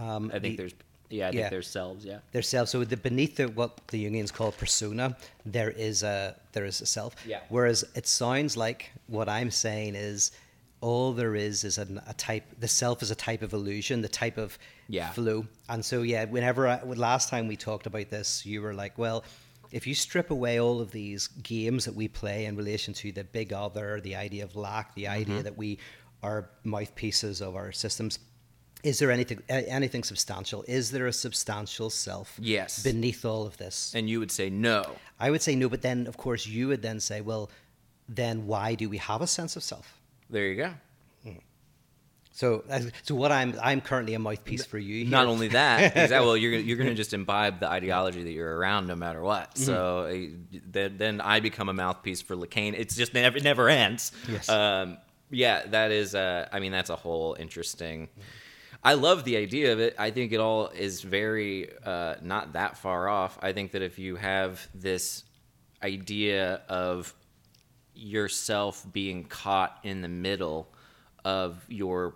Um, 0.00 0.30
I 0.34 0.38
think 0.38 0.42
the- 0.42 0.56
there's 0.56 0.74
yeah, 1.10 1.26
I 1.26 1.30
yeah. 1.30 1.40
think 1.42 1.50
there's 1.50 1.68
selves. 1.68 2.04
Yeah. 2.04 2.18
There's 2.32 2.48
selves. 2.48 2.70
So 2.70 2.82
the, 2.82 2.96
beneath 2.96 3.36
the, 3.36 3.46
what 3.48 3.86
the 3.88 4.04
Jungians 4.04 4.32
call 4.32 4.50
persona, 4.52 5.16
there 5.46 5.70
is 5.70 6.02
a 6.02 6.34
there 6.52 6.64
is 6.64 6.80
a 6.80 6.86
self. 6.86 7.14
Yeah. 7.26 7.40
Whereas 7.50 7.84
it 7.94 8.06
sounds 8.06 8.56
like 8.56 8.90
what 9.06 9.28
I'm 9.28 9.50
saying 9.50 9.94
is 9.96 10.32
all 10.80 11.12
there 11.12 11.36
is 11.36 11.62
is 11.62 11.78
a, 11.78 11.86
a 12.08 12.14
type. 12.14 12.44
The 12.58 12.68
self 12.68 13.02
is 13.02 13.10
a 13.10 13.14
type 13.14 13.42
of 13.42 13.52
illusion, 13.52 14.00
the 14.02 14.08
type 14.08 14.38
of 14.38 14.58
Yeah. 14.88 15.10
flow. 15.10 15.46
And 15.68 15.84
so 15.84 16.02
yeah, 16.02 16.24
whenever 16.24 16.66
I, 16.66 16.82
last 16.82 17.28
time 17.28 17.46
we 17.48 17.56
talked 17.56 17.86
about 17.86 18.08
this, 18.10 18.44
you 18.46 18.62
were 18.62 18.74
like, 18.74 18.98
well. 18.98 19.24
If 19.72 19.88
you 19.88 19.94
strip 19.96 20.30
away 20.30 20.60
all 20.60 20.80
of 20.80 20.92
these 20.92 21.26
games 21.42 21.84
that 21.86 21.96
we 21.96 22.06
play 22.06 22.44
in 22.44 22.54
relation 22.54 22.94
to 22.94 23.10
the 23.10 23.24
big 23.24 23.52
other, 23.52 24.00
the 24.00 24.14
idea 24.14 24.44
of 24.44 24.54
lack, 24.54 24.94
the 24.94 25.08
idea 25.08 25.42
that 25.42 25.56
we 25.58 25.78
are 26.22 26.48
mouthpieces 26.62 27.40
of 27.40 27.56
our 27.56 27.72
systems, 27.72 28.20
is 28.84 28.98
there 29.00 29.10
anything 29.10 29.42
anything 29.48 30.04
substantial? 30.04 30.64
Is 30.68 30.90
there 30.90 31.06
a 31.06 31.12
substantial 31.12 31.90
self 31.90 32.38
Yes. 32.40 32.82
beneath 32.82 33.24
all 33.24 33.46
of 33.46 33.56
this? 33.56 33.92
And 33.94 34.08
you 34.08 34.20
would 34.20 34.30
say 34.30 34.50
no. 34.50 34.84
I 35.18 35.30
would 35.30 35.42
say 35.42 35.56
no, 35.56 35.68
but 35.68 35.82
then 35.82 36.06
of 36.06 36.16
course 36.16 36.46
you 36.46 36.68
would 36.68 36.82
then 36.82 37.00
say, 37.00 37.20
well, 37.20 37.50
then 38.08 38.46
why 38.46 38.74
do 38.74 38.88
we 38.88 38.98
have 38.98 39.22
a 39.22 39.26
sense 39.26 39.56
of 39.56 39.62
self? 39.62 40.00
There 40.30 40.46
you 40.46 40.56
go. 40.56 40.70
So, 42.36 42.64
uh, 42.68 42.80
so 43.04 43.14
what 43.14 43.30
I'm 43.30 43.54
I'm 43.62 43.80
currently 43.80 44.14
a 44.14 44.18
mouthpiece 44.18 44.66
for 44.66 44.76
you. 44.76 45.04
Not 45.04 45.28
only 45.28 45.48
that, 45.48 45.96
exactly. 45.96 46.26
Well, 46.26 46.36
you're 46.36 46.54
you're 46.54 46.76
going 46.76 46.88
to 46.88 46.94
just 46.96 47.12
imbibe 47.14 47.60
the 47.60 47.70
ideology 47.70 48.24
that 48.24 48.32
you're 48.32 48.56
around, 48.56 48.88
no 48.88 48.96
matter 48.96 49.22
what. 49.22 49.54
Mm-hmm. 49.54 49.62
So 49.62 49.76
uh, 50.52 50.58
then, 50.66 50.98
then 50.98 51.20
I 51.20 51.38
become 51.38 51.68
a 51.68 51.72
mouthpiece 51.72 52.22
for 52.22 52.34
Lacan. 52.34 52.74
It's 52.76 52.96
just 52.96 53.14
never 53.14 53.36
it 53.36 53.44
never 53.44 53.68
ends. 53.68 54.10
Yes. 54.28 54.48
Um, 54.48 54.98
yeah, 55.30 55.62
that 55.66 55.92
is. 55.92 56.16
Uh, 56.16 56.48
I 56.52 56.58
mean, 56.58 56.72
that's 56.72 56.90
a 56.90 56.96
whole 56.96 57.36
interesting. 57.38 58.08
I 58.84 58.94
love 58.94 59.24
the 59.24 59.38
idea 59.38 59.72
of 59.72 59.80
it. 59.80 59.94
I 59.98 60.10
think 60.10 60.32
it 60.32 60.40
all 60.40 60.68
is 60.68 61.00
very 61.00 61.70
uh, 61.84 62.16
not 62.20 62.52
that 62.52 62.76
far 62.76 63.08
off. 63.08 63.38
I 63.40 63.52
think 63.52 63.72
that 63.72 63.80
if 63.82 63.98
you 63.98 64.16
have 64.16 64.68
this 64.74 65.24
idea 65.82 66.60
of 66.68 67.14
yourself 67.94 68.84
being 68.92 69.24
caught 69.24 69.78
in 69.84 70.02
the 70.02 70.08
middle 70.08 70.68
of 71.24 71.64
your 71.68 72.14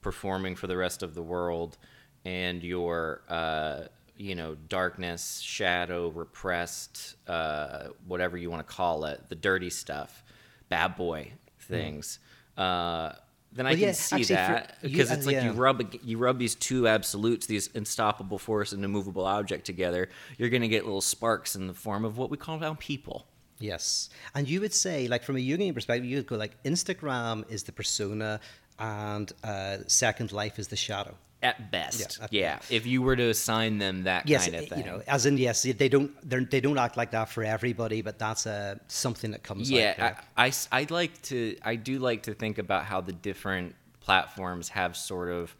performing 0.00 0.56
for 0.56 0.66
the 0.66 0.76
rest 0.76 1.02
of 1.02 1.14
the 1.14 1.22
world 1.22 1.76
and 2.24 2.62
your 2.62 3.22
uh, 3.28 3.82
you 4.16 4.34
know 4.34 4.56
darkness 4.68 5.38
shadow 5.40 6.08
repressed 6.08 7.14
uh, 7.28 7.88
whatever 8.06 8.36
you 8.36 8.50
want 8.50 8.66
to 8.66 8.74
call 8.74 9.04
it 9.04 9.20
the 9.28 9.34
dirty 9.34 9.70
stuff 9.70 10.24
bad 10.68 10.96
boy 10.96 11.30
things 11.60 12.18
uh, 12.56 13.12
then 13.58 13.66
I 13.66 13.70
Well, 13.70 13.78
can 13.78 13.88
yeah, 13.88 13.92
see 13.92 14.16
actually, 14.16 14.34
that 14.36 14.78
because 14.82 15.10
uh, 15.10 15.14
it's 15.14 15.26
like 15.26 15.42
you 15.42 15.50
rub 15.50 15.94
you 16.04 16.16
rub 16.16 16.38
these 16.38 16.54
two 16.54 16.86
absolutes, 16.86 17.46
these 17.46 17.68
unstoppable 17.74 18.38
force 18.38 18.72
and 18.72 18.84
immovable 18.84 19.24
object 19.24 19.66
together. 19.66 20.08
You're 20.36 20.48
going 20.48 20.62
to 20.62 20.68
get 20.68 20.84
little 20.84 21.00
sparks 21.00 21.56
in 21.56 21.66
the 21.66 21.74
form 21.74 22.04
of 22.04 22.16
what 22.16 22.30
we 22.30 22.36
call 22.36 22.58
now 22.58 22.76
people. 22.78 23.26
Yes, 23.58 24.10
and 24.36 24.48
you 24.48 24.60
would 24.60 24.72
say, 24.72 25.08
like 25.08 25.24
from 25.24 25.36
a 25.36 25.40
Jungian 25.40 25.74
perspective, 25.74 26.04
you 26.04 26.16
would 26.18 26.26
go 26.26 26.36
like 26.36 26.62
Instagram 26.62 27.50
is 27.50 27.64
the 27.64 27.72
persona, 27.72 28.38
and 28.78 29.32
uh, 29.42 29.78
Second 29.88 30.30
Life 30.32 30.60
is 30.60 30.68
the 30.68 30.76
shadow. 30.76 31.16
At 31.40 31.70
best, 31.70 32.18
Yeah, 32.20 32.26
yeah. 32.30 32.52
at 32.54 32.70
If 32.72 32.84
you 32.86 33.00
were 33.00 33.14
to 33.14 33.28
assign 33.30 33.78
them 33.78 34.02
that 34.04 34.28
Yes, 34.28 34.44
kind 34.44 34.56
of 34.56 34.68
thing, 34.68 34.78
you 34.80 34.84
know, 34.84 35.02
as 35.06 35.24
in 35.24 35.38
yes, 35.38 35.62
they 35.62 35.88
don't 35.88 36.10
they're, 36.28 36.44
they 36.44 36.60
don't 36.60 36.78
act 36.78 36.96
like 36.96 37.12
that 37.12 37.28
for 37.28 37.44
everybody, 37.44 38.02
but 38.02 38.18
that's 38.18 38.44
uh, 38.46 38.74
something 38.88 39.30
that 39.30 39.44
comes. 39.44 39.70
yeah, 39.70 39.90
out 39.90 39.96
there. 39.96 40.16
I, 40.36 40.46
I 40.46 40.52
I'd 40.72 40.90
like 40.90 41.22
to. 41.22 41.56
I 41.62 41.76
do 41.76 42.00
like 42.00 42.24
to 42.24 42.34
think 42.34 42.58
about 42.58 42.84
how 42.86 43.00
the 43.00 43.12
different 43.12 43.76
platforms 44.00 44.68
have 44.70 44.96
sort 44.96 45.30
of 45.30 45.54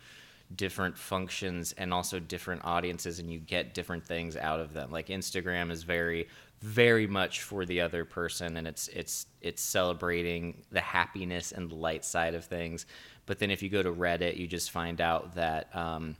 different 0.56 0.96
functions 0.96 1.74
and 1.76 1.92
also 1.92 2.18
different 2.18 2.64
audiences, 2.64 3.18
and 3.20 3.30
you 3.30 3.38
get 3.38 3.74
different 3.74 4.04
things 4.04 4.36
out 4.36 4.58
of 4.60 4.72
them. 4.72 4.90
Like 4.90 5.08
Instagram 5.08 5.70
is 5.70 5.82
very, 5.84 6.26
very 6.60 7.06
much 7.06 7.42
for 7.42 7.64
the 7.64 7.80
other 7.80 8.04
person, 8.04 8.56
and 8.56 8.66
it's 8.66 8.88
it's 8.88 9.26
it's 9.40 9.62
celebrating 9.62 10.62
the 10.70 10.80
happiness 10.80 11.52
and 11.52 11.72
light 11.72 12.04
side 12.04 12.34
of 12.34 12.44
things. 12.44 12.86
But 13.26 13.38
then 13.38 13.50
if 13.50 13.62
you 13.62 13.68
go 13.68 13.82
to 13.82 13.92
Reddit, 13.92 14.36
you 14.36 14.46
just 14.46 14.70
find 14.70 15.00
out 15.00 15.34
that. 15.34 15.74
Um, 15.74 16.16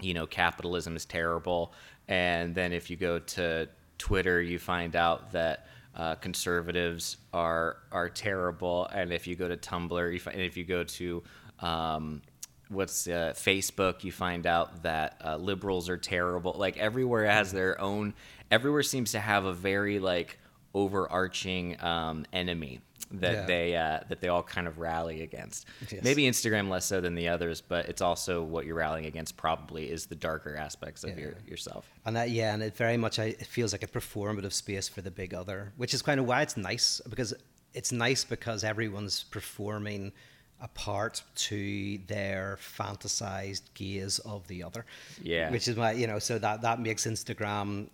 you 0.00 0.14
know 0.14 0.26
capitalism 0.26 0.96
is 0.96 1.04
terrible 1.04 1.72
and 2.08 2.54
then 2.54 2.72
if 2.72 2.90
you 2.90 2.96
go 2.96 3.18
to 3.18 3.68
twitter 3.98 4.42
you 4.42 4.58
find 4.58 4.94
out 4.94 5.32
that 5.32 5.66
uh, 5.94 6.14
conservatives 6.16 7.16
are 7.32 7.78
are 7.90 8.10
terrible 8.10 8.86
and 8.92 9.12
if 9.12 9.26
you 9.26 9.34
go 9.34 9.48
to 9.48 9.56
tumblr 9.56 10.12
you 10.12 10.20
find, 10.20 10.36
and 10.36 10.44
if 10.44 10.56
you 10.56 10.64
go 10.64 10.84
to 10.84 11.22
um, 11.60 12.20
what's 12.68 13.06
uh, 13.06 13.32
facebook 13.36 14.02
you 14.04 14.10
find 14.12 14.46
out 14.46 14.82
that 14.82 15.20
uh, 15.24 15.36
liberals 15.36 15.88
are 15.88 15.96
terrible 15.96 16.52
like 16.56 16.76
everywhere 16.78 17.24
has 17.26 17.52
their 17.52 17.80
own 17.80 18.12
everywhere 18.50 18.82
seems 18.82 19.12
to 19.12 19.20
have 19.20 19.44
a 19.44 19.52
very 19.52 19.98
like 19.98 20.38
overarching 20.74 21.80
um, 21.82 22.24
enemy 22.32 22.80
that 23.12 23.32
Yeah. 23.32 23.46
they 23.46 23.76
uh, 23.76 24.00
that 24.08 24.20
they 24.20 24.28
all 24.28 24.42
kind 24.42 24.66
of 24.66 24.78
rally 24.78 25.22
against 25.22 25.66
Yes. 25.90 26.02
maybe 26.02 26.24
Instagram 26.24 26.68
less 26.68 26.84
so 26.86 27.00
than 27.00 27.14
the 27.14 27.28
others, 27.28 27.60
but 27.60 27.88
it's 27.88 28.02
also 28.02 28.42
what 28.42 28.66
you're 28.66 28.74
rallying 28.74 29.06
against. 29.06 29.36
Probably 29.36 29.88
is 29.90 30.06
the 30.06 30.16
darker 30.16 30.56
aspects 30.56 31.04
of 31.04 31.16
your 31.18 31.34
yourself. 31.46 31.88
And 32.04 32.16
that, 32.16 32.30
yeah, 32.30 32.52
and 32.52 32.62
it 32.62 32.76
very 32.76 32.96
much 32.96 33.18
I, 33.18 33.26
it 33.26 33.46
feels 33.46 33.72
like 33.72 33.84
a 33.84 33.86
performative 33.86 34.52
space 34.52 34.88
for 34.88 35.02
the 35.02 35.10
big 35.10 35.34
other, 35.34 35.72
which 35.76 35.94
is 35.94 36.02
kind 36.02 36.18
of 36.18 36.26
why 36.26 36.42
it's 36.42 36.56
nice 36.56 37.00
because 37.08 37.32
it's 37.74 37.92
nice 37.92 38.24
because 38.24 38.64
everyone's 38.64 39.22
performing 39.24 40.12
a 40.60 40.68
part 40.68 41.22
to 41.34 41.98
their 42.06 42.58
fantasized 42.60 43.62
gaze 43.74 44.18
of 44.20 44.46
the 44.48 44.62
other. 44.62 44.84
Yeah. 45.22 45.50
which 45.50 45.68
is 45.68 45.76
why 45.76 45.92
you 45.92 46.06
know, 46.06 46.18
so 46.18 46.38
that 46.38 46.62
that 46.62 46.80
makes 46.80 47.06
Instagram 47.06 47.88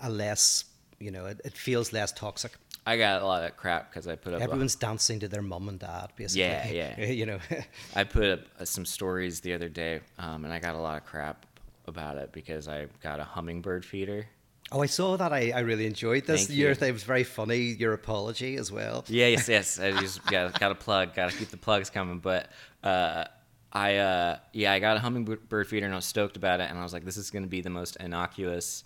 a 0.00 0.10
less, 0.10 0.64
you 0.98 1.10
know, 1.10 1.26
it, 1.26 1.40
it 1.44 1.52
feels 1.56 1.92
less 1.92 2.12
toxic. 2.12 2.52
I 2.84 2.96
got 2.96 3.22
a 3.22 3.26
lot 3.26 3.44
of 3.44 3.56
crap 3.56 3.90
because 3.90 4.08
I 4.08 4.16
put 4.16 4.34
up. 4.34 4.40
a- 4.40 4.42
Everyone's 4.42 4.74
dancing 4.74 5.20
to 5.20 5.28
their 5.28 5.42
mum 5.42 5.68
and 5.68 5.78
dad, 5.78 6.08
basically. 6.16 6.42
Yeah, 6.42 6.96
yeah. 6.98 7.06
you 7.20 7.26
know. 7.26 7.38
I 7.94 8.02
put 8.02 8.24
up 8.28 8.40
uh, 8.58 8.64
some 8.64 8.84
stories 8.84 9.38
the 9.40 9.54
other 9.54 9.68
day, 9.68 10.00
um, 10.18 10.44
and 10.44 10.52
I 10.52 10.58
got 10.58 10.74
a 10.74 10.78
lot 10.80 10.96
of 11.00 11.04
crap 11.06 11.46
about 11.86 12.16
it 12.16 12.32
because 12.32 12.66
I 12.66 12.86
got 13.00 13.20
a 13.20 13.24
hummingbird 13.24 13.84
feeder. 13.84 14.26
Oh, 14.72 14.82
I 14.82 14.86
saw 14.86 15.16
that. 15.16 15.32
I, 15.32 15.52
I 15.54 15.60
really 15.60 15.86
enjoyed 15.86 16.26
this. 16.26 16.46
Thank 16.46 16.58
Your 16.58 16.70
you. 16.70 16.74
thing 16.74 16.92
was 16.92 17.04
very 17.04 17.24
funny. 17.24 17.58
Your 17.58 17.92
apology 17.92 18.56
as 18.56 18.72
well. 18.72 19.04
Yeah, 19.08 19.28
yes, 19.28 19.48
yes. 19.56 19.78
I 19.78 19.92
just 19.92 20.24
got 20.26 20.58
got 20.58 20.70
to 20.70 20.74
plug. 20.74 21.14
Got 21.14 21.30
to 21.30 21.36
keep 21.36 21.48
the 21.48 21.56
plugs 21.56 21.90
coming. 21.90 22.18
But 22.18 22.48
uh, 22.82 23.24
I 23.72 23.96
uh, 23.96 24.38
yeah, 24.52 24.72
I 24.72 24.78
got 24.78 24.96
a 24.96 25.00
hummingbird 25.00 25.68
feeder, 25.68 25.86
and 25.86 25.94
I 25.94 25.96
was 25.96 26.06
stoked 26.06 26.36
about 26.36 26.60
it. 26.60 26.70
And 26.70 26.78
I 26.78 26.82
was 26.82 26.92
like, 26.92 27.04
this 27.04 27.16
is 27.16 27.30
going 27.30 27.44
to 27.44 27.48
be 27.48 27.60
the 27.60 27.70
most 27.70 27.96
innocuous 27.96 28.84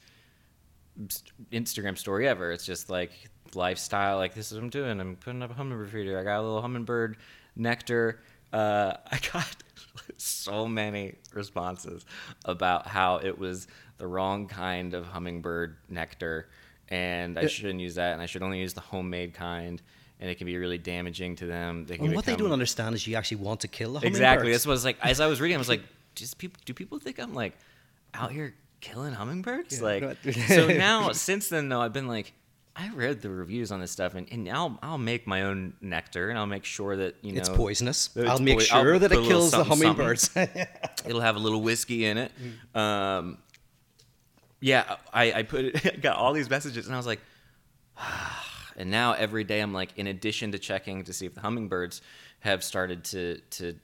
Instagram 1.52 1.96
story 1.96 2.26
ever. 2.26 2.52
It's 2.52 2.66
just 2.66 2.90
like 2.90 3.12
lifestyle. 3.54 4.16
Like 4.16 4.34
this 4.34 4.50
is 4.50 4.58
what 4.58 4.64
I'm 4.64 4.70
doing. 4.70 5.00
I'm 5.00 5.16
putting 5.16 5.42
up 5.42 5.50
a 5.50 5.54
hummingbird 5.54 5.90
feeder. 5.90 6.18
I 6.18 6.24
got 6.24 6.40
a 6.40 6.42
little 6.42 6.62
hummingbird 6.62 7.16
nectar. 7.54 8.20
Uh, 8.52 8.94
I 9.10 9.18
got 9.32 9.56
so 10.16 10.66
many 10.66 11.16
responses 11.32 12.04
about 12.44 12.86
how 12.86 13.16
it 13.16 13.38
was 13.38 13.66
the 13.98 14.06
wrong 14.06 14.46
kind 14.46 14.94
of 14.94 15.06
hummingbird 15.06 15.76
nectar, 15.88 16.48
and 16.88 17.38
I 17.38 17.42
Yeah. 17.42 17.48
shouldn't 17.48 17.80
use 17.80 17.94
that, 17.96 18.12
and 18.12 18.22
I 18.22 18.26
should 18.26 18.42
only 18.42 18.60
use 18.60 18.74
the 18.74 18.80
homemade 18.80 19.34
kind, 19.34 19.80
and 20.20 20.30
it 20.30 20.36
can 20.38 20.46
be 20.46 20.56
really 20.56 20.78
damaging 20.78 21.36
to 21.36 21.46
them. 21.46 21.86
They 21.86 21.96
what 21.98 22.24
they 22.24 22.36
don't 22.36 22.52
understand 22.52 22.94
is 22.94 23.06
you 23.06 23.16
actually 23.16 23.38
want 23.38 23.60
to 23.60 23.68
kill 23.68 23.92
the 23.94 23.98
hummingbirds. 24.00 24.18
Exactly. 24.20 24.52
That's 24.52 24.66
what 24.66 24.74
it's 24.74 24.84
like. 24.84 24.98
As 25.02 25.20
I 25.20 25.26
was 25.26 25.40
reading, 25.40 25.56
I 25.56 25.58
was 25.58 25.68
like, 25.68 25.82
just 26.14 26.38
people, 26.38 26.60
do 26.64 26.74
people 26.74 26.98
think 26.98 27.18
I'm 27.18 27.34
like 27.34 27.54
out 28.14 28.32
here 28.32 28.54
killing 28.80 29.12
hummingbirds? 29.12 29.78
Yeah, 29.78 29.84
like, 29.84 30.02
right. 30.02 30.34
so 30.48 30.66
now 30.88 31.12
since 31.12 31.48
then 31.48 31.68
though, 31.68 31.80
I've 31.80 31.92
been 31.92 32.08
like, 32.08 32.32
I 32.78 32.90
read 32.90 33.22
the 33.22 33.30
reviews 33.30 33.72
on 33.72 33.80
this 33.80 33.90
stuff, 33.90 34.14
and, 34.14 34.28
and 34.30 34.46
I'll 34.50 34.78
I'll 34.82 34.98
make 34.98 35.26
my 35.26 35.42
own 35.44 35.72
nectar, 35.80 36.28
and 36.28 36.38
I'll 36.38 36.46
make 36.46 36.64
sure 36.66 36.94
that 36.96 37.14
you 37.22 37.32
know 37.32 37.40
It's 37.40 37.48
poisonous. 37.48 38.10
it's 38.14 38.28
I'll 38.28 38.38
make 38.38 38.58
I'll 38.70 38.82
sure 38.82 38.98
that 38.98 39.10
it 39.12 39.24
kills 39.24 39.50
the 39.50 39.64
hummingbirds. 39.64 40.30
It'll 41.06 41.22
have 41.22 41.36
a 41.36 41.38
little 41.38 41.62
whiskey 41.62 42.04
in 42.04 42.18
it. 42.18 42.32
Mm. 42.74 42.78
Um, 42.78 43.38
yeah, 44.60 44.96
I, 45.12 45.32
I 45.32 45.42
put 45.42 45.64
it, 45.64 46.00
got 46.02 46.16
all 46.16 46.32
these 46.32 46.50
messages, 46.50 46.86
and 46.86 46.94
I 46.94 46.98
was 46.98 47.06
like, 47.06 47.20
and 48.76 48.90
now 48.90 49.12
every 49.12 49.44
day 49.44 49.60
I'm 49.60 49.72
like, 49.72 49.90
in 49.96 50.06
addition 50.06 50.52
to 50.52 50.58
checking 50.58 51.04
to 51.04 51.12
see 51.12 51.26
if 51.26 51.34
the 51.34 51.40
hummingbirds 51.40 52.02
have 52.40 52.62
started 52.62 53.04
to 53.04 53.40
to 53.50 53.76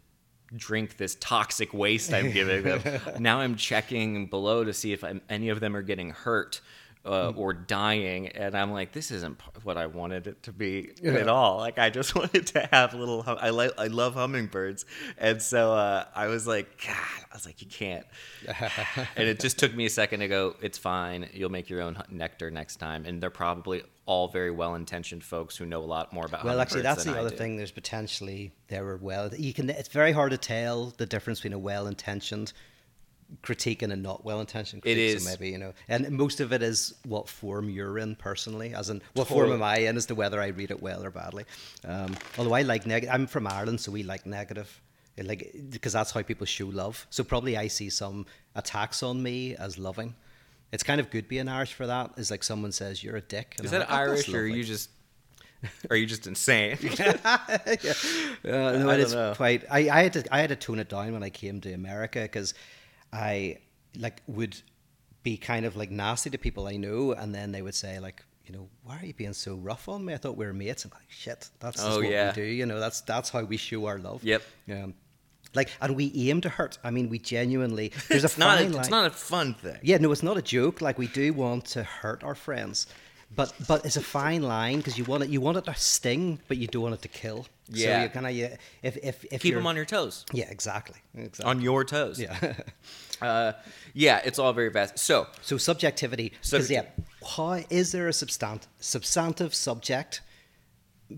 drink 0.54 0.98
this 0.98 1.16
toxic 1.18 1.72
waste 1.72 2.12
I'm 2.12 2.30
giving 2.30 2.62
them, 2.62 2.82
now 3.18 3.40
I'm 3.40 3.56
checking 3.56 4.26
below 4.26 4.64
to 4.64 4.74
see 4.74 4.92
if 4.92 5.02
I'm, 5.02 5.22
any 5.30 5.48
of 5.48 5.60
them 5.60 5.74
are 5.74 5.82
getting 5.82 6.10
hurt. 6.10 6.60
Uh, 7.04 7.32
or 7.34 7.52
dying, 7.52 8.28
and 8.28 8.54
I'm 8.56 8.70
like, 8.70 8.92
this 8.92 9.10
isn't 9.10 9.40
what 9.64 9.76
I 9.76 9.86
wanted 9.86 10.28
it 10.28 10.44
to 10.44 10.52
be 10.52 10.92
Yeah. 11.02 11.14
at 11.14 11.28
all. 11.28 11.56
Like, 11.56 11.76
I 11.76 11.90
just 11.90 12.14
wanted 12.20 12.46
to 12.48 12.68
have 12.70 12.94
little. 12.94 13.24
Hum- 13.24 13.38
I 13.40 13.50
like, 13.50 13.72
I 13.76 13.88
love 13.88 14.14
hummingbirds, 14.14 14.84
and 15.18 15.42
so 15.42 15.72
uh, 15.72 16.04
I 16.14 16.28
was 16.28 16.46
like, 16.46 16.80
God, 16.86 16.94
I 16.96 17.34
was 17.34 17.44
like, 17.44 17.60
you 17.60 17.66
can't. 17.66 18.06
and 19.16 19.26
it 19.28 19.40
just 19.40 19.58
took 19.58 19.74
me 19.74 19.86
a 19.86 19.90
second 19.90 20.20
to 20.20 20.28
go. 20.28 20.54
It's 20.62 20.78
fine. 20.78 21.28
You'll 21.32 21.50
make 21.50 21.68
your 21.68 21.82
own 21.82 22.00
nectar 22.08 22.52
next 22.52 22.76
time, 22.76 23.04
and 23.04 23.20
they're 23.20 23.30
probably 23.30 23.82
all 24.06 24.28
very 24.28 24.52
well-intentioned 24.52 25.24
folks 25.24 25.56
who 25.56 25.66
know 25.66 25.80
a 25.82 25.84
lot 25.86 26.12
more 26.12 26.26
about. 26.26 26.44
well, 26.44 26.60
actually, 26.60 26.82
that's 26.82 27.02
the 27.02 27.16
I 27.16 27.18
other 27.18 27.30
do. 27.30 27.36
thing. 27.36 27.56
There's 27.56 27.72
potentially 27.72 28.52
there 28.68 28.86
are 28.86 28.96
well. 28.96 29.28
You 29.34 29.52
can. 29.52 29.70
It's 29.70 29.88
very 29.88 30.12
hard 30.12 30.30
to 30.30 30.38
tell 30.38 30.94
the 30.98 31.06
difference 31.06 31.40
between 31.40 31.52
a 31.54 31.58
well-intentioned 31.58 32.52
critique 33.42 33.82
and 33.82 33.92
a 33.92 33.96
not 33.96 34.24
well-intentioned 34.24 34.82
critique. 34.82 35.16
is. 35.16 35.24
So 35.24 35.30
maybe 35.30 35.50
you 35.50 35.58
know, 35.58 35.72
and 35.88 36.10
most 36.10 36.40
of 36.40 36.52
it 36.52 36.62
is 36.62 36.94
what 37.06 37.28
form 37.28 37.70
you're 37.70 37.98
in 37.98 38.14
personally, 38.16 38.74
as 38.74 38.90
in 38.90 39.02
what 39.14 39.28
form 39.28 39.52
am 39.52 39.62
I 39.62 39.78
in 39.78 39.96
as 39.96 40.06
to 40.06 40.14
whether 40.14 40.40
I 40.40 40.48
read 40.48 40.70
it 40.70 40.82
well 40.82 41.02
or 41.04 41.10
badly. 41.10 41.44
Um, 41.86 42.16
although 42.38 42.54
I 42.54 42.62
like 42.62 42.86
negative. 42.86 43.14
I'm 43.14 43.26
from 43.26 43.46
Ireland, 43.46 43.80
so 43.80 43.92
we 43.92 44.02
like 44.02 44.26
negative. 44.26 44.80
Like 45.22 45.54
because 45.70 45.92
that's 45.92 46.10
how 46.10 46.22
people 46.22 46.46
show 46.46 46.66
love. 46.66 47.06
So 47.10 47.22
probably 47.22 47.56
I 47.56 47.68
see 47.68 47.90
some 47.90 48.26
attacks 48.54 49.02
on 49.02 49.22
me 49.22 49.54
as 49.56 49.78
loving. 49.78 50.14
It's 50.72 50.82
kind 50.82 51.00
of 51.00 51.10
good 51.10 51.28
being 51.28 51.48
Irish 51.48 51.74
for 51.74 51.86
that. 51.86 52.12
Is 52.16 52.30
like 52.30 52.42
someone 52.42 52.72
says 52.72 53.04
you're 53.04 53.16
a 53.16 53.20
dick. 53.20 53.56
Is 53.62 53.72
I'm 53.72 53.80
that 53.80 53.90
like, 53.90 53.98
"Oh, 53.98 54.02
Irish, 54.02 54.28
or 54.32 54.40
are 54.40 54.46
you 54.46 54.64
just? 54.64 54.90
Are 55.90 55.96
you 55.96 56.06
just 56.06 56.26
insane? 56.26 56.76
Uh, 58.44 58.48
no, 58.50 58.90
I 58.90 58.96
don't 58.96 59.00
is 59.00 59.14
know. 59.14 59.34
quite. 59.36 59.64
I, 59.70 59.88
I 59.88 60.02
had 60.02 60.12
to 60.14 60.34
I 60.34 60.40
had 60.40 60.48
to 60.48 60.56
tone 60.56 60.80
it 60.80 60.88
down 60.88 61.12
when 61.12 61.22
I 61.22 61.30
came 61.30 61.60
to 61.60 61.72
America 61.72 62.20
because 62.22 62.54
I 63.12 63.58
like 63.98 64.22
would 64.26 64.56
be 65.22 65.36
kind 65.36 65.66
of 65.66 65.76
like 65.76 65.90
nasty 65.90 66.30
to 66.30 66.38
people 66.38 66.66
I 66.66 66.76
know, 66.76 67.12
and 67.12 67.34
then 67.34 67.52
they 67.52 67.62
would 67.62 67.74
say 67.74 67.98
like, 68.00 68.22
you 68.46 68.52
know, 68.52 68.68
why 68.84 68.98
are 68.98 69.04
you 69.04 69.14
being 69.14 69.32
so 69.34 69.54
rough 69.54 69.88
on 69.88 70.04
me? 70.04 70.14
I 70.14 70.16
thought 70.16 70.36
we 70.36 70.46
were 70.46 70.52
mates. 70.52 70.84
I'm 70.84 70.90
like, 70.94 71.08
shit, 71.10 71.48
that's 71.60 71.82
Oh, 71.82 71.98
what 72.00 72.08
yeah. 72.08 72.30
we 72.30 72.34
do. 72.34 72.42
You 72.42 72.66
know, 72.66 72.80
that's 72.80 73.00
that's 73.02 73.30
how 73.30 73.42
we 73.44 73.56
show 73.56 73.86
our 73.86 73.98
love. 73.98 74.24
Yep. 74.24 74.42
Um, 74.70 74.94
like, 75.54 75.68
and 75.82 75.94
we 75.96 76.10
aim 76.30 76.40
to 76.40 76.48
hurt. 76.48 76.78
I 76.82 76.90
mean, 76.90 77.10
we 77.10 77.18
genuinely. 77.18 77.92
There's 78.08 78.24
it's 78.24 78.36
a 78.36 78.40
not. 78.40 78.58
A, 78.60 78.64
line. 78.64 78.74
it's 78.80 78.90
not 78.90 79.06
a 79.06 79.10
fun 79.10 79.54
thing. 79.54 79.76
Yeah, 79.82 79.98
no, 79.98 80.10
it's 80.10 80.22
not 80.22 80.36
a 80.38 80.42
joke. 80.42 80.80
Like 80.80 80.98
we 80.98 81.06
do 81.08 81.32
want 81.34 81.66
to 81.66 81.82
hurt 81.84 82.24
our 82.24 82.34
friends, 82.34 82.86
but 83.34 83.52
but 83.66 83.84
it's 83.84 83.96
a 83.96 84.02
fine 84.02 84.42
line 84.42 84.78
because 84.78 84.98
you 84.98 85.04
want 85.04 85.22
it. 85.22 85.30
You 85.30 85.40
want 85.40 85.56
it 85.58 85.64
to 85.64 85.74
sting, 85.74 86.40
but 86.48 86.56
you 86.56 86.66
don't 86.66 86.82
want 86.82 86.94
it 86.94 87.02
to 87.02 87.08
kill. 87.08 87.46
Yeah. 87.68 87.98
So 87.98 88.02
you 88.02 88.08
kind 88.10 88.26
of 88.26 88.32
you, 88.32 88.48
if 88.82 88.96
if 89.02 89.24
if 89.30 89.42
Keep 89.42 89.54
them 89.54 89.66
on 89.66 89.76
your 89.76 89.84
toes. 89.84 90.24
Yeah, 90.32 90.50
exactly. 90.50 91.00
Exactly. 91.14 91.50
On 91.50 91.60
your 91.60 91.84
toes. 91.84 92.20
yeah. 92.20 92.54
Uh, 93.22 93.52
yeah. 93.94 94.20
It's 94.24 94.40
all 94.40 94.52
very 94.52 94.72
fast. 94.72 94.98
So 94.98 95.28
so 95.42 95.56
subjectivity. 95.56 96.32
Because 96.42 96.68
yeah, 96.68 96.86
how 97.36 97.60
is 97.70 97.92
there 97.92 98.08
a 98.08 98.12
substant 98.12 98.66
substantive 98.80 99.54
subject 99.54 100.22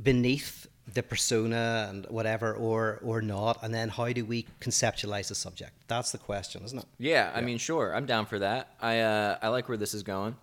beneath 0.03 0.67
the 0.93 1.03
persona 1.03 1.87
and 1.89 2.05
whatever, 2.11 2.53
or 2.53 3.01
or 3.03 3.23
not? 3.23 3.63
And 3.63 3.73
then 3.73 3.89
how 3.89 4.13
do 4.13 4.27
we 4.27 4.47
conceptualize 4.61 5.29
the 5.29 5.35
subject? 5.35 5.73
That's 5.89 6.13
the 6.13 6.19
question, 6.19 6.63
isn't 6.65 6.79
it? 6.81 6.85
yeah, 6.99 7.33
I 7.35 7.41
mean, 7.41 7.57
sure, 7.57 7.95
I'm 7.97 8.05
down 8.05 8.27
for 8.27 8.39
that. 8.39 8.75
I 8.83 9.01
uh, 9.01 9.39
I 9.41 9.49
like 9.49 9.71
where 9.71 9.79
this 9.79 9.95
is 9.95 10.03
going. 10.03 10.37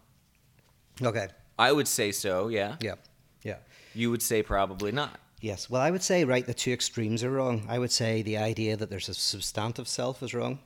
Okay. 0.99 1.27
I 1.61 1.71
would 1.71 1.87
say 1.87 2.11
so. 2.11 2.47
Yeah. 2.47 2.75
Yeah. 2.81 2.95
Yeah. 3.43 3.57
You 3.93 4.09
would 4.09 4.21
say 4.21 4.41
probably 4.41 4.91
not. 4.91 5.19
Yes. 5.41 5.69
Well, 5.69 5.81
I 5.81 5.91
would 5.91 6.03
say, 6.03 6.23
right, 6.23 6.45
the 6.45 6.53
two 6.53 6.71
extremes 6.71 7.23
are 7.23 7.31
wrong. 7.31 7.65
I 7.69 7.77
would 7.79 7.91
say 7.91 8.21
the 8.21 8.37
idea 8.37 8.75
that 8.77 8.89
there's 8.89 9.09
a 9.09 9.13
substantive 9.13 9.87
self 9.87 10.23
is 10.23 10.33
wrong, 10.33 10.59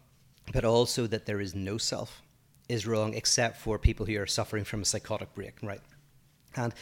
but 0.54 0.64
also 0.64 1.08
that 1.08 1.26
there 1.26 1.42
is 1.42 1.54
no 1.54 1.78
self 1.78 2.22
is 2.70 2.88
wrong, 2.88 3.14
except 3.14 3.58
for 3.58 3.78
people 3.78 4.06
who 4.06 4.20
are 4.20 4.28
suffering 4.28 4.64
from 4.64 4.82
a 4.82 4.86
psychotic 4.86 5.34
break, 5.34 5.56
right? 5.62 5.82
And 6.56 6.74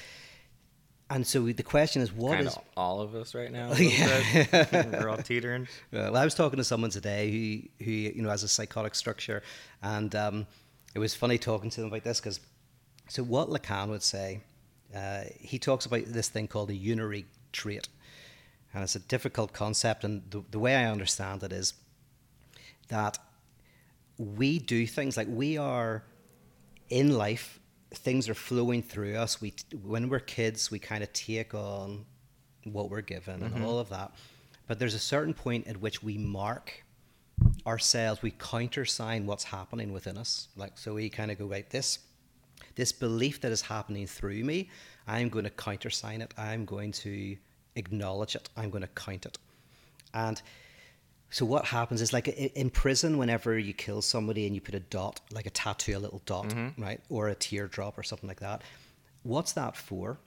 and 1.09 1.27
so 1.27 1.45
the 1.45 1.63
question 1.63 2.01
is, 2.01 2.11
what 2.11 2.35
kind 2.35 2.47
is? 2.47 2.55
of 2.55 2.63
all 2.77 3.01
of 3.01 3.13
us 3.13 3.35
right 3.35 3.51
now. 3.51 3.73
Yeah. 3.77 4.87
We're 4.91 5.09
all 5.09 5.17
teetering. 5.17 5.67
Well, 5.91 6.15
I 6.17 6.23
was 6.23 6.33
talking 6.33 6.57
to 6.57 6.63
someone 6.63 6.89
today 6.89 7.29
who, 7.31 7.85
who 7.85 7.91
you 7.91 8.21
know 8.21 8.29
has 8.29 8.43
a 8.43 8.47
psychotic 8.47 8.95
structure, 8.95 9.43
and 9.81 10.15
um, 10.15 10.47
it 10.95 10.99
was 10.99 11.13
funny 11.13 11.37
talking 11.37 11.69
to 11.71 11.81
them 11.81 11.89
about 11.89 12.03
this 12.03 12.19
because, 12.19 12.39
so 13.13 13.21
what 13.21 13.47
Lacan 13.47 13.89
would 13.89 14.01
say, 14.01 14.41
uh, 14.95 15.25
he 15.39 15.59
talks 15.59 15.85
about 15.85 16.05
this 16.07 16.29
thing 16.29 16.47
called 16.47 16.71
a 16.71 16.73
unary 16.73 17.25
trait, 17.51 17.87
and 18.73 18.81
it's 18.81 18.95
a 18.95 18.99
difficult 18.99 19.53
concept, 19.53 20.03
and 20.03 20.23
the, 20.31 20.43
the 20.49 20.57
way 20.57 20.75
I 20.75 20.89
understand 20.89 21.43
it 21.43 21.53
is 21.53 21.75
that 22.87 23.19
we 24.17 24.57
do 24.57 24.87
things 24.87 25.15
like 25.15 25.27
we 25.29 25.59
are 25.59 26.03
in 26.89 27.15
life 27.15 27.59
things 27.93 28.27
are 28.27 28.33
flowing 28.33 28.81
through 28.81 29.15
us. 29.15 29.39
We 29.39 29.53
when 29.83 30.09
we're 30.09 30.19
kids 30.19 30.71
we 30.71 30.79
kind 30.79 31.03
of 31.03 31.13
take 31.13 31.53
on 31.53 32.05
what 32.63 32.89
we're 32.89 33.01
given 33.01 33.43
and 33.43 33.63
all 33.63 33.77
of 33.77 33.89
that. 33.89 34.11
But 34.65 34.79
there's 34.79 34.95
a 34.95 34.99
certain 34.99 35.35
point 35.35 35.67
at 35.67 35.77
which 35.77 36.01
we 36.01 36.17
mark 36.17 36.83
ourselves 37.67 38.23
we 38.23 38.31
countersign 38.31 39.27
what's 39.27 39.43
happening 39.43 39.93
within 39.93 40.17
us. 40.17 40.47
Like 40.55 40.79
so 40.79 40.95
we 40.95 41.11
kind 41.11 41.29
of 41.29 41.37
go 41.37 41.45
right 41.45 41.69
this 41.69 41.99
this 42.75 42.91
belief 42.91 43.41
that 43.41 43.51
is 43.51 43.61
happening 43.61 44.07
through 44.07 44.43
me 44.43 44.69
i'm 45.07 45.29
going 45.29 45.45
to 45.45 45.51
countersign 45.51 46.21
it 46.21 46.33
i'm 46.37 46.65
going 46.65 46.91
to 46.91 47.35
acknowledge 47.75 48.35
it 48.35 48.49
i'm 48.57 48.69
going 48.69 48.81
to 48.81 48.87
count 48.89 49.25
it 49.25 49.37
and 50.13 50.41
so 51.33 51.47
what 51.47 51.65
happens 51.65 51.99
is 51.99 52.13
like 52.13 52.27
in 52.27 52.69
prison, 52.69 53.17
whenever 53.17 53.57
you 53.57 53.73
kill 53.73 54.03
somebody 54.03 54.45
and 54.45 54.53
you 54.53 54.61
put 54.61 54.75
a 54.75 54.79
dot, 54.79 55.19
like 55.31 55.47
a 55.47 55.49
tattoo, 55.49 55.97
a 55.97 55.99
little 55.99 56.21
dot, 56.27 56.49
mm-hmm. 56.49 56.79
right, 56.79 57.01
or 57.09 57.27
a 57.27 57.33
teardrop 57.33 57.97
or 57.97 58.03
something 58.03 58.27
like 58.27 58.39
that. 58.41 58.61
What's 59.23 59.53
that 59.53 59.75
for? 59.75 60.19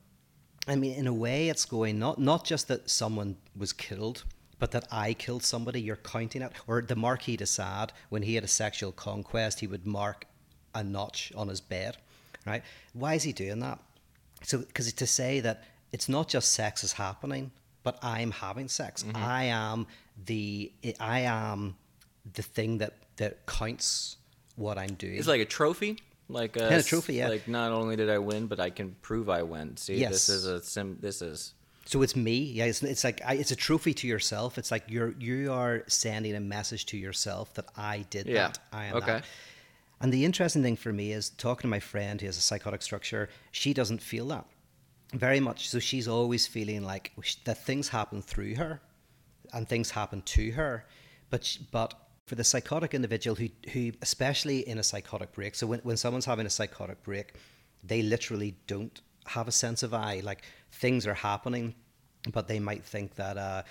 I 0.66 0.74
mean, 0.74 0.96
in 0.96 1.06
a 1.06 1.14
way, 1.14 1.48
it's 1.48 1.64
going 1.64 2.00
not 2.00 2.18
not 2.18 2.44
just 2.44 2.66
that 2.66 2.90
someone 2.90 3.37
was 3.56 3.72
killed, 3.72 4.24
but 4.59 4.72
that 4.72 4.88
I 4.90 5.14
killed 5.14 5.44
somebody. 5.44 5.80
You're 5.80 5.94
counting 5.94 6.42
it. 6.42 6.52
Or 6.66 6.82
the 6.82 6.96
Marquis 6.96 7.37
de 7.37 7.46
Sade, 7.46 7.92
when 8.09 8.22
he 8.22 8.35
had 8.35 8.42
a 8.42 8.48
sexual 8.48 8.90
conquest, 8.90 9.61
he 9.61 9.68
would 9.68 9.87
mark 9.87 10.26
a 10.74 10.82
notch 10.82 11.32
on 11.37 11.46
his 11.46 11.61
bed, 11.61 11.98
right? 12.46 12.62
Why 12.92 13.14
is 13.14 13.22
he 13.22 13.32
doing 13.32 13.61
that? 13.61 13.78
So, 14.42 14.59
because 14.59 14.87
it's 14.87 14.96
to 14.98 15.06
say 15.06 15.40
that 15.40 15.64
it's 15.92 16.09
not 16.09 16.28
just 16.28 16.52
sex 16.52 16.85
is 16.85 16.92
happening, 16.92 17.50
but 17.82 17.98
I'm 18.02 18.30
having 18.30 18.68
sex. 18.68 19.02
Mm-hmm. 19.02 19.16
I 19.16 19.44
am 19.44 19.87
the 20.24 20.72
I 21.00 21.20
am 21.20 21.76
the 22.35 22.42
thing 22.42 22.78
that 22.78 22.94
that 23.16 23.46
counts 23.46 24.16
what 24.56 24.78
I'm 24.78 24.94
doing. 24.94 25.16
It's 25.16 25.28
like 25.28 25.40
a 25.40 25.44
trophy. 25.46 25.98
Like 26.28 26.56
a, 26.56 26.64
And 26.64 26.74
a 26.74 26.82
trophy, 26.82 27.14
yeah. 27.14 27.28
Like 27.28 27.46
not 27.46 27.70
only 27.70 27.94
did 27.94 28.11
I 28.11 28.18
win, 28.18 28.46
but 28.48 28.59
I 28.59 28.70
can 28.70 28.96
prove 29.00 29.28
I 29.28 29.42
win. 29.42 29.76
See, 29.76 29.94
Yes. 29.94 30.11
this 30.11 30.28
is 30.28 30.46
a 30.46 30.61
sim. 30.61 30.98
This 31.00 31.22
is 31.22 31.54
So 31.85 32.02
it's 32.02 32.16
me. 32.16 32.38
Yeah, 32.38 32.64
it's, 32.64 32.82
it's 32.82 33.04
like 33.04 33.20
I, 33.24 33.35
it's 33.35 33.52
a 33.52 33.56
trophy 33.56 33.94
to 33.94 34.09
yourself. 34.09 34.59
It's 34.59 34.70
like 34.72 34.82
you're 34.88 35.14
you 35.20 35.52
are 35.52 35.85
sending 35.87 36.35
a 36.35 36.40
message 36.40 36.87
to 36.87 36.96
yourself 36.96 37.54
that 37.54 37.66
I 37.76 38.04
did 38.11 38.26
Yeah. 38.26 38.48
that. 38.48 38.59
I 38.72 38.87
am 38.87 38.96
Okay. 38.96 39.06
that. 39.06 39.24
And 40.00 40.12
the 40.12 40.24
interesting 40.24 40.62
thing 40.62 40.76
for 40.76 40.92
me 40.92 41.12
is 41.12 41.30
talking 41.30 41.62
to 41.62 41.68
my 41.68 41.80
friend 41.80 42.20
who 42.20 42.26
has 42.26 42.37
a 42.37 42.42
psychotic 42.42 42.82
structure. 42.82 43.28
She 43.50 43.72
doesn't 43.72 44.02
feel 44.02 44.26
that 44.28 44.46
very 45.12 45.40
much. 45.40 45.68
So 45.68 45.78
she's 45.78 46.09
always 46.09 46.46
feeling 46.46 46.85
like 46.85 47.12
that 47.44 47.64
things 47.64 47.88
happen 47.88 48.22
through 48.22 48.56
her, 48.56 48.80
and 49.52 49.68
things 49.68 49.90
happen 49.90 50.22
to 50.22 50.50
her. 50.52 50.85
But 51.30 51.59
but 51.70 51.94
for 52.26 52.35
the 52.35 52.44
psychotic 52.44 52.94
individual 52.94 53.37
who 53.37 53.48
who 53.70 53.92
especially 54.02 54.68
in 54.68 54.78
a 54.78 54.82
psychotic 54.82 55.32
break. 55.32 55.54
So 55.54 55.66
when 55.66 55.80
when 55.80 55.96
someone's 55.96 56.26
having 56.26 56.46
a 56.46 56.50
psychotic 56.50 57.02
break, 57.02 57.35
they 57.82 58.02
literally 58.02 58.56
don't 58.66 59.00
have 59.26 59.48
a 59.48 59.52
sense 59.52 59.82
of 59.82 59.94
I. 59.94 60.20
Like 60.20 60.44
things 60.72 61.06
are 61.06 61.14
happening, 61.14 61.74
but 62.32 62.48
they 62.48 62.61
might 62.61 62.85
think 62.85 63.14
that. 63.14 63.38
Uh, 63.38 63.62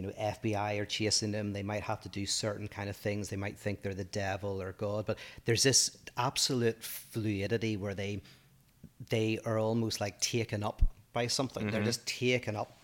you 0.00 0.06
know, 0.06 0.12
FBI 0.18 0.80
are 0.80 0.86
chasing 0.86 1.30
them. 1.30 1.52
They 1.52 1.62
might 1.62 1.82
have 1.82 2.00
to 2.02 2.08
do 2.08 2.24
certain 2.24 2.68
kind 2.68 2.88
of 2.88 2.96
things. 2.96 3.28
They 3.28 3.36
might 3.36 3.58
think 3.58 3.82
they're 3.82 3.94
the 3.94 4.04
devil 4.04 4.62
or 4.62 4.72
God. 4.72 5.04
But 5.04 5.18
there's 5.44 5.62
this 5.62 5.98
absolute 6.16 6.82
fluidity 6.82 7.76
where 7.76 7.94
they 7.94 8.22
they 9.08 9.38
are 9.44 9.58
almost 9.58 10.00
like 10.00 10.20
taken 10.20 10.62
up 10.62 10.82
by 11.12 11.26
something. 11.26 11.66
They're 11.66 11.80
mm-hmm. 11.80 11.86
just 11.86 12.06
taken 12.06 12.56
up. 12.56 12.78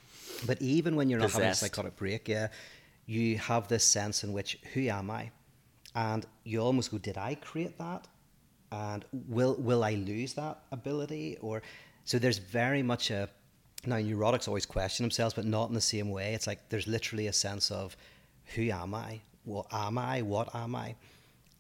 But 0.47 0.61
even 0.61 0.97
when 0.97 1.09
you're 1.09 1.21
not 1.21 1.31
having 1.31 1.47
a 1.47 1.51
Possessed. 1.51 1.61
psychotic 1.61 1.97
break, 1.97 2.29
yeah, 2.29 2.49
you 3.07 3.39
have 3.39 3.69
this 3.69 3.85
sense 3.85 4.25
in 4.25 4.33
which 4.33 4.59
who 4.75 4.89
am 4.89 5.11
I? 5.11 5.31
And 5.95 6.27
you 6.45 6.61
almost 6.61 6.91
go, 6.91 6.99
did 6.99 7.17
I 7.17 7.37
create 7.37 7.79
that? 7.79 8.07
And 8.73 9.05
will 9.29 9.55
will 9.55 9.85
I 9.85 9.95
lose 9.95 10.35
that 10.35 10.59
ability? 10.71 11.39
Or 11.41 11.63
so 12.05 12.19
there's 12.19 12.39
very 12.39 12.83
much 12.83 13.11
a 13.11 13.31
now 13.87 13.97
neurotics 13.97 14.49
always 14.49 14.67
question 14.67 15.05
themselves, 15.05 15.35
but 15.35 15.45
not 15.45 15.69
in 15.69 15.75
the 15.75 15.81
same 15.81 16.11
way. 16.11 16.35
It's 16.35 16.47
like 16.47 16.69
there's 16.69 16.87
literally 16.87 17.27
a 17.27 17.33
sense 17.33 17.71
of 17.71 17.97
who 18.55 18.71
am 18.71 18.95
I? 18.95 19.21
What 19.45 19.67
am 19.73 19.99
I? 19.99 20.23
What 20.23 20.55
am 20.55 20.75
I? 20.75 20.95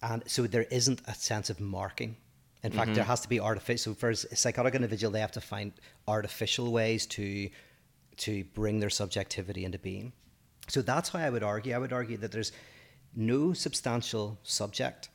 And 0.02 0.22
so 0.26 0.46
there 0.46 0.66
isn't 0.70 1.02
a 1.06 1.14
sense 1.14 1.50
of 1.50 1.60
marking. 1.60 2.16
In 2.62 2.72
fact, 2.72 2.94
there 2.94 3.04
has 3.04 3.20
to 3.20 3.28
be 3.28 3.38
artificial. 3.38 3.94
So 3.94 3.98
For 3.98 4.10
a 4.10 4.16
psychotic 4.16 4.74
individual, 4.74 5.12
they 5.12 5.20
have 5.20 5.32
to 5.32 5.40
find 5.40 5.72
artificial 6.08 6.72
ways 6.72 7.06
to 7.06 7.48
to 8.18 8.44
bring 8.54 8.80
their 8.80 8.90
subjectivity 8.90 9.64
into 9.64 9.78
being. 9.78 10.12
So 10.68 10.82
that's 10.82 11.10
how 11.10 11.18
I 11.18 11.30
would 11.30 11.42
argue. 11.42 11.74
I 11.74 11.78
would 11.78 11.92
argue 11.92 12.16
that 12.18 12.32
there's 12.32 12.52
no 13.14 13.52
substantial 13.52 14.38
subject, 14.42 15.10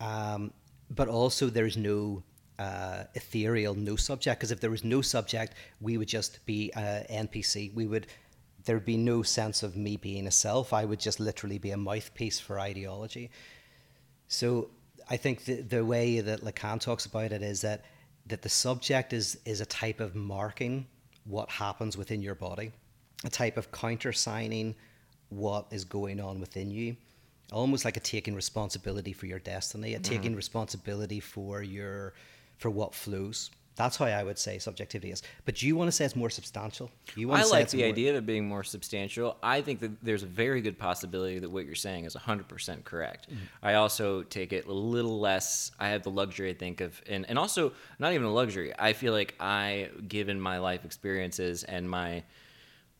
um, 0.00 0.52
but 0.90 1.08
also 1.08 1.50
there's 1.50 1.76
no 1.76 2.22
uh, 2.60 3.04
ethereal 3.14 3.74
no 3.74 3.96
subject. 3.96 4.38
Because 4.38 4.52
if 4.52 4.60
there 4.60 4.70
was 4.70 4.84
no 4.84 5.00
subject, 5.00 5.54
we 5.80 5.96
would 5.96 6.08
just 6.08 6.44
be 6.44 6.70
uh, 6.76 7.02
NPC. 7.10 7.74
We 7.74 7.86
would 7.86 8.06
there'd 8.66 8.84
be 8.84 8.98
no 8.98 9.22
sense 9.22 9.62
of 9.62 9.74
me 9.74 9.96
being 9.96 10.26
a 10.26 10.30
self. 10.30 10.74
I 10.74 10.84
would 10.84 11.00
just 11.00 11.18
literally 11.18 11.56
be 11.56 11.70
a 11.70 11.78
mouthpiece 11.78 12.38
for 12.38 12.60
ideology. 12.60 13.30
So 14.28 14.68
I 15.08 15.16
think 15.16 15.46
the, 15.46 15.62
the 15.62 15.84
way 15.84 16.20
that 16.20 16.42
Lacan 16.42 16.78
talks 16.78 17.06
about 17.06 17.32
it 17.32 17.42
is 17.42 17.62
that 17.62 17.84
that 18.26 18.42
the 18.42 18.50
subject 18.50 19.12
is 19.12 19.38
is 19.44 19.60
a 19.60 19.66
type 19.66 19.98
of 19.98 20.14
marking 20.14 20.86
what 21.24 21.48
happens 21.48 21.96
within 21.96 22.20
your 22.20 22.34
body, 22.34 22.72
a 23.24 23.30
type 23.30 23.56
of 23.56 23.72
countersigning 23.72 24.74
what 25.30 25.66
is 25.70 25.84
going 25.84 26.20
on 26.20 26.40
within 26.40 26.70
you, 26.70 26.96
almost 27.52 27.84
like 27.84 27.96
a 27.96 28.00
taking 28.00 28.34
responsibility 28.34 29.12
for 29.12 29.26
your 29.26 29.38
destiny, 29.38 29.94
a 29.94 29.98
taking 29.98 30.34
responsibility 30.36 31.20
for 31.20 31.62
your 31.62 32.12
for 32.60 32.70
what 32.70 32.94
flows. 32.94 33.50
That's 33.74 33.96
how 33.96 34.04
I 34.04 34.22
would 34.22 34.38
say 34.38 34.58
subjectivity 34.58 35.10
is. 35.10 35.22
But 35.46 35.62
you 35.62 35.74
want 35.74 35.88
to 35.88 35.92
say 35.92 36.04
it's 36.04 36.14
more 36.14 36.28
substantial. 36.28 36.90
You 37.16 37.28
want 37.28 37.40
I 37.40 37.42
to 37.44 37.48
say 37.48 37.56
like 37.60 37.68
the 37.70 37.78
more- 37.78 37.86
idea 37.86 38.10
of 38.10 38.16
it 38.16 38.26
being 38.26 38.46
more 38.46 38.62
substantial. 38.62 39.38
I 39.42 39.62
think 39.62 39.80
that 39.80 40.04
there's 40.04 40.22
a 40.22 40.26
very 40.26 40.60
good 40.60 40.78
possibility 40.78 41.38
that 41.38 41.50
what 41.50 41.64
you're 41.64 41.74
saying 41.74 42.04
is 42.04 42.14
100% 42.14 42.84
correct. 42.84 43.30
Mm-hmm. 43.30 43.42
I 43.62 43.74
also 43.74 44.22
take 44.22 44.52
it 44.52 44.66
a 44.66 44.72
little 44.72 45.18
less. 45.18 45.72
I 45.80 45.88
have 45.88 46.02
the 46.02 46.10
luxury, 46.10 46.50
I 46.50 46.54
think, 46.54 46.82
of, 46.82 47.00
and, 47.08 47.24
and 47.30 47.38
also 47.38 47.72
not 47.98 48.12
even 48.12 48.26
a 48.26 48.32
luxury. 48.32 48.74
I 48.78 48.92
feel 48.92 49.14
like 49.14 49.34
I, 49.40 49.88
given 50.06 50.38
my 50.38 50.58
life 50.58 50.84
experiences 50.84 51.64
and 51.64 51.88
my 51.88 52.22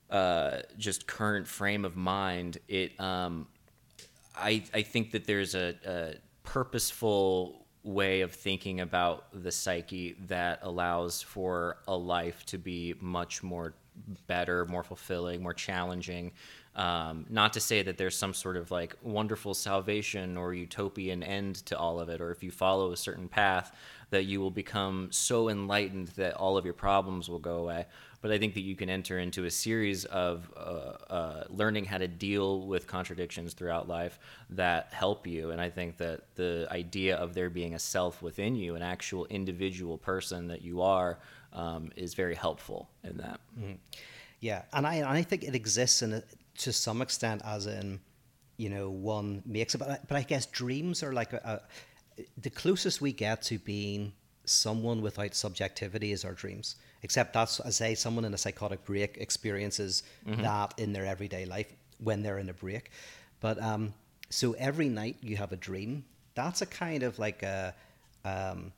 uh, 0.09 0.61
just 0.79 1.07
current 1.07 1.47
frame 1.47 1.85
of 1.85 1.95
mind, 1.95 2.57
it, 2.69 2.99
um, 2.99 3.49
I, 4.35 4.65
I 4.73 4.81
think 4.81 5.11
that 5.11 5.27
there's 5.27 5.55
a, 5.55 5.75
a 5.85 6.15
purposeful 6.43 7.60
way 7.83 8.21
of 8.21 8.33
thinking 8.33 8.81
about 8.81 9.27
the 9.33 9.51
psyche 9.51 10.17
that 10.27 10.61
allows 10.63 11.23
for 11.23 11.79
a 11.89 11.97
life 11.97 12.45
to 12.47 12.59
be 12.59 12.95
much 13.01 13.43
more 13.43 13.75
better, 14.27 14.67
more 14.67 14.83
fulfilling, 14.83 15.43
more 15.43 15.55
challenging. 15.55 16.33
Um, 16.77 17.27
not 17.29 17.53
to 17.55 17.61
say 17.61 17.83
that 17.83 17.99
there's 17.99 18.17
some 18.17 18.33
sort 18.33 18.57
of 18.57 18.71
like 18.71 18.95
wonderful 19.03 19.55
salvation 19.55 20.37
or 20.37 20.55
utopian 20.55 21.23
end 21.23 21.57
to 21.67 21.77
all 21.77 21.99
of 21.99 22.09
it, 22.09 22.21
or 22.21 22.31
if 22.31 22.43
you 22.43 22.51
follow 22.51 22.93
a 22.93 22.97
certain 22.97 23.29
path, 23.29 23.75
that 24.11 24.25
you 24.25 24.41
will 24.41 24.51
become 24.51 25.09
so 25.11 25.49
enlightened 25.49 26.09
that 26.09 26.35
all 26.35 26.57
of 26.57 26.65
your 26.65 26.75
problems 26.75 27.29
will 27.29 27.39
go 27.39 27.57
away. 27.57 27.87
But 28.23 28.31
I 28.31 28.39
think 28.39 28.55
that 28.55 28.61
you 28.61 28.77
can 28.77 28.91
enter 28.91 29.19
into 29.19 29.47
a 29.47 29.51
series 29.51 30.05
of 30.05 30.53
uh, 30.57 30.61
uh, 30.61 31.45
learning 31.49 31.87
how 31.87 31.99
to 31.99 32.07
deal 32.07 32.67
with 32.67 32.87
contradictions 32.87 33.55
throughout 33.55 33.89
life 33.89 34.19
that 34.51 34.93
help 34.93 35.27
you. 35.27 35.53
And 35.53 35.61
I 35.61 35.71
think 35.71 35.97
that 35.97 36.35
the 36.35 36.69
idea 36.71 37.17
of 37.17 37.33
there 37.33 37.49
being 37.49 37.75
a 37.75 37.79
self 37.79 38.21
within 38.21 38.55
you, 38.57 38.75
an 38.75 38.83
actual 38.83 39.25
individual 39.27 39.97
person 39.97 40.49
that 40.49 40.61
you 40.61 40.83
are, 40.83 41.19
um, 41.53 41.91
is 41.97 42.15
very 42.15 42.35
helpful 42.35 42.91
in 43.05 43.17
that. 43.17 43.41
Yeah, 44.41 44.63
and 44.73 44.87
I 44.87 44.97
and 44.97 45.09
I 45.09 45.23
think 45.23 45.45
it 45.45 45.55
exists 45.55 46.03
in 46.03 46.13
a, 46.13 46.23
to 46.59 46.73
some 46.73 47.03
extent 47.03 47.43
as 47.45 47.67
in, 47.67 48.01
you 48.57 48.71
know, 48.71 48.91
one 48.91 49.43
makes 49.47 49.75
it. 49.75 49.79
But 49.79 49.91
I, 49.91 49.99
but 50.09 50.17
I 50.17 50.23
guess 50.23 50.47
dreams 50.47 51.03
are 51.03 51.13
like 51.13 51.33
a, 51.33 51.61
a 52.19 52.23
the 52.41 52.51
closest 52.51 53.01
we 53.01 53.13
get 53.13 53.43
to 53.43 53.59
being 53.59 54.13
someone 54.45 55.01
without 55.01 55.35
subjectivity 55.35 56.13
is 56.13 56.25
our 56.25 56.33
dreams. 56.33 56.77
Except 57.03 57.33
that's 57.33 57.61
I 57.61 57.71
say, 57.71 57.95
someone 57.95 58.25
in 58.25 58.35
a 58.35 58.39
psychotic 58.39 58.85
break 58.85 59.17
experiences 59.19 60.03
that 60.27 60.75
in 60.79 60.93
their 60.93 61.07
everyday 61.07 61.45
life 61.47 61.73
when 61.99 62.23
they're 62.23 62.39
in 62.39 62.49
a 62.51 62.55
break. 62.55 62.91
But 63.41 63.61
um, 63.63 63.95
so 64.29 64.53
every 64.59 64.89
night 64.89 65.17
you 65.23 65.37
have 65.37 65.53
a 65.53 65.57
dream. 65.57 66.05
That's 66.35 66.63
a 66.63 66.67
kind 66.67 67.03
of 67.03 67.19
like 67.19 67.43
a 67.43 67.75
um, 68.25 68.73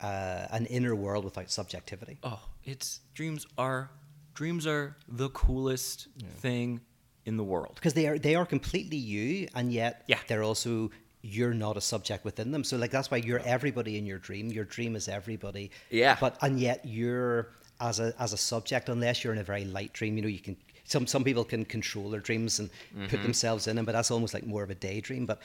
uh, 0.00 0.46
an 0.50 0.66
inner 0.66 0.94
world 0.94 1.24
without 1.24 1.50
subjectivity. 1.50 2.18
Oh, 2.22 2.40
it's 2.64 3.00
dreams 3.14 3.46
are 3.58 3.90
dreams 4.34 4.66
are 4.66 4.96
the 5.08 5.28
coolest 5.30 6.08
thing 6.38 6.80
in 7.26 7.36
the 7.36 7.44
world. 7.44 7.72
because 7.76 7.94
they 7.94 8.06
are 8.06 8.18
they 8.18 8.34
are 8.34 8.44
completely 8.46 8.96
you 8.98 9.48
and 9.54 9.72
yet 9.72 10.02
Yeah. 10.08 10.18
they're 10.28 10.42
also 10.42 10.90
you're 11.22 11.54
not 11.54 11.76
a 11.76 11.80
subject 11.80 12.22
within 12.24 12.50
them 12.50 12.64
so 12.64 12.76
like 12.76 12.90
that's 12.90 13.10
why 13.10 13.16
you're 13.16 13.38
everybody 13.46 13.96
in 13.96 14.04
your 14.04 14.18
dream 14.18 14.50
your 14.52 14.64
dream 14.66 14.94
is 14.96 15.08
everybody 15.08 15.70
Yeah. 15.90 16.16
but 16.20 16.36
and 16.42 16.60
yet 16.60 16.80
you're 16.84 17.48
as 17.88 18.00
a 18.00 18.08
as 18.18 18.32
a 18.32 18.36
subject 18.52 18.88
unless 18.88 19.16
you're 19.22 19.32
in 19.36 19.40
a 19.46 19.48
very 19.52 19.64
light 19.76 19.92
dream 19.98 20.12
you 20.16 20.22
know 20.24 20.28
you 20.38 20.44
can 20.48 20.56
some 20.92 21.06
some 21.06 21.22
people 21.28 21.44
can 21.52 21.64
control 21.76 22.06
their 22.14 22.20
dreams 22.30 22.58
and 22.60 22.68
Mm-hmm. 22.70 23.06
put 23.12 23.20
themselves 23.22 23.66
in 23.68 23.76
them 23.76 23.84
but 23.84 23.92
that's 23.92 24.10
almost 24.10 24.32
like 24.36 24.46
more 24.54 24.62
of 24.66 24.70
a 24.70 24.74
daydream 24.88 25.24
but 25.26 25.38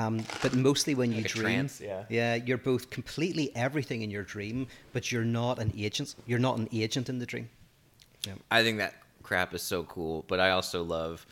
um, 0.00 0.14
but 0.42 0.52
mostly 0.54 0.94
when 0.94 1.10
you 1.10 1.22
Like 1.22 1.26
a 1.26 1.28
dream, 1.40 1.44
trance, 1.44 1.80
yeah. 1.80 2.04
yeah, 2.08 2.34
you're 2.46 2.62
both 2.72 2.90
completely 2.90 3.46
everything 3.56 4.02
in 4.02 4.10
your 4.16 4.22
dream, 4.22 4.68
but 4.94 5.10
you're 5.10 5.30
not 5.40 5.58
an 5.58 5.72
agent. 5.76 6.14
You're 6.28 6.38
not 6.48 6.58
an 6.58 6.68
agent 6.72 7.08
in 7.08 7.18
the 7.18 7.26
dream. 7.26 7.48
Yeah. 8.24 8.34
I 8.52 8.62
think 8.62 8.78
that 8.78 8.94
crap 9.24 9.52
is 9.52 9.62
so 9.62 9.82
cool, 9.94 10.24
but 10.28 10.38
I 10.38 10.50
also 10.50 10.84
love 10.84 11.26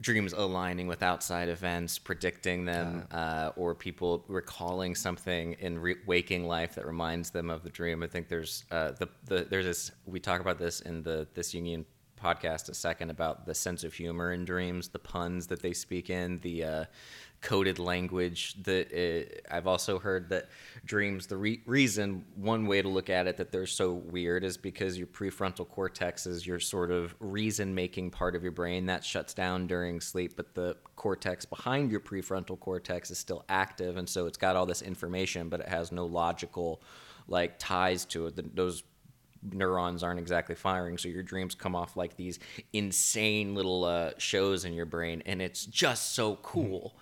dreams 0.00 0.32
aligning 0.32 0.86
with 0.86 1.02
outside 1.02 1.48
events, 1.48 1.98
predicting 1.98 2.64
them, 2.64 3.06
uh, 3.10 3.50
or 3.56 3.74
people 3.74 4.24
recalling 4.28 4.94
something 4.94 5.54
in 5.58 5.78
re- 5.78 5.96
waking 6.06 6.46
life 6.46 6.74
that 6.76 6.86
reminds 6.86 7.30
them 7.30 7.50
of 7.50 7.62
the 7.64 7.70
dream. 7.70 8.02
I 8.02 8.06
think 8.06 8.28
there's 8.28 8.64
uh, 8.70 8.92
the, 8.92 9.08
the 9.24 9.46
there's 9.50 9.66
this 9.66 9.90
we 10.06 10.20
talk 10.20 10.40
about 10.40 10.58
this 10.58 10.80
in 10.80 11.02
the 11.02 11.26
this 11.34 11.52
Jungian 11.52 11.84
podcast 12.20 12.68
a 12.68 12.74
second 12.74 13.10
about 13.10 13.46
the 13.46 13.54
sense 13.54 13.84
of 13.84 13.94
humor 13.94 14.32
in 14.32 14.44
dreams, 14.44 14.88
the 14.88 14.98
puns 14.98 15.46
that 15.46 15.62
they 15.62 15.72
speak 15.72 16.10
in, 16.10 16.38
the 16.40 16.64
uh, 16.64 16.84
coded 17.40 17.78
language. 17.78 18.54
That 18.62 18.92
uh, 18.92 19.54
I've 19.54 19.66
also 19.66 19.98
heard 19.98 20.28
that 20.30 20.48
dreams. 20.84 21.26
The 21.26 21.36
re- 21.36 21.62
reason, 21.66 22.24
one 22.34 22.66
way 22.66 22.82
to 22.82 22.88
look 22.88 23.10
at 23.10 23.26
it, 23.26 23.36
that 23.36 23.52
they're 23.52 23.66
so 23.66 23.92
weird 23.92 24.44
is 24.44 24.56
because 24.56 24.98
your 24.98 25.06
prefrontal 25.06 25.68
cortex 25.68 26.26
is 26.26 26.46
your 26.46 26.60
sort 26.60 26.90
of 26.90 27.14
reason-making 27.20 28.10
part 28.10 28.34
of 28.34 28.42
your 28.42 28.52
brain 28.52 28.86
that 28.86 29.04
shuts 29.04 29.34
down 29.34 29.66
during 29.66 30.00
sleep, 30.00 30.34
but 30.36 30.54
the 30.54 30.76
cortex 30.96 31.44
behind 31.44 31.90
your 31.90 32.00
prefrontal 32.00 32.58
cortex 32.58 33.10
is 33.10 33.18
still 33.18 33.44
active, 33.48 33.96
and 33.96 34.08
so 34.08 34.26
it's 34.26 34.38
got 34.38 34.56
all 34.56 34.66
this 34.66 34.82
information, 34.82 35.48
but 35.48 35.60
it 35.60 35.68
has 35.68 35.92
no 35.92 36.06
logical 36.06 36.82
like 37.28 37.58
ties 37.58 38.04
to 38.06 38.26
it. 38.26 38.36
The, 38.36 38.44
those 38.54 38.82
neurons 39.52 40.02
aren't 40.02 40.18
exactly 40.18 40.54
firing 40.54 40.98
so 40.98 41.08
your 41.08 41.22
dreams 41.22 41.54
come 41.54 41.76
off 41.76 41.96
like 41.96 42.16
these 42.16 42.38
insane 42.72 43.54
little 43.54 43.84
uh, 43.84 44.10
shows 44.18 44.64
in 44.64 44.72
your 44.72 44.86
brain 44.86 45.22
and 45.26 45.40
it's 45.40 45.64
just 45.66 46.14
so 46.14 46.36
cool 46.36 46.96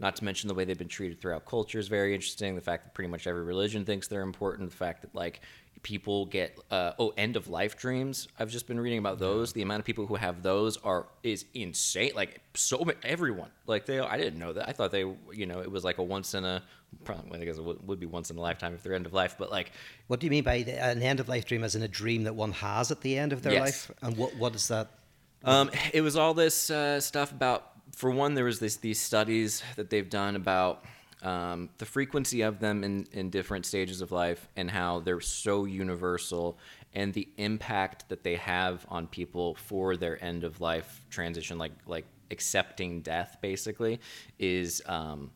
not 0.00 0.16
to 0.16 0.24
mention 0.24 0.48
the 0.48 0.54
way 0.54 0.64
they've 0.64 0.78
been 0.78 0.88
treated 0.88 1.20
throughout 1.20 1.44
culture 1.46 1.78
is 1.78 1.88
very 1.88 2.14
interesting. 2.14 2.54
The 2.54 2.60
fact 2.60 2.84
that 2.84 2.94
pretty 2.94 3.10
much 3.10 3.26
every 3.26 3.42
religion 3.44 3.84
thinks 3.84 4.08
they're 4.08 4.22
important. 4.22 4.70
The 4.70 4.76
fact 4.76 5.02
that 5.02 5.14
like 5.14 5.40
people 5.82 6.26
get 6.26 6.58
uh, 6.70 6.92
oh 6.98 7.12
end 7.16 7.36
of 7.36 7.48
life 7.48 7.76
dreams. 7.76 8.28
I've 8.38 8.50
just 8.50 8.66
been 8.66 8.78
reading 8.80 8.98
about 8.98 9.18
those. 9.18 9.52
The 9.52 9.62
amount 9.62 9.80
of 9.80 9.86
people 9.86 10.06
who 10.06 10.16
have 10.16 10.42
those 10.42 10.76
are 10.78 11.06
is 11.22 11.44
insane. 11.54 12.12
Like 12.14 12.40
so 12.54 12.84
everyone 13.04 13.50
like 13.66 13.86
they. 13.86 13.98
I 14.00 14.16
didn't 14.16 14.38
know 14.38 14.52
that. 14.54 14.68
I 14.68 14.72
thought 14.72 14.90
they 14.90 15.04
you 15.32 15.46
know 15.46 15.60
it 15.60 15.70
was 15.70 15.84
like 15.84 15.98
a 15.98 16.02
once 16.02 16.34
in 16.34 16.44
a 16.44 16.62
probably 17.04 17.40
I 17.40 17.44
guess 17.44 17.56
it 17.58 17.64
would, 17.64 17.86
would 17.86 18.00
be 18.00 18.06
once 18.06 18.30
in 18.30 18.36
a 18.36 18.40
lifetime 18.40 18.74
if 18.74 18.82
they're 18.82 18.94
end 18.94 19.06
of 19.06 19.12
life. 19.12 19.36
But 19.38 19.50
like 19.50 19.72
What 20.08 20.20
do 20.20 20.26
you 20.26 20.30
mean 20.30 20.44
by 20.44 20.62
the, 20.62 20.82
an 20.82 21.02
end 21.02 21.20
of 21.20 21.28
life 21.28 21.44
dream 21.46 21.62
as 21.62 21.74
in 21.74 21.82
a 21.82 21.88
dream 21.88 22.24
that 22.24 22.34
one 22.34 22.52
has 22.52 22.90
at 22.90 23.00
the 23.02 23.16
end 23.18 23.32
of 23.32 23.42
their 23.42 23.52
Yes. 23.52 23.60
life? 23.60 23.90
And 24.02 24.16
what 24.16 24.34
what 24.36 24.54
is 24.54 24.68
that? 24.68 24.90
Um, 25.42 25.70
it 25.94 26.02
was 26.02 26.16
all 26.16 26.34
this 26.34 26.68
uh, 26.70 27.00
stuff 27.00 27.32
about. 27.32 27.69
For 28.00 28.10
one, 28.10 28.32
there 28.32 28.46
was 28.46 28.60
this 28.60 28.76
these 28.76 28.98
studies 28.98 29.62
that 29.76 29.90
they've 29.90 30.08
done 30.08 30.34
about 30.34 30.86
um, 31.20 31.68
the 31.76 31.84
frequency 31.84 32.40
of 32.40 32.58
them 32.58 32.82
in 32.82 33.06
in 33.12 33.28
different 33.28 33.66
stages 33.66 34.00
of 34.00 34.10
life 34.10 34.48
and 34.56 34.70
how 34.70 35.00
they're 35.00 35.20
so 35.20 35.66
universal 35.66 36.56
and 36.94 37.12
the 37.12 37.28
impact 37.36 38.08
that 38.08 38.24
they 38.24 38.36
have 38.36 38.86
on 38.88 39.06
people 39.06 39.54
for 39.54 39.98
their 39.98 40.16
end 40.24 40.44
of 40.44 40.62
life 40.62 41.04
transition, 41.10 41.58
like 41.58 41.72
like 41.84 42.06
accepting 42.30 43.02
death, 43.02 43.36
basically, 43.42 44.00
is 44.38 44.80
um, 44.86 45.30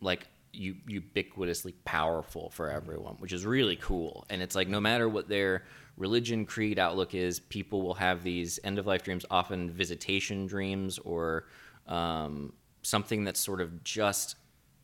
like 0.00 0.26
u- 0.52 0.74
ubiquitously 0.88 1.72
powerful 1.84 2.50
for 2.50 2.68
everyone, 2.68 3.14
which 3.20 3.32
is 3.32 3.46
really 3.46 3.76
cool. 3.76 4.26
And 4.28 4.42
it's 4.42 4.56
like 4.56 4.66
no 4.66 4.80
matter 4.80 5.08
what 5.08 5.28
their 5.28 5.62
religion, 5.96 6.46
creed, 6.46 6.80
outlook 6.80 7.14
is, 7.14 7.38
people 7.38 7.80
will 7.80 7.94
have 7.94 8.24
these 8.24 8.58
end 8.64 8.80
of 8.80 8.88
life 8.88 9.04
dreams, 9.04 9.24
often 9.30 9.70
visitation 9.70 10.48
dreams 10.48 10.98
or 10.98 11.44
um, 11.86 12.52
something 12.82 13.24
that 13.24 13.36
sort 13.36 13.60
of 13.60 13.84
just 13.84 14.36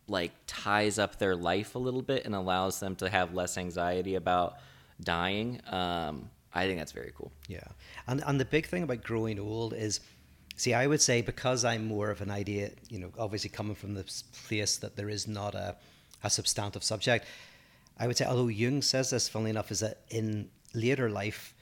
like 0.06 0.32
ties 0.46 0.98
up 0.98 1.18
their 1.18 1.36
life 1.36 1.74
a 1.74 1.78
little 1.78 2.02
bit 2.02 2.24
and 2.24 2.34
allows 2.34 2.80
them 2.80 2.96
to 2.96 3.08
have 3.08 3.34
less 3.34 3.58
anxiety 3.58 4.14
about 4.14 4.56
dying. 5.02 5.60
Um, 5.70 6.30
I 6.54 6.66
think 6.66 6.78
that's 6.78 6.92
very 6.92 7.12
cool. 7.14 7.30
Yeah, 7.46 7.60
and 8.06 8.22
and 8.26 8.40
the 8.40 8.44
big 8.44 8.66
thing 8.66 8.82
about 8.82 9.02
growing 9.04 9.38
old 9.38 9.74
is, 9.74 10.00
see, 10.56 10.74
I 10.74 10.86
would 10.86 11.00
say 11.00 11.20
because 11.22 11.64
I'm 11.64 11.86
more 11.86 12.10
of 12.10 12.20
an 12.20 12.30
idea, 12.30 12.70
you 12.88 12.98
know, 12.98 13.10
obviously 13.18 13.50
coming 13.50 13.74
from 13.74 13.94
the 13.94 14.04
place 14.46 14.78
that 14.78 14.96
there 14.96 15.08
is 15.08 15.28
not 15.28 15.54
a, 15.54 15.76
a 16.24 16.30
substantive 16.30 16.82
subject, 16.82 17.26
I 17.98 18.06
would 18.06 18.16
say, 18.16 18.24
although 18.24 18.48
Jung 18.48 18.82
says 18.82 19.10
this, 19.10 19.28
funnily 19.28 19.50
enough, 19.50 19.70
is 19.70 19.80
that 19.80 19.98
in 20.10 20.50
later 20.74 21.10
life, 21.10 21.54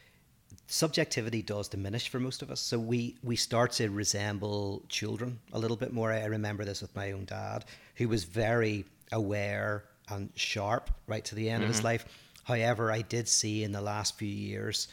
subjectivity 0.67 1.43
does 1.43 1.69
diminish 1.69 2.09
for 2.09 2.21
most 2.21 2.43
of 2.43 2.51
us. 2.51 2.61
So 2.61 2.79
we 2.79 3.17
we 3.23 3.37
start 3.37 3.73
to 3.73 3.89
resemble 3.89 4.83
children 4.89 5.39
a 5.53 5.59
little 5.59 5.77
bit 5.77 5.93
more. 5.93 6.13
I 6.13 6.25
remember 6.25 6.65
this 6.65 6.83
with 6.83 6.95
my 6.95 7.13
own 7.13 7.25
dad, 7.25 7.65
who 7.97 8.09
was 8.09 8.25
very 8.25 8.85
aware 9.13 9.85
and 10.09 10.31
sharp 10.35 10.91
right 11.07 11.25
to 11.25 11.35
the 11.35 11.51
end 11.51 11.63
of 11.63 11.69
his 11.69 11.83
life. 11.83 12.05
However, 12.45 12.93
I 12.93 13.03
did 13.03 13.29
see 13.29 13.65
in 13.65 13.73
the 13.73 13.81
last 13.81 14.17
few 14.19 14.29
years 14.29 14.89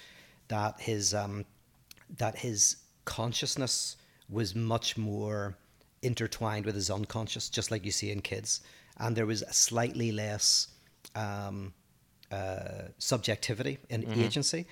that 0.47 0.79
his 0.79 1.13
um, 1.13 1.45
that 2.17 2.37
his 2.37 2.77
consciousness 3.05 3.97
was 4.29 4.55
much 4.55 4.97
more 4.97 5.55
intertwined 6.01 6.65
with 6.65 6.75
his 6.75 6.89
unconscious, 6.89 7.49
just 7.49 7.71
like 7.71 7.85
you 7.85 7.91
see 7.91 8.11
in 8.11 8.21
kids, 8.21 8.61
and 8.97 9.15
there 9.15 9.25
was 9.25 9.41
a 9.41 9.53
slightly 9.53 10.11
less 10.11 10.67
um, 11.15 11.73
uh, 12.31 12.83
subjectivity 12.97 13.77
and 13.89 14.03
agency, 14.17 14.65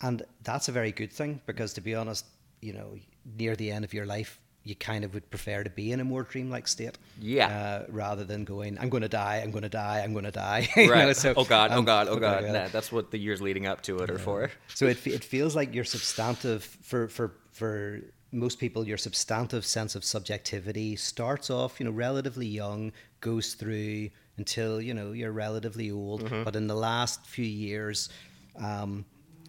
and 0.00 0.22
that's 0.42 0.68
a 0.68 0.72
very 0.72 0.92
good 0.92 1.12
thing 1.12 1.40
because, 1.46 1.72
to 1.74 1.80
be 1.80 1.94
honest, 1.94 2.24
you 2.60 2.72
know, 2.72 2.98
near 3.36 3.56
the 3.56 3.70
end 3.70 3.84
of 3.84 3.92
your 3.92 4.06
life, 4.06 4.40
you 4.64 4.74
kind 4.74 5.04
of 5.04 5.14
would 5.14 5.28
prefer 5.30 5.64
to 5.64 5.70
be 5.70 5.92
in 5.92 6.00
a 6.00 6.04
more 6.04 6.22
dreamlike 6.22 6.68
state, 6.68 6.98
Yeah. 7.20 7.46
uh, 7.48 7.86
rather 7.88 8.24
than 8.24 8.44
going, 8.44 8.78
"I'm 8.78 8.90
going 8.90 9.02
to 9.02 9.08
die, 9.08 9.40
I'm 9.42 9.50
going 9.50 9.62
to 9.62 9.68
die, 9.68 10.02
I'm 10.04 10.12
going 10.12 10.24
to 10.24 10.30
die." 10.30 10.68
Right. 10.76 11.06
know, 11.06 11.12
so, 11.12 11.32
oh 11.36 11.44
God. 11.44 11.70
Oh 11.72 11.78
um, 11.78 11.84
God. 11.84 12.08
Oh 12.08 12.16
God. 12.16 12.44
Nah, 12.44 12.68
that's 12.68 12.92
what 12.92 13.10
the 13.10 13.18
years 13.18 13.40
leading 13.40 13.66
up 13.66 13.80
to 13.82 13.98
it 14.00 14.10
are 14.10 14.18
for. 14.18 14.50
So 14.74 14.86
it, 14.86 15.04
it 15.06 15.24
feels 15.24 15.56
like 15.56 15.74
your 15.74 15.84
substantive 15.84 16.64
for 16.82 17.08
for 17.08 17.34
for 17.52 18.00
most 18.30 18.58
people, 18.58 18.86
your 18.86 18.98
substantive 18.98 19.64
sense 19.64 19.94
of 19.94 20.04
subjectivity 20.04 20.96
starts 20.96 21.48
off, 21.48 21.80
you 21.80 21.86
know, 21.86 21.92
relatively 21.92 22.46
young, 22.46 22.92
goes 23.20 23.54
through 23.54 24.10
until 24.36 24.80
you 24.80 24.94
know 24.94 25.12
you're 25.12 25.32
relatively 25.32 25.90
old. 25.90 26.24
Mm-hmm. 26.24 26.44
But 26.44 26.56
in 26.56 26.66
the 26.66 26.76
last 26.76 27.24
few 27.26 27.46
years, 27.46 28.10
um, 28.56 29.04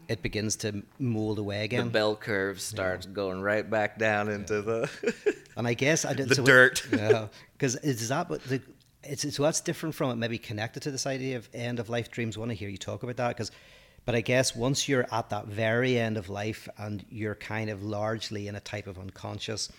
it 0.10 0.24
begins 0.24 0.56
to 0.58 0.82
mold 0.98 1.38
away 1.38 1.64
again. 1.64 1.86
The 1.86 1.92
bell 1.92 2.16
curve 2.16 2.60
starts 2.60 3.06
going 3.06 3.42
right 3.42 3.70
back 3.70 3.98
down 3.98 4.28
into 4.28 4.62
the. 4.62 4.90
And 5.58 5.68
I 5.68 5.74
guess 5.74 6.06
I 6.06 6.14
did 6.14 6.30
The 6.30 6.36
so 6.36 6.46
dirt. 6.46 6.88
Yeah, 6.90 7.28
because 7.52 7.76
is 7.76 8.08
that 8.08 8.30
what 8.30 8.42
the 8.46 8.62
it's 9.04 9.36
so 9.36 9.44
that's 9.44 9.60
different 9.60 9.94
from 9.94 10.10
it. 10.12 10.16
Maybe 10.16 10.38
connected 10.38 10.84
to 10.84 10.92
this 10.92 11.06
idea 11.06 11.36
of 11.36 11.50
end 11.54 11.80
of 11.80 11.90
life 11.90 12.10
dreams. 12.12 12.38
Want 12.38 12.52
to 12.52 12.56
hear 12.56 12.70
you 12.70 12.78
talk 12.78 13.04
about 13.04 13.18
that? 13.18 13.30
Because, 13.30 13.52
but 14.06 14.16
I 14.16 14.22
guess 14.22 14.56
once 14.56 14.88
you're 14.88 15.06
at 15.12 15.30
that 15.32 15.48
very 15.48 16.00
end 16.00 16.16
of 16.16 16.30
life 16.30 16.70
and 16.78 17.06
you're 17.10 17.36
kind 17.36 17.70
of 17.70 17.84
largely 17.84 18.48
in 18.48 18.56
a 18.56 18.62
type 18.62 18.88
of 18.88 18.98
unconscious, 18.98 19.70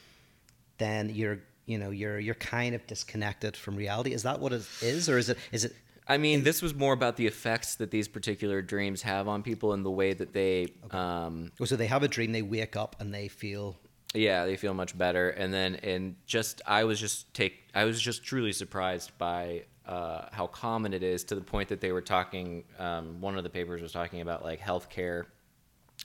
then 0.77 1.09
you're 1.09 1.39
you 1.65 1.79
know 1.79 1.91
you're 1.91 2.19
you're 2.19 2.35
kind 2.35 2.75
of 2.75 2.87
disconnected 2.87 3.57
from 3.57 3.75
reality. 3.75 4.13
Is 4.13 4.25
that 4.25 4.39
what 4.39 4.53
it 4.53 4.67
is, 4.83 5.09
or 5.09 5.17
is 5.17 5.31
it 5.31 5.39
is 5.51 5.65
it? 5.65 5.75
I 6.11 6.19
mean, 6.19 6.43
this 6.43 6.61
was 6.61 6.75
more 6.75 6.93
about 6.93 7.17
the 7.17 7.29
effects 7.29 7.77
that 7.77 7.93
these 7.93 8.09
particular 8.09 8.63
dreams 8.63 9.03
have 9.03 9.29
on 9.29 9.45
people 9.45 9.75
and 9.75 9.85
the 9.85 9.93
way 9.93 10.13
that 10.13 10.33
they, 10.33 10.67
um, 10.91 11.53
Oh, 11.61 11.65
so 11.65 11.77
they 11.77 11.87
have 11.87 12.03
a 12.03 12.09
dream, 12.09 12.33
they 12.33 12.43
wake 12.43 12.75
up 12.75 12.97
and 12.99 13.15
they 13.15 13.29
feel 13.29 13.77
yeah, 14.13 14.45
they 14.45 14.57
feel 14.57 14.75
much 14.75 14.99
better. 14.99 15.31
And 15.31 15.55
then, 15.55 15.77
and 15.77 16.17
just, 16.27 16.63
I 16.67 16.83
was 16.83 16.99
just 16.99 17.33
take, 17.33 17.63
I 17.77 17.85
was 17.85 18.01
just 18.01 18.25
truly 18.25 18.53
surprised 18.53 19.17
by 19.19 19.67
uh, 19.87 20.27
how 20.33 20.49
common 20.49 20.93
it 20.93 21.05
is 21.05 21.23
to 21.25 21.37
the 21.37 21.41
point 21.41 21.69
that 21.69 21.81
they 21.81 21.93
were 21.93 22.01
talking. 22.01 22.65
Um, 22.81 23.21
one 23.21 23.37
of 23.39 23.45
the 23.45 23.51
papers 23.51 23.81
was 23.81 23.93
talking 23.93 24.21
about 24.21 24.43
like 24.43 24.61
healthcare 24.61 25.27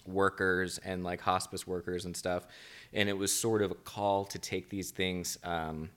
workers 0.06 0.78
and 0.80 1.04
like 1.04 1.20
hospice 1.20 1.66
workers 1.66 2.06
and 2.06 2.16
stuff, 2.16 2.46
and 2.94 3.10
it 3.10 3.18
was 3.18 3.34
sort 3.34 3.64
of 3.64 3.72
a 3.72 3.76
call 3.76 4.26
to 4.26 4.38
take 4.38 4.70
these 4.70 4.92
things. 4.92 5.40
Um, 5.44 5.90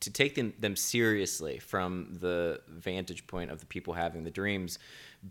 to 0.00 0.10
take 0.10 0.34
them, 0.34 0.52
them 0.58 0.76
seriously 0.76 1.58
from 1.58 2.16
the 2.20 2.60
vantage 2.68 3.26
point 3.26 3.50
of 3.50 3.60
the 3.60 3.66
people 3.66 3.94
having 3.94 4.24
the 4.24 4.30
dreams 4.30 4.78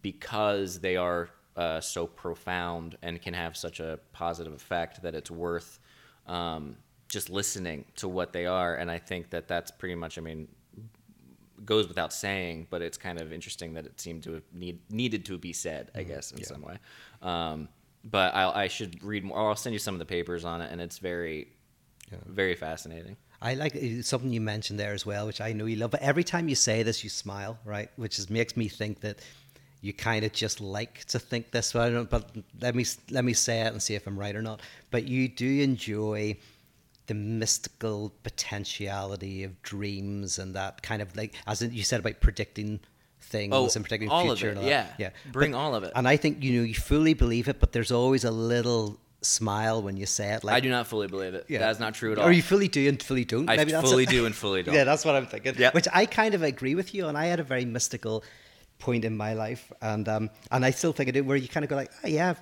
because 0.01 0.80
they 0.80 0.97
are 0.97 1.30
uh, 1.56 1.80
so 1.80 2.06
profound 2.08 2.97
and 3.01 3.21
can 3.21 3.34
have 3.34 3.56
such 3.56 3.80
a 3.80 3.99
positive 4.12 4.54
effect 4.54 5.01
that 5.04 5.15
it's 5.15 5.32
worth 5.32 5.80
um, 6.28 6.75
just 7.08 7.30
listening 7.30 7.86
to 7.95 8.08
what 8.08 8.34
they 8.34 8.45
are. 8.45 8.75
And 8.75 8.89
I 8.89 8.97
think 8.97 9.30
that 9.30 9.47
that's 9.47 9.71
pretty 9.71 9.95
much, 9.95 10.17
I 10.17 10.21
mean, 10.21 10.47
goes 11.63 11.88
without 11.88 12.12
saying, 12.12 12.67
but 12.69 12.82
it's 12.82 12.97
kind 12.97 13.21
of 13.21 13.32
interesting 13.32 13.73
that 13.75 13.86
it 13.86 13.99
seemed 13.99 14.23
to 14.23 14.34
have 14.34 14.43
need, 14.54 14.80
needed 14.91 15.25
to 15.25 15.38
be 15.38 15.54
said, 15.54 15.91
I 15.95 16.04
guess, 16.04 16.32
in 16.32 16.43
some 16.43 16.62
way. 16.62 16.78
Um, 17.21 17.69
but 18.04 18.36
I'll, 18.36 18.51
I 18.51 18.67
should 18.67 19.04
read 19.04 19.23
more. 19.23 19.38
I'll 19.49 19.56
send 19.56 19.73
you 19.73 19.80
some 19.80 19.95
of 19.95 19.99
the 19.99 20.06
papers 20.06 20.45
on 20.45 20.62
it, 20.62 20.71
and 20.71 20.82
it's 20.82 20.99
very, 20.99 21.47
very 22.28 22.56
fascinating. 22.56 23.17
I 23.41 23.54
like 23.56 23.76
uh, 23.76 24.02
something 24.02 24.32
you 24.32 24.41
mentioned 24.41 24.80
there 24.80 24.93
as 24.93 25.06
well, 25.06 25.26
which 25.28 25.41
I 25.41 25.54
know 25.54 25.65
you 25.65 25.76
love. 25.76 25.91
But 25.91 26.02
every 26.02 26.24
time 26.24 26.48
you 26.50 26.56
say 26.56 26.84
this, 26.84 27.04
you 27.04 27.10
smile, 27.10 27.58
right? 27.65 27.89
Which 27.98 28.17
is, 28.19 28.30
makes 28.30 28.56
me 28.58 28.67
think 28.67 29.02
that 29.02 29.19
you 29.82 29.93
kind 29.93 30.26
of 30.26 30.32
just 30.32 30.62
like 30.62 31.06
to 31.06 31.19
think 31.19 31.52
this. 31.52 31.74
But, 31.74 32.10
but 32.10 32.32
let 32.62 32.76
me 32.76 32.86
let 33.12 33.24
me 33.26 33.34
say 33.34 33.62
it 33.62 33.67
and 33.67 33.82
see 33.82 33.95
if 33.95 34.08
I'm 34.08 34.17
right 34.17 34.36
or 34.36 34.41
not. 34.41 34.62
But 34.89 35.08
you 35.08 35.28
do 35.28 35.62
enjoy 35.62 36.38
the 37.08 37.13
mystical 37.13 38.12
potentiality 38.24 39.43
of 39.43 39.62
dreams 39.62 40.39
and 40.39 40.56
that 40.56 40.82
kind 40.82 41.02
of 41.02 41.15
like, 41.15 41.36
as 41.45 41.62
you 41.62 41.84
said 41.84 42.00
about 42.00 42.19
predicting 42.19 42.80
things 43.21 43.54
Oh, 43.54 43.65
and 43.76 43.84
predicting 43.84 44.10
all 44.10 44.32
of 44.32 44.39
future. 44.39 44.48
it, 44.50 44.58
and 44.58 44.60
all 44.62 44.65
yeah. 44.65 44.88
yeah. 44.98 45.10
Bring 45.32 45.54
all 45.54 45.76
of 45.76 45.84
it. 45.84 45.91
And 45.95 46.08
I 46.08 46.17
think 46.17 46.43
you 46.43 46.60
know 46.60 46.63
you 46.65 46.74
fully 46.74 47.13
believe 47.13 47.48
it, 47.48 47.60
but 47.60 47.71
there's 47.74 47.91
always 47.91 48.24
a 48.24 48.32
little 48.32 49.00
smile 49.26 49.82
when 49.82 49.98
you 49.98 50.06
say 50.06 50.34
it. 50.34 50.44
Like 50.44 50.56
I 50.56 50.60
do 50.60 50.70
not 50.70 50.88
fully 50.88 51.08
believe 51.08 51.34
it. 51.34 51.46
yeah. 51.50 51.60
That's 51.60 51.80
not 51.80 51.94
true 51.94 52.12
at 52.14 52.20
all. 52.20 52.28
Or 52.28 52.32
you 52.32 52.42
fully 52.42 52.68
do 52.68 52.88
and 52.88 53.02
fully 53.02 53.26
don't. 53.26 53.50
I 53.50 53.58
Maybe 53.58 53.72
that's 53.72 53.90
fully 53.90 54.04
it. 54.04 54.10
do 54.10 54.26
and 54.26 54.34
fully 54.36 54.64
don't. 54.66 54.76
yeah, 54.76 54.84
that's 54.84 55.04
what 55.06 55.16
I'm 55.16 55.26
thinking. 55.28 55.56
Yeah. 55.58 55.72
Which 55.72 55.88
I 55.94 56.06
kind 56.06 56.34
of 56.34 56.44
agree 56.44 56.76
with 56.76 56.94
you, 56.94 57.08
and 57.08 57.18
I 57.18 57.26
had 57.26 57.40
a 57.40 57.44
very 57.44 57.66
mystical 57.66 58.24
point 58.80 59.06
in 59.06 59.16
my 59.18 59.34
life, 59.34 59.72
and 59.82 60.08
um, 60.08 60.30
and 60.52 60.63
I 60.65 60.71
still 60.71 60.94
think 60.94 61.10
I 61.10 61.12
do, 61.12 61.23
where 61.23 61.38
you 61.38 61.48
kind 61.48 61.63
of 61.63 61.69
go 61.69 61.76
like, 61.76 61.92
oh, 62.04 62.08
yeah, 62.08 62.36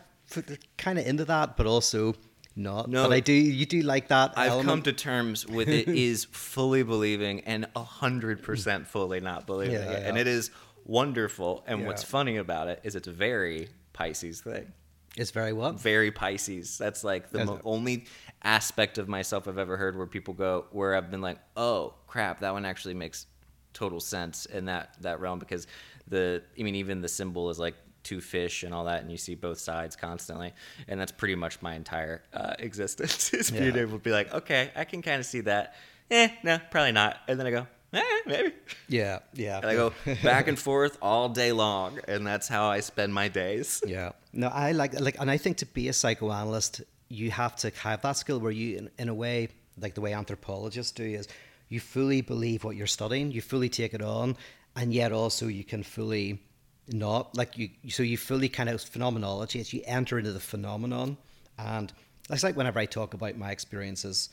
kind 0.77 0.99
of 0.99 1.05
into 1.05 1.25
that, 1.25 1.57
but 1.57 1.65
also 1.65 2.15
not. 2.55 2.89
No. 2.89 3.03
but 3.03 3.13
I 3.13 3.19
do. 3.19 3.33
You 3.33 3.65
do 3.65 3.81
like 3.81 4.09
that. 4.09 4.33
I've 4.35 4.51
element. 4.51 4.69
come 4.69 4.81
to 4.83 4.93
terms 4.93 5.47
with 5.47 5.69
it 5.69 5.87
is 6.09 6.25
fully 6.25 6.83
believing 6.83 7.41
and 7.41 7.67
hundred 7.75 8.43
percent 8.43 8.87
fully 8.87 9.19
not 9.19 9.47
believing 9.47 9.75
Yeah, 9.75 9.91
yeah, 9.91 10.07
and 10.07 10.17
it 10.17 10.27
is 10.27 10.51
wonderful. 10.85 11.63
And 11.67 11.85
what's 11.85 12.03
funny 12.03 12.37
about 12.37 12.67
it 12.67 12.79
is 12.83 12.95
it's 12.95 13.07
a 13.07 13.11
very 13.13 13.69
Pisces 13.93 14.41
thing. 14.41 14.71
It's 15.17 15.31
very 15.31 15.53
what? 15.53 15.79
Very 15.79 16.11
Pisces. 16.11 16.77
That's 16.77 17.03
like 17.03 17.29
the 17.29 17.45
mo- 17.45 17.61
only 17.63 18.05
aspect 18.43 18.97
of 18.97 19.07
myself 19.07 19.47
I've 19.47 19.57
ever 19.57 19.77
heard 19.77 19.95
where 19.97 20.07
people 20.07 20.33
go 20.33 20.65
where 20.71 20.95
I've 20.95 21.11
been 21.11 21.21
like, 21.21 21.37
oh 21.55 21.93
crap, 22.07 22.39
that 22.39 22.51
one 22.53 22.65
actually 22.65 22.95
makes 22.95 23.27
total 23.73 23.99
sense 23.99 24.45
in 24.45 24.65
that 24.65 24.95
that 25.01 25.19
realm 25.19 25.39
because 25.39 25.65
the 26.07 26.43
I 26.59 26.63
mean 26.63 26.75
even 26.75 27.01
the 27.01 27.07
symbol 27.07 27.49
is 27.49 27.57
like 27.59 27.75
two 28.03 28.21
fish 28.21 28.63
and 28.63 28.73
all 28.73 28.85
that 28.85 29.01
and 29.01 29.09
you 29.11 29.17
see 29.17 29.33
both 29.33 29.57
sides 29.59 29.95
constantly 29.95 30.53
and 30.87 30.99
that's 30.99 31.11
pretty 31.11 31.35
much 31.35 31.61
my 31.61 31.73
entire 31.73 32.21
uh, 32.33 32.53
existence 32.59 33.33
is 33.33 33.49
being 33.49 33.73
Yeah. 33.75 33.81
able 33.81 33.93
to 33.93 34.03
be 34.03 34.11
like 34.11 34.31
okay 34.33 34.71
I 34.75 34.83
can 34.83 35.01
kind 35.01 35.19
of 35.19 35.25
see 35.25 35.39
that 35.41 35.75
eh, 36.11 36.27
no, 36.43 36.59
probably 36.69 36.91
not. 36.91 37.17
And 37.27 37.39
then 37.39 37.47
I 37.47 37.51
go, 37.51 37.65
eh, 37.93 38.01
maybe. 38.25 38.53
Yeah, 38.87 39.19
yeah. 39.33 39.57
And 39.57 39.65
I 39.67 39.75
go 39.75 39.93
back 40.23 40.47
and 40.47 40.57
forth 40.57 40.97
all 41.01 41.29
day 41.29 41.51
long, 41.51 41.99
and 42.07 42.25
that's 42.25 42.47
how 42.47 42.65
I 42.65 42.79
spend 42.79 43.13
my 43.13 43.27
days. 43.27 43.81
Yeah. 43.85 44.11
No, 44.33 44.47
I 44.47 44.71
like 44.71 44.99
like, 44.99 45.19
and 45.19 45.29
I 45.29 45.37
think 45.37 45.57
to 45.57 45.65
be 45.65 45.87
a 45.87 45.93
psychoanalyst, 45.93 46.81
you 47.09 47.31
have 47.31 47.55
to 47.57 47.71
have 47.81 48.01
that 48.01 48.17
skill 48.17 48.39
where 48.39 48.51
you, 48.51 48.77
in, 48.77 48.89
in 48.97 49.09
a 49.09 49.13
way, 49.13 49.49
like 49.79 49.93
the 49.93 50.01
way 50.01 50.13
anthropologists 50.13 50.91
do, 50.91 51.03
is 51.03 51.27
you 51.69 51.79
fully 51.79 52.21
believe 52.21 52.63
what 52.63 52.75
you're 52.75 52.87
studying, 52.87 53.31
you 53.31 53.41
fully 53.41 53.69
take 53.69 53.93
it 53.93 54.01
on, 54.01 54.35
and 54.75 54.93
yet 54.93 55.11
also 55.11 55.47
you 55.47 55.63
can 55.63 55.83
fully 55.83 56.41
not 56.87 57.35
like 57.37 57.57
you. 57.57 57.69
So 57.89 58.03
you 58.03 58.17
fully 58.17 58.49
kind 58.49 58.69
of 58.69 58.81
phenomenology. 58.81 59.59
It's 59.59 59.73
you 59.73 59.81
enter 59.85 60.17
into 60.17 60.31
the 60.31 60.39
phenomenon, 60.39 61.17
and 61.57 61.91
it's 62.29 62.43
like 62.43 62.55
whenever 62.55 62.79
I 62.79 62.85
talk 62.85 63.13
about 63.13 63.37
my 63.37 63.51
experiences 63.51 64.29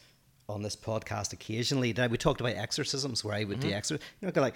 on 0.51 0.62
this 0.62 0.76
podcast 0.76 1.32
occasionally. 1.32 1.94
We 2.11 2.18
talked 2.18 2.40
about 2.40 2.55
exorcisms 2.57 3.24
where 3.24 3.34
I 3.34 3.44
would 3.44 3.61
mm-hmm. 3.61 3.68
do 3.68 3.74
exorcism. 3.74 4.07
You 4.20 4.30
know, 4.30 4.40
like 4.40 4.55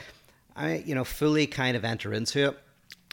I, 0.57 0.77
you 0.87 0.95
know, 0.95 1.05
fully 1.05 1.47
kind 1.47 1.77
of 1.77 1.85
enter 1.85 2.13
into 2.13 2.49
it, 2.49 2.59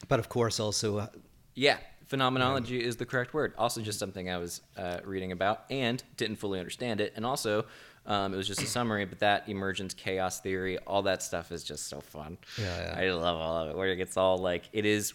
but 0.08 0.20
of 0.20 0.30
course 0.30 0.60
also. 0.60 1.00
Uh, 1.00 1.08
yeah, 1.56 1.78
phenomenology 2.08 2.82
um, 2.82 2.88
is 2.88 2.98
the 2.98 3.06
correct 3.06 3.34
word. 3.34 3.54
Also, 3.58 3.82
just 3.82 4.00
something 4.00 4.30
I 4.30 4.38
was 4.38 4.62
uh, 4.78 5.00
reading 5.04 5.32
about 5.32 5.66
and 5.70 6.02
didn't 6.18 6.38
fully 6.38 6.60
understand 6.60 7.02
it, 7.02 7.14
and 7.16 7.26
also. 7.26 7.66
Um, 8.04 8.34
it 8.34 8.38
was 8.38 8.48
just 8.48 8.64
a 8.64 8.66
summary, 8.78 9.06
but 9.06 9.20
that 9.20 9.48
emergence 9.48 9.94
chaos 9.94 10.40
theory, 10.40 10.80
all 10.80 11.04
that 11.04 11.22
stuff 11.22 11.52
is 11.52 11.64
just 11.64 11.88
so 11.88 12.02
fun. 12.02 12.40
Yeah, 12.58 12.96
yeah. 12.96 13.00
I 13.00 13.12
love 13.12 13.38
all 13.38 13.58
of 13.58 13.70
it. 13.70 13.78
Where 13.78 13.90
it 13.90 13.98
gets 13.98 14.18
all 14.18 14.40
like 14.40 14.64
it 14.74 14.88
is 14.88 15.14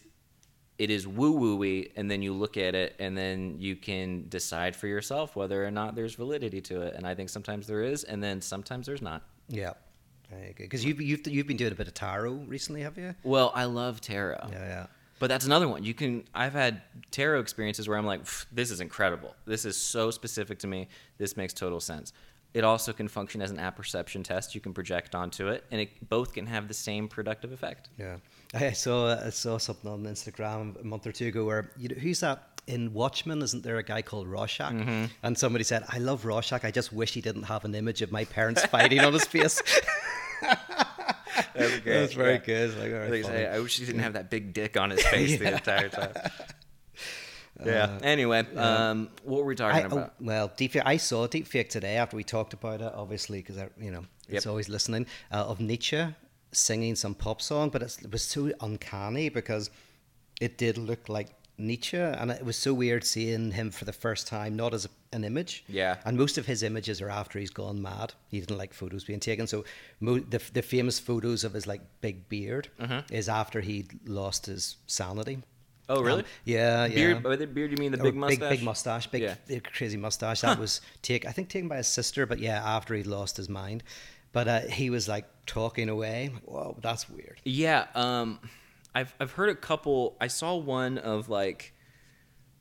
it 0.79 0.91
is 0.91 1.07
woo 1.07 1.39
wooey, 1.39 1.93
and 1.97 2.11
then 2.11 2.23
you 2.23 2.33
look 2.33 2.57
at 2.57 2.75
it, 2.75 2.95
and 2.99 3.17
then 3.17 3.57
you 3.59 3.77
can 3.77 4.29
decide 4.29 4.77
for 4.77 4.87
yourself 4.87 5.37
whether 5.37 5.65
or 5.65 5.71
not 5.71 5.95
there's 5.95 6.15
validity 6.15 6.61
to 6.63 6.83
it. 6.83 6.95
And 6.95 7.07
I 7.07 7.15
think 7.15 7.31
sometimes 7.31 7.67
there 7.67 7.83
is, 7.83 8.05
and 8.05 8.23
then 8.23 8.41
sometimes 8.41 8.87
there's 8.87 9.03
not. 9.03 9.23
Yeah. 9.49 9.73
Because 10.59 10.85
you've, 10.85 11.01
you've 11.01 11.27
you've 11.29 11.47
been 11.47 11.57
doing 11.57 11.73
a 11.73 11.77
bit 11.77 11.87
of 11.87 11.95
tarot 11.95 12.33
recently, 12.49 12.83
have 12.83 12.99
you? 12.99 13.15
Well, 13.23 13.53
I 13.55 13.65
love 13.65 14.01
tarot. 14.01 14.49
Yeah, 14.51 14.67
yeah. 14.67 14.87
But 15.19 15.29
that's 15.29 15.47
another 15.47 15.69
one. 15.69 15.85
You 15.85 15.95
can. 15.95 16.25
I've 16.35 16.53
had 16.53 16.83
tarot 17.11 17.41
experiences 17.41 17.89
where 17.89 17.97
I'm 17.97 18.05
like, 18.05 18.23
this 18.53 18.71
is 18.71 18.81
incredible. 18.81 19.35
This 19.47 19.65
is 19.65 19.77
so 19.77 20.11
specific 20.11 20.59
to 20.59 20.67
me. 20.67 20.89
This 21.17 21.37
makes 21.37 21.55
total 21.55 21.81
sense. 21.81 22.13
It 22.55 22.65
also 22.65 22.93
can 22.93 23.09
function 23.09 23.43
as 23.43 23.51
an 23.51 23.59
apperception 23.59 24.23
test. 24.23 24.55
You 24.55 24.61
can 24.61 24.73
project 24.73 25.15
onto 25.15 25.49
it, 25.49 25.65
and 25.71 25.81
it 25.81 26.09
both 26.09 26.33
can 26.33 26.47
have 26.47 26.69
the 26.69 26.75
same 26.75 27.07
productive 27.07 27.53
effect. 27.53 27.91
Yeah. 27.99 28.17
I 28.55 28.73
saw 28.73 29.15
I 29.15 29.31
saw 29.31 29.59
something 29.59 29.91
on 29.91 30.05
Instagram 30.05 30.81
a 30.81 30.85
month 30.85 31.07
or 31.07 31.13
two 31.13 31.27
ago 31.27 31.45
where 31.45 31.71
you 31.77 31.89
know, 31.89 31.97
who's 31.97 32.21
that 32.21 32.57
in 32.67 32.93
Watchmen? 32.93 33.43
Isn't 33.43 33.63
there 33.63 33.77
a 33.77 33.83
guy 33.83 34.03
called 34.03 34.27
Rorschach? 34.29 34.73
Mm-hmm. 34.73 35.05
And 35.23 35.37
somebody 35.37 35.65
said, 35.65 35.85
"I 35.89 35.99
love 35.99 36.25
Rorschach. 36.25 36.65
I 36.65 36.71
just 36.71 36.93
wish 36.93 37.13
he 37.13 37.21
didn't 37.21 37.45
have 37.45 37.65
an 37.65 37.75
image 37.75 38.03
of 38.03 38.11
my 38.11 38.25
parents 38.25 38.65
fighting 38.67 39.01
on 39.01 39.13
his 39.13 39.25
face." 39.37 39.61
That's 40.43 41.79
great. 41.81 41.85
That's 41.85 42.13
very 42.13 42.33
yeah. 42.35 42.39
good. 42.39 42.79
Like, 42.79 42.91
very 42.91 43.23
say, 43.23 43.47
I 43.47 43.59
wish 43.61 43.79
he 43.79 43.87
didn't 43.87 44.03
have 44.03 44.15
that 44.15 44.31
big 44.31 44.53
dick 44.53 44.77
on 44.77 44.91
his 44.91 45.05
face 45.07 45.33
yeah. 45.33 45.37
the 45.39 45.53
entire 45.57 45.89
time. 45.89 46.13
Yeah. 47.65 47.85
Uh, 47.85 47.99
anyway, 48.03 48.47
um, 48.55 49.09
what 49.25 49.41
were 49.41 49.47
we 49.47 49.55
talking 49.55 49.81
I, 49.81 49.83
oh, 49.85 49.87
about? 49.87 50.15
Oh, 50.21 50.25
well, 50.25 50.49
deepfake. 50.49 50.83
I 50.85 50.97
saw 50.97 51.27
deepfake 51.27 51.69
today 51.69 51.97
after 51.97 52.17
we 52.17 52.25
talked 52.25 52.53
about 52.53 52.81
it, 52.81 52.93
obviously, 52.95 53.39
because 53.39 53.57
you 53.81 53.91
know 53.91 54.05
it's 54.29 54.45
yep. 54.45 54.51
always 54.51 54.69
listening 54.69 55.07
uh, 55.33 55.45
of 55.45 55.61
Nietzsche 55.61 56.07
singing 56.53 56.95
some 56.95 57.15
pop 57.15 57.43
song, 57.43 57.69
but 57.69 57.83
it 57.83 58.11
was 58.11 58.23
so 58.23 58.51
uncanny 58.61 59.29
because 59.29 59.71
it 60.41 60.59
did 60.59 60.79
look 60.79 61.09
like 61.09 61.29
Nietzsche, 61.59 61.97
and 61.97 62.31
it 62.31 62.45
was 62.45 62.57
so 62.57 62.75
weird 62.75 63.05
seeing 63.05 63.51
him 63.53 63.71
for 63.71 63.87
the 63.87 63.93
first 63.93 64.27
time, 64.27 64.57
not 64.57 64.75
as 64.75 64.85
a, 64.85 64.89
an 65.13 65.25
image. 65.25 65.65
Yeah. 65.69 65.97
And 66.05 66.19
most 66.19 66.37
of 66.37 66.47
his 66.47 66.63
images 66.63 67.01
are 67.01 67.09
after 67.09 67.39
he's 67.39 67.51
gone 67.51 67.81
mad. 67.81 68.13
He 68.29 68.41
didn't 68.41 68.59
like 68.59 68.75
photos 68.75 69.05
being 69.05 69.21
taken. 69.21 69.47
So 69.47 69.65
mo- 70.01 70.19
the 70.19 70.43
the 70.53 70.63
famous 70.63 70.99
photos 70.99 71.45
of 71.45 71.55
his 71.55 71.67
like 71.67 71.81
big 72.01 72.29
beard 72.29 72.69
uh-huh. 72.79 73.03
is 73.11 73.29
after 73.29 73.61
he 73.61 73.87
lost 74.05 74.47
his 74.47 74.77
sanity. 74.87 75.43
Oh 75.89 76.03
really? 76.03 76.21
Um, 76.21 76.27
yeah, 76.45 76.89
beard, 76.89 77.17
yeah. 77.17 77.21
By 77.21 77.37
the 77.37 77.47
beard, 77.47 77.71
you 77.71 77.77
mean 77.77 77.93
the 77.93 77.99
big 77.99 78.17
mustache? 78.17 78.39
Big, 78.39 78.49
big 78.49 78.63
mustache, 78.63 79.07
big, 79.07 79.23
yeah. 79.23 79.59
crazy 79.61 79.97
mustache. 79.97 80.41
That 80.47 80.57
huh. 80.57 80.61
was 80.61 80.81
take, 81.03 81.27
I 81.27 81.33
think, 81.33 81.49
taken 81.49 81.69
by 81.69 81.77
his 81.77 81.87
sister. 81.87 82.27
But 82.27 82.41
yeah, 82.41 82.61
after 82.65 82.95
he 82.95 83.03
lost 83.03 83.37
his 83.37 83.49
mind. 83.49 83.83
But 84.33 84.49
uh, 84.49 84.61
he 84.61 84.91
was 84.91 85.09
like 85.09 85.25
talking 85.47 85.89
away. 85.89 86.31
Whoa, 86.45 86.77
that's 86.83 87.09
weird. 87.09 87.41
Yeah, 87.45 87.87
um, 87.95 88.41
I've 88.95 89.15
I've 89.21 89.33
heard 89.33 89.49
a 89.49 89.55
couple. 89.55 90.17
I 90.21 90.27
saw 90.27 90.57
one 90.57 90.99
of 90.99 91.29
like 91.29 91.73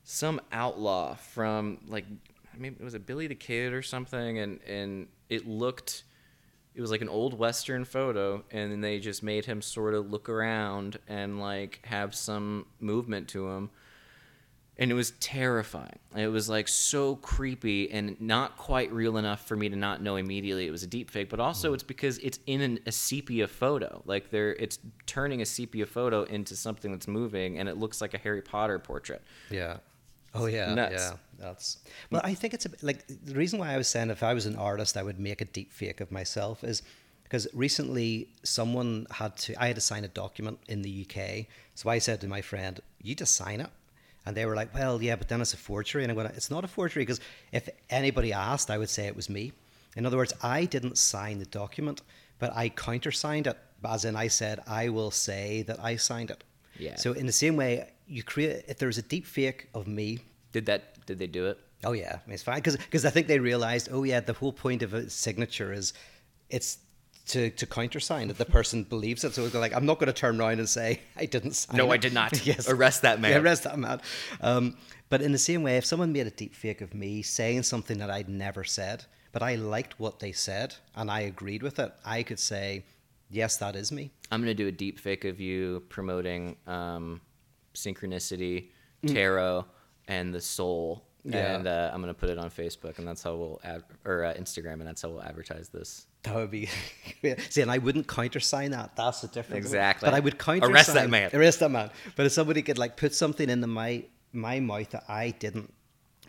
some 0.04 0.40
outlaw 0.52 1.16
from 1.16 1.78
like 1.88 2.06
maybe 2.56 2.76
it 2.78 2.84
was 2.84 2.94
a 2.94 3.00
Billy 3.00 3.26
the 3.26 3.34
Kid 3.34 3.72
or 3.72 3.82
something, 3.82 4.38
and 4.38 4.60
and 4.62 5.08
it 5.28 5.46
looked. 5.46 6.04
It 6.76 6.80
was 6.80 6.90
like 6.90 7.00
an 7.00 7.08
old 7.08 7.36
western 7.36 7.84
photo, 7.84 8.44
and 8.52 8.84
they 8.84 9.00
just 9.00 9.22
made 9.22 9.46
him 9.46 9.62
sort 9.62 9.94
of 9.94 10.10
look 10.10 10.28
around 10.28 10.98
and 11.08 11.40
like 11.40 11.80
have 11.84 12.14
some 12.14 12.66
movement 12.80 13.28
to 13.28 13.48
him 13.48 13.70
and 14.78 14.90
it 14.90 14.94
was 14.94 15.12
terrifying. 15.20 15.98
It 16.14 16.28
was 16.28 16.48
like 16.48 16.68
so 16.68 17.16
creepy 17.16 17.90
and 17.90 18.20
not 18.20 18.56
quite 18.56 18.92
real 18.92 19.16
enough 19.16 19.46
for 19.46 19.56
me 19.56 19.68
to 19.68 19.76
not 19.76 20.02
know 20.02 20.16
immediately 20.16 20.66
it 20.66 20.70
was 20.70 20.82
a 20.82 20.86
deep 20.86 21.10
fake. 21.10 21.30
But 21.30 21.40
also, 21.40 21.72
it's 21.72 21.82
because 21.82 22.18
it's 22.18 22.38
in 22.46 22.60
an, 22.60 22.80
a 22.86 22.92
sepia 22.92 23.48
photo. 23.48 24.02
Like 24.04 24.30
they're 24.30 24.54
it's 24.54 24.78
turning 25.06 25.40
a 25.40 25.46
sepia 25.46 25.86
photo 25.86 26.24
into 26.24 26.54
something 26.56 26.90
that's 26.90 27.08
moving, 27.08 27.58
and 27.58 27.68
it 27.68 27.78
looks 27.78 28.00
like 28.00 28.12
a 28.14 28.18
Harry 28.18 28.42
Potter 28.42 28.78
portrait. 28.78 29.22
Yeah. 29.50 29.78
Oh 30.36 30.46
yeah, 30.46 30.74
Nuts. 30.74 30.94
yeah. 30.94 31.12
That's 31.38 31.78
well. 32.10 32.22
I 32.24 32.34
think 32.34 32.54
it's 32.54 32.66
a, 32.66 32.70
like 32.82 33.06
the 33.06 33.34
reason 33.34 33.58
why 33.58 33.72
I 33.72 33.76
was 33.76 33.88
saying 33.88 34.10
if 34.10 34.22
I 34.22 34.34
was 34.34 34.46
an 34.46 34.56
artist, 34.56 34.96
I 34.96 35.02
would 35.02 35.18
make 35.18 35.40
a 35.40 35.44
deep 35.44 35.72
fake 35.72 36.00
of 36.00 36.10
myself 36.10 36.64
is 36.64 36.82
because 37.24 37.46
recently 37.52 38.28
someone 38.42 39.06
had 39.10 39.36
to. 39.38 39.62
I 39.62 39.66
had 39.68 39.76
to 39.76 39.82
sign 39.82 40.04
a 40.04 40.08
document 40.08 40.58
in 40.68 40.82
the 40.82 41.06
UK, 41.06 41.46
so 41.74 41.90
I 41.90 41.98
said 41.98 42.20
to 42.22 42.28
my 42.28 42.40
friend, 42.40 42.80
"You 43.02 43.14
just 43.14 43.36
sign 43.36 43.60
it." 43.60 43.70
And 44.26 44.36
they 44.36 44.44
were 44.44 44.56
like, 44.56 44.74
well, 44.74 45.00
yeah, 45.00 45.14
but 45.14 45.28
then 45.28 45.40
it's 45.40 45.54
a 45.54 45.56
forgery. 45.56 46.02
And 46.02 46.10
I'm 46.10 46.16
going, 46.16 46.26
it's 46.34 46.50
not 46.50 46.64
a 46.64 46.68
forgery 46.68 47.02
because 47.02 47.20
if 47.52 47.68
anybody 47.88 48.32
asked, 48.32 48.70
I 48.70 48.76
would 48.76 48.90
say 48.90 49.06
it 49.06 49.14
was 49.14 49.30
me. 49.30 49.52
In 49.96 50.04
other 50.04 50.16
words, 50.16 50.32
I 50.42 50.64
didn't 50.64 50.98
sign 50.98 51.38
the 51.38 51.46
document, 51.46 52.02
but 52.40 52.52
I 52.54 52.68
countersigned 52.68 53.46
it, 53.46 53.56
as 53.84 54.04
in 54.04 54.16
I 54.16 54.26
said, 54.26 54.60
I 54.66 54.88
will 54.88 55.12
say 55.12 55.62
that 55.62 55.78
I 55.82 55.94
signed 55.94 56.32
it. 56.32 56.42
Yeah. 56.76 56.96
So 56.96 57.12
in 57.12 57.26
the 57.26 57.32
same 57.32 57.56
way, 57.56 57.88
you 58.06 58.22
create, 58.22 58.64
if 58.68 58.78
there's 58.78 58.98
a 58.98 59.02
deep 59.02 59.26
fake 59.26 59.68
of 59.74 59.86
me. 59.86 60.20
Did 60.52 60.66
that, 60.66 61.04
did 61.06 61.18
they 61.18 61.26
do 61.26 61.46
it? 61.46 61.58
Oh 61.84 61.92
yeah, 61.92 62.18
it's 62.28 62.42
fine. 62.42 62.62
Because 62.62 63.04
I 63.04 63.10
think 63.10 63.26
they 63.26 63.38
realized, 63.38 63.88
oh 63.92 64.04
yeah, 64.04 64.20
the 64.20 64.32
whole 64.32 64.52
point 64.52 64.82
of 64.82 64.94
a 64.94 65.10
signature 65.10 65.72
is 65.72 65.92
it's 66.48 66.78
to, 67.26 67.50
to 67.50 67.66
countersign 67.66 68.28
that 68.28 68.38
the 68.38 68.44
person 68.44 68.84
believes 68.84 69.24
it. 69.24 69.34
So 69.34 69.48
like, 69.54 69.74
I'm 69.74 69.84
not 69.84 69.98
going 69.98 70.06
to 70.06 70.12
turn 70.12 70.40
around 70.40 70.58
and 70.58 70.68
say 70.68 71.00
I 71.16 71.26
didn't 71.26 71.52
sign. 71.52 71.76
No, 71.76 71.86
it. 71.90 71.94
I 71.94 71.96
did 71.98 72.14
not. 72.14 72.46
yes, 72.46 72.68
arrest 72.68 73.02
that 73.02 73.20
man. 73.20 73.32
Yeah, 73.32 73.38
arrest 73.38 73.64
that 73.64 73.78
man. 73.78 74.00
Um, 74.40 74.76
but 75.08 75.22
in 75.22 75.32
the 75.32 75.38
same 75.38 75.62
way, 75.62 75.76
if 75.76 75.84
someone 75.84 76.12
made 76.12 76.26
a 76.26 76.30
deep 76.30 76.54
fake 76.54 76.80
of 76.80 76.94
me 76.94 77.22
saying 77.22 77.64
something 77.64 77.98
that 77.98 78.10
I'd 78.10 78.28
never 78.28 78.64
said, 78.64 79.04
but 79.32 79.42
I 79.42 79.56
liked 79.56 80.00
what 80.00 80.18
they 80.18 80.32
said 80.32 80.74
and 80.94 81.10
I 81.10 81.20
agreed 81.20 81.62
with 81.62 81.78
it, 81.78 81.92
I 82.04 82.22
could 82.22 82.38
say, 82.38 82.84
yes, 83.30 83.56
that 83.58 83.76
is 83.76 83.92
me. 83.92 84.10
I'm 84.30 84.40
going 84.40 84.56
to 84.56 84.62
do 84.62 84.68
a 84.68 84.72
deep 84.72 84.98
fake 84.98 85.24
of 85.24 85.40
you 85.40 85.82
promoting 85.88 86.56
um, 86.66 87.20
synchronicity, 87.76 88.70
mm. 89.04 89.12
tarot, 89.12 89.64
and 90.08 90.34
the 90.34 90.40
soul 90.40 91.06
yeah. 91.34 91.56
and 91.56 91.66
uh, 91.66 91.90
I'm 91.92 92.00
gonna 92.00 92.14
put 92.14 92.30
it 92.30 92.38
on 92.38 92.50
Facebook, 92.50 92.98
and 92.98 93.06
that's 93.06 93.22
how 93.22 93.34
we'll 93.34 93.60
ad- 93.64 93.84
or 94.04 94.24
uh, 94.24 94.34
Instagram, 94.34 94.74
and 94.74 94.86
that's 94.86 95.02
how 95.02 95.10
we'll 95.10 95.22
advertise 95.22 95.68
this. 95.68 96.06
That 96.22 96.34
would 96.34 96.50
be 96.50 96.66
see, 97.50 97.62
and 97.62 97.70
I 97.70 97.78
wouldn't 97.78 98.06
countersign 98.06 98.70
that. 98.72 98.96
That's 98.96 99.20
the 99.20 99.28
difference. 99.28 99.64
Exactly. 99.64 100.06
But 100.06 100.14
I 100.14 100.20
would 100.20 100.38
counter 100.38 100.66
arrest 100.66 100.94
that 100.94 101.10
man. 101.10 101.30
Arrest 101.32 101.60
that 101.60 101.70
man. 101.70 101.90
But 102.14 102.26
if 102.26 102.32
somebody 102.32 102.62
could 102.62 102.78
like 102.78 102.96
put 102.96 103.14
something 103.14 103.48
into 103.48 103.66
my 103.66 104.04
my 104.32 104.60
mouth 104.60 104.90
that 104.90 105.04
I 105.08 105.30
didn't 105.30 105.72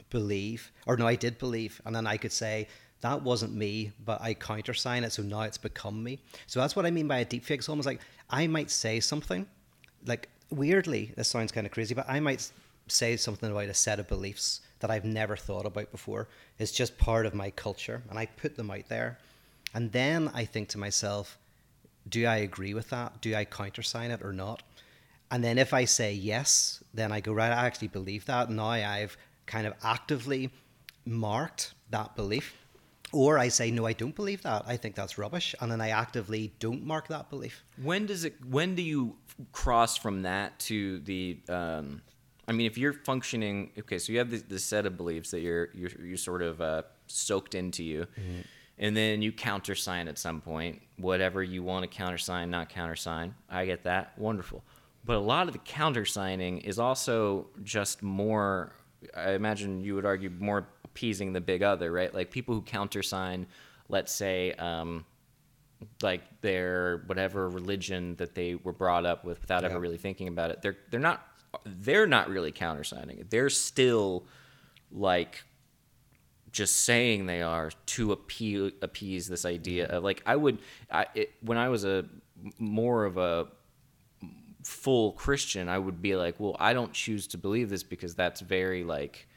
believe, 0.09 0.71
or 0.85 0.97
no, 0.97 1.07
I 1.07 1.15
did 1.15 1.37
believe, 1.37 1.81
and 1.85 1.95
then 1.95 2.07
I 2.07 2.17
could 2.17 2.31
say 2.31 2.67
that 3.01 3.21
wasn't 3.21 3.53
me, 3.53 3.91
but 4.03 4.21
I 4.21 4.33
countersign 4.33 5.03
it, 5.03 5.11
so 5.11 5.21
now 5.21 5.41
it's 5.41 5.57
become 5.57 6.03
me. 6.03 6.19
So 6.47 6.59
that's 6.59 6.75
what 6.75 6.85
I 6.85 6.91
mean 6.91 7.07
by 7.07 7.19
a 7.19 7.25
deep 7.25 7.45
fake. 7.45 7.59
It's 7.59 7.69
almost 7.69 7.85
like 7.85 8.01
I 8.29 8.47
might 8.47 8.71
say 8.71 8.99
something, 8.99 9.45
like 10.05 10.29
weirdly, 10.49 11.13
this 11.15 11.27
sounds 11.27 11.51
kind 11.51 11.67
of 11.67 11.73
crazy, 11.73 11.93
but 11.93 12.09
I 12.09 12.19
might 12.19 12.51
say 12.87 13.17
something 13.17 13.51
about 13.51 13.65
a 13.65 13.73
set 13.73 13.99
of 13.99 14.07
beliefs 14.07 14.61
that 14.79 14.91
I've 14.91 15.05
never 15.05 15.35
thought 15.35 15.65
about 15.65 15.91
before. 15.91 16.27
It's 16.59 16.71
just 16.71 16.97
part 16.97 17.25
of 17.25 17.33
my 17.33 17.49
culture, 17.51 18.01
and 18.09 18.17
I 18.17 18.27
put 18.27 18.55
them 18.55 18.71
out 18.71 18.87
there. 18.89 19.17
And 19.73 19.91
then 19.91 20.31
I 20.33 20.45
think 20.45 20.69
to 20.69 20.77
myself, 20.77 21.37
do 22.07 22.25
I 22.25 22.37
agree 22.37 22.73
with 22.73 22.89
that? 22.89 23.19
Do 23.21 23.35
I 23.35 23.45
countersign 23.45 24.11
it 24.11 24.23
or 24.23 24.31
not? 24.31 24.63
And 25.29 25.43
then 25.43 25.57
if 25.57 25.73
I 25.73 25.85
say 25.85 26.13
yes, 26.13 26.83
then 26.93 27.11
I 27.11 27.19
go, 27.19 27.33
right, 27.33 27.51
I 27.51 27.65
actually 27.65 27.89
believe 27.89 28.25
that. 28.25 28.49
Now 28.49 28.69
I've 28.69 29.17
kind 29.45 29.67
of 29.67 29.73
actively 29.83 30.51
marked 31.05 31.73
that 31.89 32.15
belief. 32.15 32.55
Or 33.13 33.37
I 33.37 33.47
say, 33.47 33.71
no, 33.71 33.85
I 33.85 33.93
don't 33.93 34.15
believe 34.15 34.41
that. 34.43 34.63
I 34.67 34.77
think 34.77 34.95
that's 34.95 35.17
rubbish. 35.17 35.55
And 35.61 35.71
then 35.71 35.79
I 35.79 35.89
actively 35.89 36.53
don't 36.59 36.83
mark 36.83 37.07
that 37.07 37.29
belief. 37.29 37.63
When 37.81 38.05
does 38.05 38.25
it, 38.25 38.35
when 38.45 38.75
do 38.75 38.81
you 38.81 39.15
cross 39.51 39.97
from 39.97 40.23
that 40.23 40.59
to 40.59 40.99
the, 40.99 41.39
um, 41.47 42.01
I 42.49 42.53
mean, 42.53 42.65
if 42.65 42.77
you're 42.77 42.93
functioning, 42.93 43.71
okay, 43.77 43.97
so 43.97 44.13
you 44.13 44.19
have 44.19 44.31
this, 44.31 44.41
this 44.43 44.63
set 44.63 44.85
of 44.85 44.95
beliefs 44.95 45.31
that 45.31 45.41
you're 45.41 45.69
you're, 45.73 45.91
you're 46.01 46.17
sort 46.17 46.41
of 46.41 46.61
uh, 46.61 46.83
soaked 47.07 47.55
into 47.55 47.83
you, 47.83 48.07
mm-hmm. 48.19 48.41
and 48.79 48.95
then 48.95 49.21
you 49.21 49.33
countersign 49.33 50.07
at 50.07 50.17
some 50.17 50.39
point 50.39 50.81
whatever 50.95 51.43
you 51.43 51.61
want 51.61 51.83
to 51.83 51.89
countersign, 51.89 52.49
not 52.49 52.69
countersign. 52.69 53.35
I 53.49 53.65
get 53.65 53.83
that, 53.83 54.17
wonderful. 54.17 54.63
But 55.03 55.17
a 55.17 55.19
lot 55.19 55.47
of 55.47 55.53
the 55.53 55.59
countersigning 55.59 56.59
is 56.59 56.79
also 56.79 57.47
just 57.63 58.01
more. 58.01 58.71
I 59.13 59.33
imagine 59.33 59.81
you 59.81 59.95
would 59.95 60.05
argue 60.05 60.29
more 60.29 60.69
appeasing 60.97 61.31
the 61.31 61.41
big 61.41 61.61
other, 61.61 61.91
right? 61.91 62.11
Like 62.11 62.31
people 62.31 62.55
who 62.55 62.61
countersign, 62.63 63.45
let's 63.87 64.11
say. 64.11 64.53
Um, 64.53 65.05
like 66.01 66.41
their 66.41 67.03
whatever 67.05 67.47
religion 67.47 68.15
that 68.15 68.33
they 68.33 68.55
were 68.55 68.71
brought 68.71 69.05
up 69.05 69.23
with 69.23 69.39
without 69.41 69.63
ever 69.63 69.79
really 69.79 69.99
thinking 69.99 70.27
about 70.27 70.49
it. 70.49 70.59
They're 70.63 70.77
they're 70.89 70.99
not 70.99 71.23
they're 71.67 72.07
not 72.07 72.29
really 72.29 72.51
countersigning 72.51 73.19
it. 73.19 73.29
They're 73.29 73.51
still 73.51 74.25
like 74.91 75.43
just 76.51 76.77
saying 76.77 77.27
they 77.27 77.43
are 77.43 77.69
to 77.85 78.11
appeal, 78.11 78.71
appease 78.81 79.27
this 79.27 79.45
idea 79.45 79.85
of 79.85 80.03
like 80.03 80.23
I 80.25 80.35
would 80.35 80.57
I 80.89 81.05
it, 81.13 81.33
when 81.41 81.59
I 81.59 81.69
was 81.69 81.85
a 81.85 82.05
more 82.57 83.05
of 83.05 83.17
a 83.17 83.47
full 84.63 85.11
Christian, 85.13 85.69
I 85.69 85.77
would 85.77 86.01
be 86.01 86.15
like, 86.15 86.39
well, 86.39 86.57
I 86.59 86.73
don't 86.73 86.91
choose 86.91 87.27
to 87.27 87.37
believe 87.37 87.69
this 87.69 87.83
because 87.83 88.15
that's 88.15 88.41
very 88.41 88.83
like, 88.83 89.27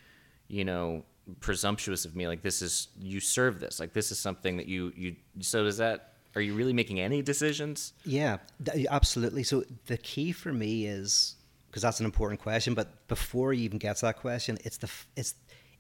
you 0.49 0.65
know, 0.65 1.05
presumptuous 1.41 2.05
of 2.05 2.17
me. 2.17 2.27
Like 2.29 2.43
this 2.43 2.63
is 2.63 2.89
you 3.01 3.21
serve 3.21 3.61
this. 3.61 3.79
Like 3.81 3.93
this 3.93 4.11
is 4.11 4.19
something 4.19 4.57
that 4.57 4.67
you 4.67 4.93
you. 4.97 5.17
So 5.41 5.65
does 5.65 5.79
that? 5.79 6.15
Are 6.37 6.41
you 6.41 6.55
really 6.55 6.73
making 6.73 7.01
any 7.01 7.23
decisions? 7.23 7.93
Yeah, 8.05 8.39
th- 8.65 8.87
absolutely. 8.91 9.43
So 9.43 9.65
the 9.87 9.97
key 9.99 10.33
for 10.33 10.53
me 10.53 10.87
is 10.87 11.35
because 11.69 11.83
that's 11.83 11.99
an 12.01 12.07
important 12.07 12.41
question. 12.41 12.75
But 12.75 13.07
before 13.09 13.53
you 13.53 13.65
even 13.65 13.79
get 13.79 13.97
to 13.97 14.07
that 14.07 14.19
question, 14.19 14.59
it's 14.65 14.77
the 14.79 14.91
it's 15.17 15.35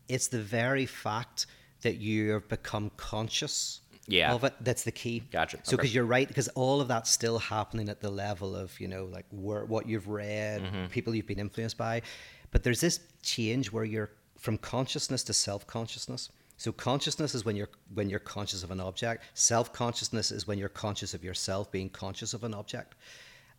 it's 0.08 0.28
the 0.28 0.40
very 0.40 0.86
fact 0.86 1.46
that 1.82 1.96
you 1.98 2.30
have 2.32 2.48
become 2.48 2.90
conscious 2.96 3.80
Yeah. 4.08 4.34
of 4.34 4.42
it 4.44 4.54
that's 4.60 4.82
the 4.82 4.90
key. 4.92 5.22
Gotcha. 5.30 5.58
So 5.62 5.74
Okay. 5.74 5.76
because 5.82 5.94
you're 5.94 6.04
right, 6.04 6.26
because 6.26 6.48
all 6.48 6.80
of 6.80 6.88
that's 6.88 7.10
still 7.10 7.38
happening 7.38 7.88
at 7.88 8.00
the 8.00 8.10
level 8.10 8.56
of 8.56 8.78
you 8.80 8.88
know 8.88 9.04
like 9.04 9.26
where, 9.30 9.64
what 9.66 9.86
you've 9.88 10.08
read, 10.08 10.62
Mm-hmm. 10.62 10.86
people 10.86 11.14
you've 11.14 11.26
been 11.28 11.38
influenced 11.38 11.78
by, 11.78 12.02
but 12.50 12.64
there's 12.64 12.80
this 12.80 12.98
change 13.22 13.70
where 13.70 13.84
you're 13.84 14.10
from 14.40 14.58
consciousness 14.58 15.22
to 15.24 15.32
self 15.32 15.66
consciousness. 15.66 16.30
So 16.56 16.72
consciousness 16.72 17.34
is 17.34 17.44
when 17.44 17.56
you're 17.56 17.70
when 17.94 18.10
you're 18.10 18.18
conscious 18.18 18.64
of 18.64 18.70
an 18.70 18.80
object. 18.80 19.22
Self 19.34 19.72
consciousness 19.72 20.32
is 20.32 20.46
when 20.46 20.58
you're 20.58 20.68
conscious 20.68 21.14
of 21.14 21.22
yourself 21.22 21.70
being 21.70 21.90
conscious 21.90 22.34
of 22.34 22.42
an 22.42 22.54
object, 22.54 22.96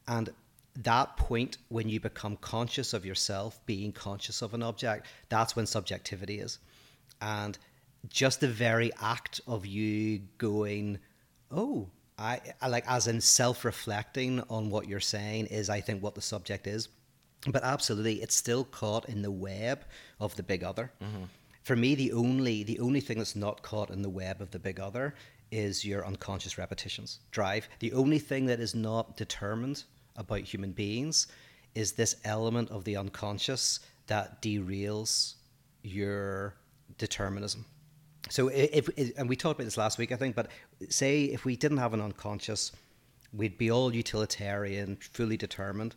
and 0.08 0.30
that 0.76 1.18
point 1.18 1.58
when 1.70 1.90
you 1.90 2.00
become 2.00 2.36
conscious 2.38 2.94
of 2.94 3.06
yourself 3.06 3.60
being 3.66 3.92
conscious 3.92 4.42
of 4.42 4.54
an 4.54 4.64
object, 4.64 5.08
that's 5.30 5.56
when 5.56 5.66
subjectivity 5.66 6.40
is, 6.40 6.60
and 7.22 7.58
just 8.10 8.40
the 8.40 8.48
very 8.48 8.92
act 9.02 9.42
of 9.48 9.66
you 9.66 10.22
going, 10.38 10.98
oh, 11.52 11.88
I, 12.18 12.40
I 12.62 12.68
like 12.68 12.86
as 12.88 13.08
in 13.08 13.22
self-reflecting 13.22 14.42
on 14.50 14.70
what 14.70 14.88
you're 14.88 15.00
saying 15.00 15.48
is, 15.48 15.70
I 15.70 15.82
think, 15.82 16.02
what 16.02 16.16
the 16.16 16.22
subject 16.22 16.68
is. 16.68 16.88
But 17.48 17.64
absolutely, 17.64 18.22
it's 18.22 18.36
still 18.36 18.64
caught 18.66 19.10
in 19.10 19.22
the 19.22 19.32
web 19.32 19.84
of 20.20 20.36
the 20.36 20.44
big 20.44 20.64
other. 20.64 20.92
Mm-hmm. 21.02 21.24
For 21.64 21.76
me, 21.76 21.96
the 21.96 22.12
only 22.14 22.64
the 22.64 22.80
only 22.80 23.00
thing 23.00 23.18
that's 23.18 23.36
not 23.36 23.62
caught 23.62 23.90
in 23.90 24.02
the 24.02 24.10
web 24.10 24.42
of 24.42 24.52
the 24.52 24.60
big 24.60 24.80
other 24.80 25.16
is 25.52 25.84
your 25.84 26.06
unconscious 26.06 26.58
repetitions, 26.58 27.20
drive. 27.32 27.68
The 27.80 27.94
only 27.94 28.20
thing 28.20 28.46
that 28.46 28.60
is 28.60 28.74
not 28.74 29.18
determined 29.18 29.84
about 30.16 30.42
human 30.42 30.72
beings 30.72 31.28
is 31.76 31.94
this 31.94 32.16
element 32.24 32.70
of 32.70 32.84
the 32.84 32.98
unconscious 32.98 33.80
that 34.08 34.42
derails 34.42 35.36
your 35.84 36.56
determinism. 36.98 37.66
So 38.30 38.48
if, 38.50 38.90
if 38.98 39.18
and 39.18 39.28
we 39.28 39.36
talked 39.36 39.60
about 39.60 39.66
this 39.66 39.78
last 39.78 39.98
week, 39.98 40.12
I 40.12 40.16
think, 40.16 40.36
but 40.36 40.48
say 40.90 41.26
if 41.26 41.44
we 41.44 41.56
didn't 41.56 41.78
have 41.78 41.94
an 41.94 42.02
unconscious, 42.02 42.72
we'd 43.34 43.58
be 43.58 43.72
all 43.72 43.94
utilitarian, 43.94 44.98
fully 44.98 45.38
determined. 45.38 45.96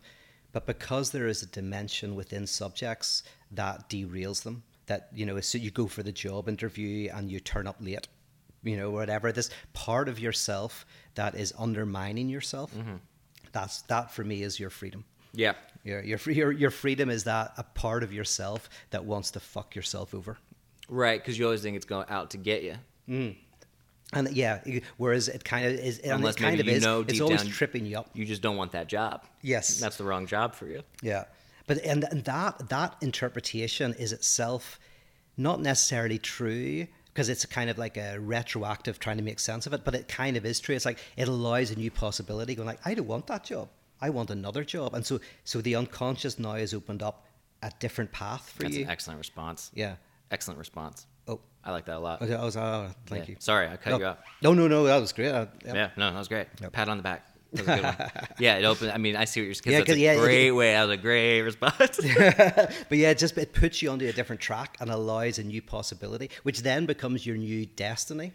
But 0.55 0.65
because 0.65 1.11
there 1.11 1.27
is 1.27 1.43
a 1.43 1.47
dimension 1.47 2.15
within 2.15 2.47
subjects 2.47 3.23
that 3.51 3.89
derails 3.89 4.43
them, 4.43 4.63
that 4.85 5.09
you 5.13 5.25
know, 5.25 5.37
so 5.41 5.57
you 5.57 5.69
go 5.69 5.85
for 5.85 6.01
the 6.01 6.13
job 6.13 6.47
interview 6.47 7.09
and 7.13 7.29
you 7.29 7.41
turn 7.41 7.67
up 7.67 7.75
late, 7.81 8.07
you 8.63 8.77
know, 8.77 8.89
whatever. 8.89 9.33
This 9.33 9.49
part 9.73 10.07
of 10.07 10.17
yourself 10.17 10.85
that 11.15 11.35
is 11.35 11.53
undermining 11.59 12.29
yourself. 12.29 12.73
Mm-hmm. 12.73 12.95
That's 13.51 13.81
that 13.81 14.13
for 14.13 14.23
me 14.23 14.43
is 14.43 14.57
your 14.57 14.69
freedom. 14.69 15.03
Yeah. 15.33 15.55
Your 15.83 16.01
your 16.01 16.19
your 16.27 16.51
your 16.53 16.71
freedom 16.71 17.09
is 17.09 17.25
that 17.25 17.51
a 17.57 17.63
part 17.63 18.01
of 18.01 18.13
yourself 18.13 18.69
that 18.91 19.03
wants 19.03 19.31
to 19.31 19.41
fuck 19.41 19.75
yourself 19.75 20.13
over. 20.13 20.37
Right, 20.87 21.19
because 21.19 21.37
you 21.37 21.43
always 21.43 21.63
think 21.63 21.75
it's 21.75 21.85
going 21.85 22.07
out 22.07 22.31
to 22.31 22.37
get 22.37 22.63
you. 22.63 22.75
And 24.13 24.29
yeah, 24.31 24.59
whereas 24.97 25.27
it 25.27 25.43
kind 25.43 25.65
of 25.65 25.73
is, 25.73 25.99
Unless 26.03 26.35
it 26.35 26.39
kind 26.39 26.57
maybe 26.57 26.61
of 26.61 26.67
you 26.67 26.77
is, 26.77 26.83
know 26.83 27.01
it's 27.07 27.19
always 27.19 27.41
down- 27.43 27.51
tripping 27.51 27.85
you 27.85 27.97
up. 27.97 28.09
You 28.13 28.23
just 28.25 28.41
don't 28.41 28.55
want 28.55 28.71
that 28.73 28.87
job. 28.87 29.25
Yes. 29.41 29.79
That's 29.79 29.97
the 29.97 30.03
wrong 30.03 30.25
job 30.27 30.53
for 30.53 30.67
you. 30.67 30.83
Yeah, 31.01 31.25
but 31.67 31.79
and, 31.83 32.03
and 32.05 32.23
that 32.25 32.69
that 32.69 32.95
interpretation 33.01 33.93
is 33.95 34.13
itself 34.13 34.79
not 35.37 35.59
necessarily 35.59 36.17
true 36.19 36.87
because 37.07 37.29
it's 37.29 37.45
kind 37.45 37.69
of 37.69 37.77
like 37.77 37.97
a 37.97 38.19
retroactive 38.19 38.99
trying 38.99 39.17
to 39.17 39.23
make 39.23 39.39
sense 39.39 39.65
of 39.65 39.73
it, 39.73 39.83
but 39.83 39.95
it 39.95 40.07
kind 40.07 40.37
of 40.37 40.45
is 40.45 40.59
true. 40.59 40.75
It's 40.75 40.85
like 40.85 40.99
it 41.17 41.27
allows 41.27 41.71
a 41.71 41.75
new 41.75 41.89
possibility. 41.91 42.55
Going 42.55 42.67
like, 42.67 42.85
I 42.85 42.93
don't 42.93 43.07
want 43.07 43.27
that 43.27 43.43
job. 43.43 43.69
I 44.01 44.09
want 44.11 44.29
another 44.29 44.63
job, 44.63 44.93
and 44.93 45.05
so 45.05 45.19
so 45.45 45.61
the 45.61 45.75
unconscious 45.75 46.37
now 46.37 46.53
has 46.55 46.73
opened 46.73 47.01
up 47.01 47.25
a 47.63 47.71
different 47.79 48.11
path 48.11 48.49
for 48.51 48.63
That's 48.63 48.75
you. 48.75 48.81
That's 48.81 48.87
an 48.87 48.91
excellent 48.91 49.17
response. 49.17 49.71
yeah. 49.73 49.95
Excellent 50.31 50.59
response. 50.59 51.05
Oh. 51.27 51.39
I 51.63 51.71
like 51.71 51.85
that 51.85 51.97
a 51.97 51.99
lot. 51.99 52.21
Okay, 52.21 52.35
I 52.35 52.43
was, 52.43 52.55
oh, 52.55 52.91
thank 53.07 53.25
Yeah. 53.25 53.31
you. 53.31 53.35
Sorry, 53.39 53.67
I 53.67 53.77
cut 53.77 53.91
no, 53.91 53.99
you 53.99 54.05
off. 54.05 54.17
No, 54.41 54.53
no, 54.53 54.67
no, 54.67 54.83
that 54.83 54.97
was 54.97 55.11
great. 55.13 55.31
Uh, 55.31 55.47
yeah. 55.65 55.73
Yeah, 55.73 55.89
no, 55.97 56.11
that 56.11 56.19
was 56.19 56.27
great. 56.27 56.47
Yep. 56.61 56.71
Pat 56.71 56.89
on 56.89 56.97
the 56.97 57.03
back. 57.03 57.25
That 57.53 57.65
was 57.65 57.67
a 57.67 57.75
good 57.75 57.83
one. 57.83 58.11
yeah, 58.39 58.57
it 58.57 58.65
opened. 58.65 58.91
I 58.91 58.97
mean, 58.97 59.15
I 59.15 59.25
see 59.25 59.41
what 59.41 59.45
you're 59.45 59.53
saying. 59.55 59.73
Yeah, 59.73 59.79
that's 59.79 59.91
a 59.91 59.99
yeah, 59.99 60.15
great 60.17 60.51
way. 60.51 60.73
That 60.73 60.83
was 60.83 60.91
a 60.91 61.01
great 61.01 61.41
response. 61.41 61.99
but 62.17 62.97
yeah, 62.97 63.09
it 63.09 63.17
just 63.17 63.37
it 63.37 63.53
puts 63.53 63.81
you 63.81 63.89
onto 63.89 64.07
a 64.07 64.13
different 64.13 64.41
track 64.41 64.77
and 64.79 64.91
allows 64.91 65.39
a 65.39 65.43
new 65.43 65.61
possibility, 65.61 66.29
which 66.43 66.61
then 66.61 66.85
becomes 66.85 67.25
your 67.25 67.37
new 67.37 67.65
destiny, 67.65 68.33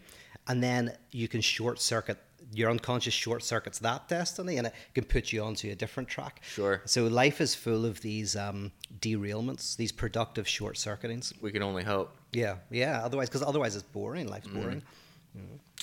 and 0.49 0.62
then 0.62 0.97
you 1.12 1.28
can 1.28 1.41
short 1.41 1.80
circuit 1.80 2.18
your 2.53 2.70
unconscious 2.70 3.14
short 3.14 3.43
circuits 3.43 3.78
that 3.78 4.09
destiny, 4.09 4.57
and 4.57 4.66
it 4.66 4.74
can 4.95 5.05
put 5.05 5.32
you 5.32 5.43
onto 5.43 5.70
a 5.70 5.74
different 5.74 6.09
track. 6.09 6.41
Sure. 6.43 6.82
So 6.84 7.07
life 7.07 7.41
is 7.41 7.55
full 7.55 7.84
of 7.84 8.01
these 8.01 8.36
um, 8.36 8.72
derailments, 8.99 9.76
these 9.76 9.93
productive 9.93 10.49
short 10.49 10.76
circuitings. 10.76 11.32
we 11.41 11.53
can 11.53 11.62
only 11.62 11.84
hope. 11.84 12.16
Yeah, 12.33 12.57
yeah. 12.70 13.01
Otherwise, 13.05 13.28
because 13.28 13.43
otherwise 13.43 13.74
it's 13.74 13.85
boring. 13.85 14.28
Life's 14.28 14.47
Mm-hmm. 14.49 14.61
boring. 14.61 14.83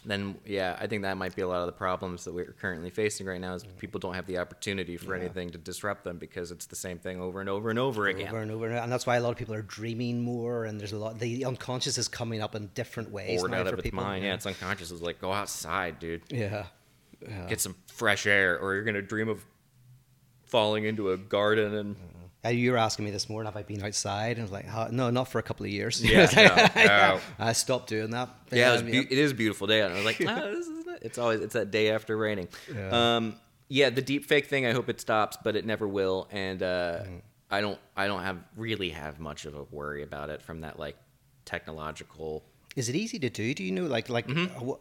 Then, 0.05 0.35
yeah, 0.45 0.77
I 0.79 0.87
think 0.87 1.01
that 1.01 1.17
might 1.17 1.35
be 1.35 1.41
a 1.41 1.47
lot 1.47 1.61
of 1.61 1.65
the 1.65 1.71
problems 1.71 2.23
that 2.25 2.33
we're 2.33 2.53
currently 2.61 2.91
facing 2.91 3.25
right 3.25 3.41
now. 3.41 3.55
Is 3.55 3.63
people 3.79 3.99
don't 3.99 4.13
have 4.13 4.27
the 4.27 4.37
opportunity 4.37 4.95
for 4.95 5.15
anything 5.15 5.49
to 5.49 5.57
disrupt 5.57 6.03
them 6.03 6.17
because 6.17 6.51
it's 6.51 6.67
the 6.67 6.75
same 6.75 6.99
thing 6.99 7.19
over 7.19 7.41
and 7.41 7.49
over 7.49 7.69
and 7.71 7.79
over 7.79 8.07
again. 8.07 8.27
Over 8.27 8.39
and 8.41 8.51
over, 8.51 8.67
and 8.69 8.91
that's 8.91 9.07
why 9.07 9.15
a 9.17 9.19
lot 9.21 9.31
of 9.31 9.37
people 9.37 9.55
are 9.55 9.63
dreaming 9.63 10.21
more, 10.21 10.65
and 10.65 10.79
there's 10.79 10.91
a 10.93 10.97
lot. 10.97 11.17
The 11.19 11.43
unconscious 11.45 11.97
is 11.97 12.07
coming 12.07 12.41
up 12.41 12.53
in 12.55 12.67
different 12.75 13.11
ways 13.11 13.41
Bored 13.41 13.53
out 13.55 13.67
of 13.67 13.79
its 13.79 13.91
mind. 13.91 14.23
Yeah, 14.23 14.35
it's 14.35 14.45
unconscious. 14.45 14.91
It's 14.91 15.01
like 15.01 15.19
go 15.19 15.33
outside, 15.33 15.99
dude. 15.99 16.21
yeah. 16.29 16.65
yeah. 17.27 17.47
Get 17.49 17.59
some 17.59 17.75
fresh 17.87 18.27
air, 18.27 18.59
or 18.59 18.75
you're 18.75 18.83
gonna 18.83 19.01
dream 19.01 19.29
of 19.29 19.43
falling 20.45 20.85
into 20.85 21.11
a 21.11 21.17
garden 21.17 21.73
and 21.73 21.95
Uh, 21.95 21.99
you 22.49 22.71
were 22.71 22.77
asking 22.77 23.05
me 23.05 23.11
this 23.11 23.29
morning, 23.29 23.45
have 23.51 23.57
I 23.57 23.63
been 23.63 23.83
outside? 23.83 24.31
And 24.37 24.39
I 24.39 24.43
was 24.43 24.51
like, 24.51 24.67
"Huh, 24.67 24.87
no, 24.91 25.09
not 25.09 25.25
for 25.27 25.39
a 25.39 25.43
couple 25.43 25.65
of 25.65 25.71
years. 25.71 26.01
Yeah, 26.03 26.27
no, 26.75 26.83
no. 26.85 27.19
I 27.39 27.53
stopped 27.53 27.89
doing 27.89 28.11
that. 28.11 28.29
Yeah, 28.51 28.69
it, 28.69 28.71
was 28.73 28.81
Um, 28.83 28.91
be- 28.91 28.97
it 28.99 29.11
is 29.17 29.31
a 29.31 29.35
beautiful 29.35 29.67
day, 29.67 29.81
and 29.81 29.93
I 29.93 29.97
was 29.97 30.05
like, 30.05 30.21
ah, 30.27 30.35
this 30.45 30.67
is 30.67 30.87
it. 30.87 30.99
It's 31.01 31.17
always 31.17 31.41
it's 31.41 31.53
that 31.53 31.71
day 31.71 31.91
after 31.91 32.15
raining. 32.17 32.47
Yeah. 32.73 33.15
Um, 33.17 33.35
yeah, 33.69 33.89
the 33.89 34.01
deep 34.01 34.25
fake 34.25 34.45
thing. 34.47 34.65
I 34.65 34.71
hope 34.71 34.87
it 34.87 35.01
stops, 35.01 35.37
but 35.43 35.55
it 35.55 35.65
never 35.65 35.87
will, 35.87 36.27
and 36.31 36.63
uh, 36.63 36.99
Mm. 37.03 37.21
I 37.49 37.61
don't 37.61 37.79
I 37.95 38.07
don't 38.07 38.23
have 38.23 38.37
really 38.55 38.89
have 38.89 39.19
much 39.19 39.45
of 39.45 39.55
a 39.55 39.63
worry 39.63 40.03
about 40.03 40.29
it 40.29 40.41
from 40.41 40.61
that 40.61 40.77
like 40.79 40.95
technological. 41.45 42.43
Is 42.75 42.89
it 42.89 42.95
easy 42.95 43.17
to 43.19 43.29
do? 43.29 43.53
Do 43.55 43.63
you 43.63 43.71
know, 43.71 43.85
like, 43.85 44.07
like, 44.09 44.27
Mm-hmm. 44.27 44.69
uh, 44.69 44.73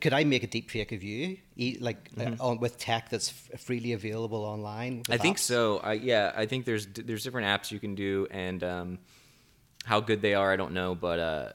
could 0.00 0.12
I 0.12 0.24
make 0.24 0.42
a 0.42 0.46
deep 0.46 0.70
fake 0.70 0.92
of 0.92 1.02
you, 1.02 1.38
like, 1.80 2.10
uh, 2.18 2.32
on, 2.40 2.58
with 2.58 2.78
tech 2.78 3.10
that's 3.10 3.28
f- 3.28 3.60
freely 3.60 3.92
available 3.92 4.44
online? 4.44 5.02
I 5.10 5.16
think 5.16 5.38
so. 5.38 5.78
I 5.78 5.94
yeah, 5.94 6.32
I 6.34 6.46
think 6.46 6.64
there's 6.64 6.86
there's 6.86 7.24
different 7.24 7.46
apps 7.46 7.70
you 7.70 7.80
can 7.80 7.94
do, 7.94 8.26
and 8.30 8.62
um, 8.64 8.98
how 9.84 10.00
good 10.00 10.22
they 10.22 10.34
are, 10.34 10.52
I 10.52 10.56
don't 10.56 10.72
know, 10.72 10.94
but 10.94 11.18
uh, 11.18 11.52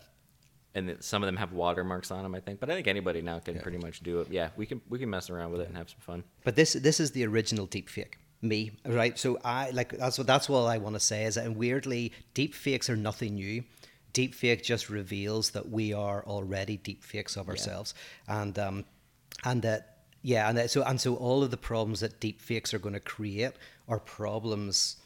and 0.75 0.97
some 0.99 1.23
of 1.23 1.27
them 1.27 1.37
have 1.37 1.51
watermarks 1.51 2.11
on 2.11 2.23
them, 2.23 2.35
I 2.35 2.39
think. 2.39 2.59
But 2.59 2.69
I 2.69 2.75
think 2.75 2.87
anybody 2.87 3.21
now 3.21 3.39
can 3.39 3.59
pretty 3.59 3.79
much 3.79 4.01
do 4.01 4.21
it. 4.21 4.27
Yeah, 4.29 4.49
we 4.55 4.65
can 4.65 4.81
we 4.89 4.99
can 4.99 5.09
mess 5.09 5.29
around 5.29 5.51
with 5.51 5.61
it 5.61 5.67
and 5.67 5.77
have 5.77 5.89
some 5.89 5.99
fun. 5.99 6.23
But 6.43 6.55
this 6.55 6.73
this 6.73 6.99
is 6.99 7.11
the 7.11 7.25
original 7.25 7.65
deep 7.65 7.89
fake. 7.89 8.17
Me, 8.41 8.71
right? 8.85 9.19
So 9.19 9.37
I 9.43 9.71
like 9.71 9.97
that's 9.97 10.17
what 10.17 10.25
that's 10.25 10.47
what 10.47 10.61
I 10.61 10.77
want 10.77 10.95
to 10.95 10.99
say 11.01 11.25
is 11.25 11.35
that 11.35 11.45
and 11.45 11.57
weirdly, 11.57 12.13
deep 12.33 12.53
fakes 12.55 12.89
are 12.89 12.95
nothing 12.95 13.35
new. 13.35 13.65
Deep 14.14 14.34
fake 14.34 14.64
just 14.64 14.89
reveals 14.89 15.51
that 15.51 15.70
we 15.70 15.93
are 15.93 16.24
already 16.26 16.78
deep 16.78 17.03
fakes 17.03 17.36
of 17.38 17.47
ourselves, 17.47 17.93
and 18.28 18.57
um, 18.57 18.86
and 19.43 19.62
that 19.62 19.97
yeah, 20.22 20.49
and 20.49 20.57
that, 20.57 20.72
so 20.72 20.84
and 20.84 20.99
so 20.99 21.16
all 21.16 21.43
of 21.43 21.51
the 21.51 21.57
problems 21.57 21.99
that 21.99 22.20
deep 22.20 22.41
fakes 22.41 22.74
are 22.74 22.80
going 22.80 22.93
to 22.95 22.99
create 22.99 23.53
are 23.88 23.99
problems 23.99 24.97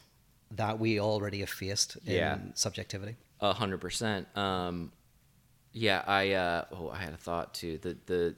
that 0.50 0.78
we 0.78 0.98
already 1.00 1.40
have 1.40 1.50
faced 1.50 1.96
in 2.06 2.14
Yeah. 2.14 2.38
subjectivity. 2.54 3.16
A 3.40 3.52
hundred 3.52 3.80
percent. 3.80 4.26
Um, 4.36 4.92
Yeah, 5.72 6.02
I 6.06 6.32
uh, 6.32 6.64
oh 6.72 6.90
I 6.90 6.98
had 6.98 7.12
a 7.12 7.16
thought 7.16 7.52
too. 7.54 7.78
The 7.78 7.96
the 8.06 8.34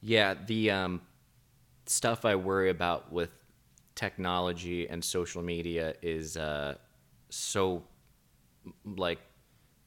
yeah 0.00 0.34
the 0.46 0.70
um, 0.70 1.00
stuff 1.86 2.24
I 2.24 2.34
worry 2.36 2.70
about 2.70 3.12
with 3.12 3.30
technology 3.94 4.88
and 4.88 5.04
social 5.04 5.42
media 5.42 5.94
is 6.02 6.36
uh, 6.36 6.74
so 7.30 7.84
like 8.84 9.18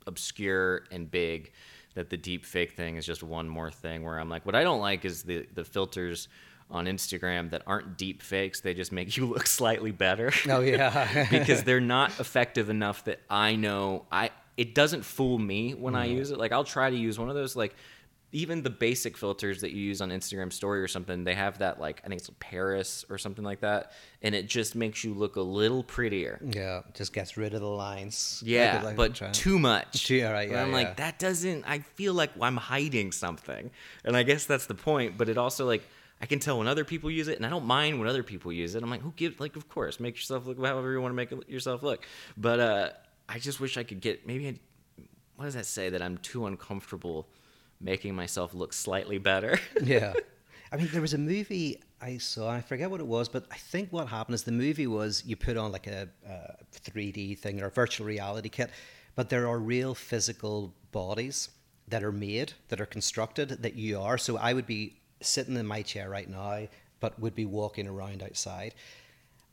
obscure 0.09 0.83
and 0.91 1.09
big 1.09 1.53
that 1.95 2.09
the 2.09 2.17
deep 2.17 2.45
fake 2.45 2.73
thing 2.73 2.97
is 2.97 3.05
just 3.05 3.23
one 3.23 3.47
more 3.47 3.71
thing 3.71 4.03
where 4.03 4.17
I'm 4.17 4.29
like 4.29 4.45
what 4.45 4.55
I 4.55 4.63
don't 4.63 4.81
like 4.81 5.05
is 5.05 5.23
the 5.23 5.47
the 5.53 5.63
filters 5.63 6.27
on 6.69 6.85
Instagram 6.85 7.49
that 7.51 7.63
aren't 7.65 7.97
deep 7.97 8.21
fakes 8.21 8.59
they 8.59 8.73
just 8.73 8.91
make 8.91 9.15
you 9.17 9.25
look 9.25 9.47
slightly 9.47 9.91
better 9.91 10.33
Oh 10.49 10.59
yeah. 10.59 11.27
because 11.31 11.63
they're 11.63 11.79
not 11.97 12.19
effective 12.19 12.69
enough 12.69 13.05
that 13.05 13.21
I 13.29 13.55
know 13.55 14.05
I 14.11 14.31
it 14.59 14.75
doesn't 14.75 15.05
fool 15.05 15.39
me 15.39 15.73
when 15.73 15.95
I 15.95 16.07
mm-hmm. 16.07 16.17
use 16.17 16.31
it. 16.31 16.37
Like 16.37 16.51
I'll 16.51 16.65
try 16.65 16.89
to 16.89 16.95
use 16.95 17.17
one 17.17 17.29
of 17.29 17.35
those 17.35 17.55
like 17.55 17.73
even 18.31 18.61
the 18.61 18.69
basic 18.69 19.17
filters 19.17 19.61
that 19.61 19.71
you 19.71 19.81
use 19.81 20.01
on 20.01 20.09
Instagram 20.09 20.53
story 20.53 20.81
or 20.81 20.87
something, 20.87 21.23
they 21.23 21.33
have 21.33 21.57
that 21.59 21.79
like 21.79 22.01
I 22.05 22.07
think 22.09 22.21
it's 22.21 22.29
Paris 22.39 23.03
or 23.09 23.17
something 23.17 23.43
like 23.43 23.61
that, 23.61 23.91
and 24.21 24.35
it 24.35 24.47
just 24.47 24.75
makes 24.75 25.03
you 25.03 25.13
look 25.15 25.35
a 25.35 25.41
little 25.41 25.83
prettier. 25.83 26.39
yeah, 26.43 26.81
just 26.93 27.11
gets 27.13 27.37
rid 27.37 27.53
of 27.53 27.61
the 27.61 27.67
lines. 27.67 28.41
Yeah, 28.45 28.81
Like- 28.83 28.95
but 28.95 29.15
too 29.33 29.57
much. 29.57 30.05
Too- 30.05 30.15
yeah, 30.17 30.31
right, 30.31 30.49
yeah, 30.49 30.61
I'm 30.61 30.69
yeah. 30.69 30.75
like, 30.75 30.97
that 30.97 31.17
doesn't. 31.17 31.63
I 31.67 31.79
feel 31.79 32.13
like 32.13 32.31
I'm 32.39 32.57
hiding 32.57 33.11
something, 33.11 33.71
and 34.05 34.15
I 34.15 34.23
guess 34.23 34.45
that's 34.45 34.67
the 34.67 34.75
point. 34.75 35.17
But 35.17 35.27
it 35.29 35.37
also 35.37 35.65
like 35.65 35.81
I 36.21 36.25
can 36.25 36.39
tell 36.39 36.59
when 36.59 36.67
other 36.67 36.83
people 36.85 37.09
use 37.09 37.29
it, 37.29 37.37
and 37.37 37.45
I 37.45 37.49
don't 37.49 37.65
mind 37.65 37.97
when 37.99 38.07
other 38.07 38.23
people 38.23 38.51
use 38.53 38.75
it. 38.75 38.83
I'm 38.83 38.89
like, 38.91 39.01
who 39.01 39.13
gives? 39.15 39.39
Like, 39.39 39.55
of 39.55 39.67
course, 39.69 39.99
make 39.99 40.15
yourself 40.15 40.45
look 40.45 40.57
however 40.63 40.91
you 40.91 41.01
want 41.01 41.11
to 41.13 41.15
make 41.15 41.49
yourself 41.49 41.81
look. 41.81 42.05
But 42.37 42.59
uh, 42.59 42.89
I 43.27 43.39
just 43.39 43.59
wish 43.59 43.77
I 43.77 43.83
could 43.83 44.01
get 44.01 44.27
maybe. 44.27 44.47
I, 44.49 44.59
what 45.35 45.45
does 45.45 45.53
that 45.55 45.65
say? 45.65 45.89
That 45.89 46.01
I'm 46.01 46.17
too 46.17 46.45
uncomfortable 46.45 47.27
making 47.81 48.15
myself 48.15 48.53
look 48.53 48.73
slightly 48.73 49.17
better. 49.17 49.59
yeah. 49.83 50.13
I 50.71 50.77
mean, 50.77 50.89
there 50.91 51.01
was 51.01 51.13
a 51.13 51.17
movie 51.17 51.81
I 52.01 52.17
saw. 52.17 52.49
I 52.49 52.61
forget 52.61 52.89
what 52.89 52.99
it 52.99 53.07
was, 53.07 53.27
but 53.27 53.45
I 53.51 53.55
think 53.55 53.91
what 53.91 54.07
happened 54.07 54.35
is 54.35 54.43
the 54.43 54.51
movie 54.51 54.87
was 54.87 55.23
you 55.25 55.35
put 55.35 55.57
on 55.57 55.71
like 55.71 55.87
a, 55.87 56.07
a 56.27 56.55
3D 56.73 57.37
thing 57.39 57.61
or 57.61 57.67
a 57.67 57.71
virtual 57.71 58.05
reality 58.05 58.49
kit, 58.49 58.69
but 59.15 59.29
there 59.29 59.47
are 59.47 59.59
real 59.59 59.95
physical 59.95 60.73
bodies 60.91 61.49
that 61.87 62.03
are 62.03 62.11
made, 62.11 62.53
that 62.67 62.79
are 62.79 62.85
constructed, 62.85 63.49
that 63.49 63.75
you 63.75 63.99
are. 63.99 64.17
So 64.17 64.37
I 64.37 64.53
would 64.53 64.67
be 64.67 64.99
sitting 65.21 65.57
in 65.57 65.65
my 65.65 65.81
chair 65.81 66.09
right 66.09 66.29
now, 66.29 66.67
but 66.99 67.19
would 67.19 67.35
be 67.35 67.45
walking 67.45 67.87
around 67.87 68.21
outside. 68.21 68.75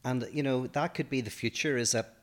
And, 0.05 0.29
you 0.33 0.43
know, 0.43 0.67
that 0.69 0.95
could 0.95 1.09
be 1.09 1.21
the 1.21 1.31
future 1.31 1.77
is 1.77 1.93
that 1.93 2.15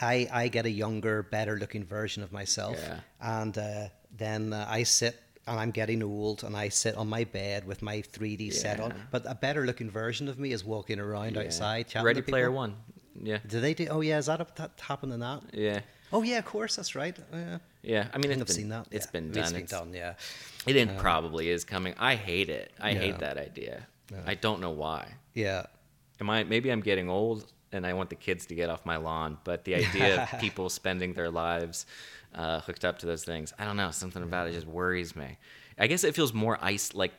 I, 0.00 0.28
I 0.32 0.48
get 0.48 0.66
a 0.66 0.70
younger, 0.70 1.22
better 1.22 1.56
looking 1.56 1.84
version 1.84 2.22
of 2.22 2.32
myself. 2.32 2.76
Yeah. 2.78 3.00
And 3.20 3.56
uh, 3.56 3.88
then 4.16 4.52
uh, 4.52 4.66
I 4.68 4.82
sit 4.82 5.16
and 5.50 5.58
I'm 5.58 5.72
getting 5.72 6.02
old 6.02 6.44
and 6.44 6.56
I 6.56 6.68
sit 6.68 6.94
on 6.94 7.08
my 7.08 7.24
bed 7.24 7.66
with 7.66 7.82
my 7.82 7.96
3D 8.02 8.52
set 8.52 8.78
on. 8.80 8.94
But 9.10 9.24
a 9.26 9.34
better 9.34 9.66
looking 9.66 9.90
version 9.90 10.28
of 10.28 10.38
me 10.38 10.52
is 10.52 10.64
walking 10.64 11.00
around 11.00 11.34
Yeah. 11.34 11.42
outside. 11.42 11.88
Chatting 11.88 12.06
Ready 12.06 12.20
to 12.20 12.22
people. 12.22 12.32
Player 12.36 12.50
One. 12.52 12.76
Yeah. 13.22 13.38
Do 13.46 13.60
they 13.60 13.74
do? 13.74 13.88
Oh, 13.90 14.00
yeah. 14.00 14.18
Is 14.18 14.26
that, 14.26 14.40
a, 14.40 14.46
that 14.56 14.80
happened 14.80 15.12
in 15.12 15.20
that? 15.20 15.42
Yeah. 15.52 15.80
Oh, 16.12 16.22
yeah, 16.22 16.38
of 16.38 16.44
course. 16.44 16.76
That's 16.76 16.94
right. 16.94 17.16
Oh, 17.32 17.36
yeah. 17.36 17.58
Yeah. 17.82 18.06
I 18.14 18.18
mean, 18.18 18.30
it's 18.30 18.40
I've 18.40 18.46
been, 18.46 18.54
seen 18.56 18.68
that. 18.70 18.86
It's 18.92 19.06
Yeah. 19.06 19.10
been 19.10 19.28
It's 19.28 19.36
done. 19.36 19.52
been 19.52 19.62
It's- 19.64 19.70
done, 19.80 19.92
yeah. 19.94 20.14
It 20.66 20.76
in 20.76 20.96
probably 20.96 21.50
is 21.50 21.64
coming. 21.64 21.94
I 21.98 22.14
hate 22.14 22.48
it. 22.48 22.72
I 22.80 22.90
Yeah. 22.90 22.98
hate 23.00 23.18
that 23.18 23.36
idea. 23.36 23.86
I 24.26 24.34
don't 24.36 24.60
know 24.60 24.70
why. 24.70 25.06
Yeah. 25.34 25.66
Am 26.20 26.28
I 26.30 26.44
maybe 26.44 26.70
I'm 26.70 26.80
getting 26.80 27.08
old 27.08 27.50
and 27.72 27.86
I 27.86 27.92
want 27.92 28.10
the 28.10 28.16
kids 28.16 28.46
to 28.46 28.54
get 28.54 28.70
off 28.70 28.84
my 28.84 28.96
lawn, 28.96 29.38
but 29.44 29.64
the 29.64 29.74
idea 29.86 30.22
of 30.22 30.40
people 30.40 30.68
spending 30.68 31.12
their 31.12 31.30
lives 31.30 31.86
uh, 32.34 32.60
hooked 32.60 32.84
up 32.84 32.98
to 33.00 33.06
those 33.06 33.24
things, 33.24 33.52
I 33.58 33.64
don't 33.64 33.76
know, 33.76 33.90
something 33.90 34.22
about 34.22 34.48
it 34.48 34.52
just 34.52 34.66
worries 34.66 35.14
me. 35.16 35.38
I 35.78 35.86
guess 35.86 36.04
it 36.04 36.14
feels 36.14 36.34
more 36.34 36.58
ice 36.60 36.94
like 36.94 37.12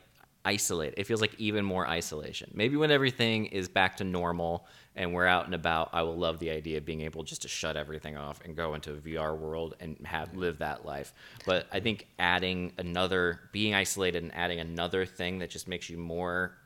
isolated. 0.44 0.98
It 0.98 1.06
feels 1.06 1.20
like 1.20 1.34
even 1.38 1.64
more 1.64 1.86
isolation. 1.86 2.50
Maybe 2.54 2.76
when 2.76 2.90
everything 2.90 3.46
is 3.46 3.68
back 3.68 3.96
to 3.98 4.04
normal 4.04 4.66
and 4.96 5.14
we're 5.14 5.26
out 5.26 5.46
and 5.46 5.54
about, 5.54 5.90
I 5.92 6.02
will 6.02 6.16
love 6.16 6.38
the 6.38 6.50
idea 6.50 6.78
of 6.78 6.84
being 6.84 7.02
able 7.02 7.22
just 7.22 7.42
to 7.42 7.48
shut 7.48 7.76
everything 7.76 8.16
off 8.16 8.40
and 8.44 8.56
go 8.56 8.74
into 8.74 8.92
a 8.92 8.96
VR 8.96 9.36
world 9.36 9.74
and 9.80 9.96
have 10.04 10.34
live 10.36 10.58
that 10.58 10.84
life. 10.84 11.14
But 11.46 11.66
I 11.72 11.80
think 11.80 12.08
adding 12.18 12.72
another 12.78 13.40
being 13.52 13.74
isolated 13.74 14.22
and 14.22 14.34
adding 14.34 14.60
another 14.60 15.06
thing 15.06 15.38
that 15.38 15.50
just 15.50 15.68
makes 15.68 15.88
you 15.88 15.96
more 15.96 16.56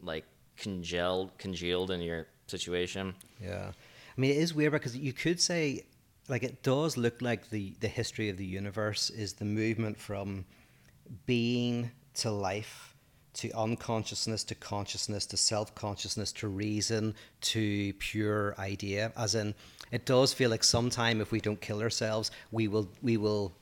like 0.00 0.24
congealed 0.56 1.36
congealed 1.38 1.90
in 1.90 2.00
your 2.00 2.26
situation. 2.56 3.14
Yeah, 3.40 3.66
I 4.16 4.20
mean 4.20 4.30
it 4.30 4.36
is 4.36 4.54
weird 4.54 4.72
because 4.72 4.96
you 4.96 5.12
could 5.12 5.40
say, 5.40 5.84
like, 6.28 6.44
it 6.50 6.62
does 6.62 6.96
look 6.96 7.20
like 7.20 7.50
the 7.50 7.64
the 7.80 7.88
history 8.00 8.28
of 8.30 8.36
the 8.36 8.50
universe 8.60 9.10
is 9.10 9.34
the 9.34 9.44
movement 9.44 9.98
from 9.98 10.44
being 11.26 11.90
to 12.22 12.30
life 12.30 12.92
to 13.34 13.50
unconsciousness 13.52 14.44
to 14.44 14.54
consciousness 14.54 15.24
to 15.26 15.36
self 15.36 15.74
consciousness 15.74 16.32
to 16.32 16.48
reason 16.48 17.14
to 17.40 17.92
pure 17.94 18.54
idea. 18.58 19.12
As 19.16 19.34
in, 19.34 19.54
it 19.90 20.04
does 20.04 20.32
feel 20.32 20.50
like 20.50 20.64
sometime 20.64 21.20
if 21.20 21.32
we 21.32 21.40
don't 21.40 21.60
kill 21.60 21.80
ourselves, 21.80 22.30
we 22.50 22.68
will 22.68 22.88
we 23.00 23.16
will 23.16 23.54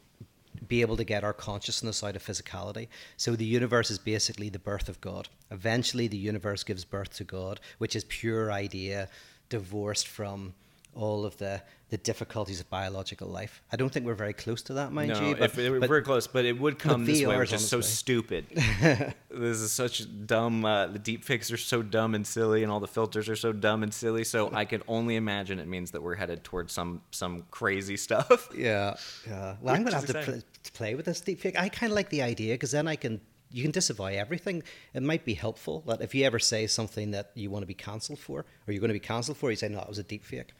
be 0.68 0.80
able 0.80 0.96
to 0.96 1.04
get 1.04 1.24
our 1.24 1.32
consciousness 1.32 2.02
out 2.02 2.16
of 2.16 2.24
physicality. 2.24 2.88
So 3.16 3.36
the 3.36 3.44
universe 3.44 3.90
is 3.90 3.98
basically 3.98 4.48
the 4.48 4.58
birth 4.58 4.88
of 4.88 5.00
God. 5.00 5.28
Eventually, 5.50 6.08
the 6.08 6.16
universe 6.16 6.64
gives 6.64 6.84
birth 6.84 7.14
to 7.14 7.24
God, 7.24 7.60
which 7.78 7.96
is 7.96 8.04
pure 8.04 8.52
idea, 8.52 9.08
divorced 9.48 10.08
from 10.08 10.54
all 10.94 11.24
of 11.24 11.36
the, 11.38 11.62
the 11.90 11.98
difficulties 11.98 12.60
of 12.60 12.70
biological 12.70 13.28
life. 13.28 13.62
I 13.72 13.76
don't 13.76 13.92
think 13.92 14.06
we're 14.06 14.14
very 14.14 14.32
close 14.32 14.62
to 14.62 14.74
that, 14.74 14.92
mind 14.92 15.10
no, 15.10 15.20
you. 15.20 15.36
if 15.38 15.58
it, 15.58 15.88
we're 15.88 16.02
close, 16.02 16.28
but 16.28 16.44
it 16.44 16.58
would 16.58 16.78
come 16.78 17.04
this 17.04 17.24
way, 17.24 17.36
which 17.36 17.52
is 17.52 17.68
so 17.68 17.80
stupid. 17.80 18.46
this 18.54 19.58
is 19.58 19.72
such 19.72 20.06
dumb. 20.26 20.64
Uh, 20.64 20.86
the 20.86 21.00
deep 21.00 21.24
fakes 21.24 21.50
are 21.50 21.56
so 21.56 21.82
dumb 21.82 22.14
and 22.14 22.24
silly, 22.24 22.62
and 22.62 22.70
all 22.70 22.78
the 22.78 22.86
filters 22.86 23.28
are 23.28 23.36
so 23.36 23.52
dumb 23.52 23.82
and 23.82 23.92
silly. 23.92 24.22
So 24.22 24.50
I 24.52 24.64
can 24.64 24.82
only 24.86 25.16
imagine 25.16 25.58
it 25.58 25.66
means 25.66 25.90
that 25.90 26.02
we're 26.02 26.14
headed 26.14 26.44
towards 26.44 26.72
some 26.72 27.02
some 27.10 27.44
crazy 27.50 27.96
stuff. 27.96 28.48
Yeah, 28.60 28.94
yeah. 29.26 29.56
Well, 29.60 29.74
I'm 29.74 29.82
going 29.82 29.92
to 29.92 29.98
is 29.98 30.12
have 30.12 30.24
to, 30.24 30.32
pl- 30.32 30.42
to 30.64 30.72
play 30.72 30.94
with 30.94 31.06
this 31.06 31.20
deepfake. 31.20 31.56
I 31.58 31.70
kind 31.70 31.90
of 31.90 31.96
like 31.96 32.10
the 32.10 32.20
idea 32.20 32.54
because 32.54 32.72
then 32.72 32.86
I 32.86 32.96
can 32.96 33.20
you 33.50 33.62
can 33.62 33.70
disavow 33.70 34.06
everything. 34.06 34.62
It 34.94 35.02
might 35.02 35.24
be 35.24 35.34
helpful 35.34 35.82
that 35.86 36.00
if 36.00 36.14
you 36.14 36.24
ever 36.24 36.38
say 36.38 36.66
something 36.66 37.10
that 37.12 37.30
you 37.34 37.50
want 37.50 37.62
to 37.62 37.66
be 37.66 37.74
cancelled 37.74 38.18
for, 38.18 38.40
or 38.66 38.72
you're 38.72 38.80
going 38.80 38.90
to 38.90 38.94
be 38.94 39.00
cancelled 39.00 39.38
for, 39.38 39.50
you 39.50 39.56
say 39.56 39.68
no, 39.68 39.80
it 39.80 39.88
was 39.88 39.98
a 39.98 40.04
deepfake. 40.04 40.50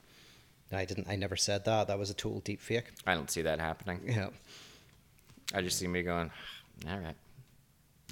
I 0.73 0.85
didn't. 0.85 1.09
I 1.09 1.17
never 1.17 1.37
said 1.37 1.65
that. 1.65 1.89
That 1.89 1.99
was 1.99 2.11
a 2.11 2.15
total 2.15 2.41
deepfake. 2.41 2.85
I 3.07 3.15
don't 3.15 3.31
see 3.31 3.43
that 3.43 3.59
happening. 3.59 4.01
Yeah. 4.07 4.29
I 5.53 5.63
just 5.63 5.79
see 5.79 5.89
me 5.89 6.03
going, 6.03 6.31
all 6.89 6.99
right, 6.99 7.17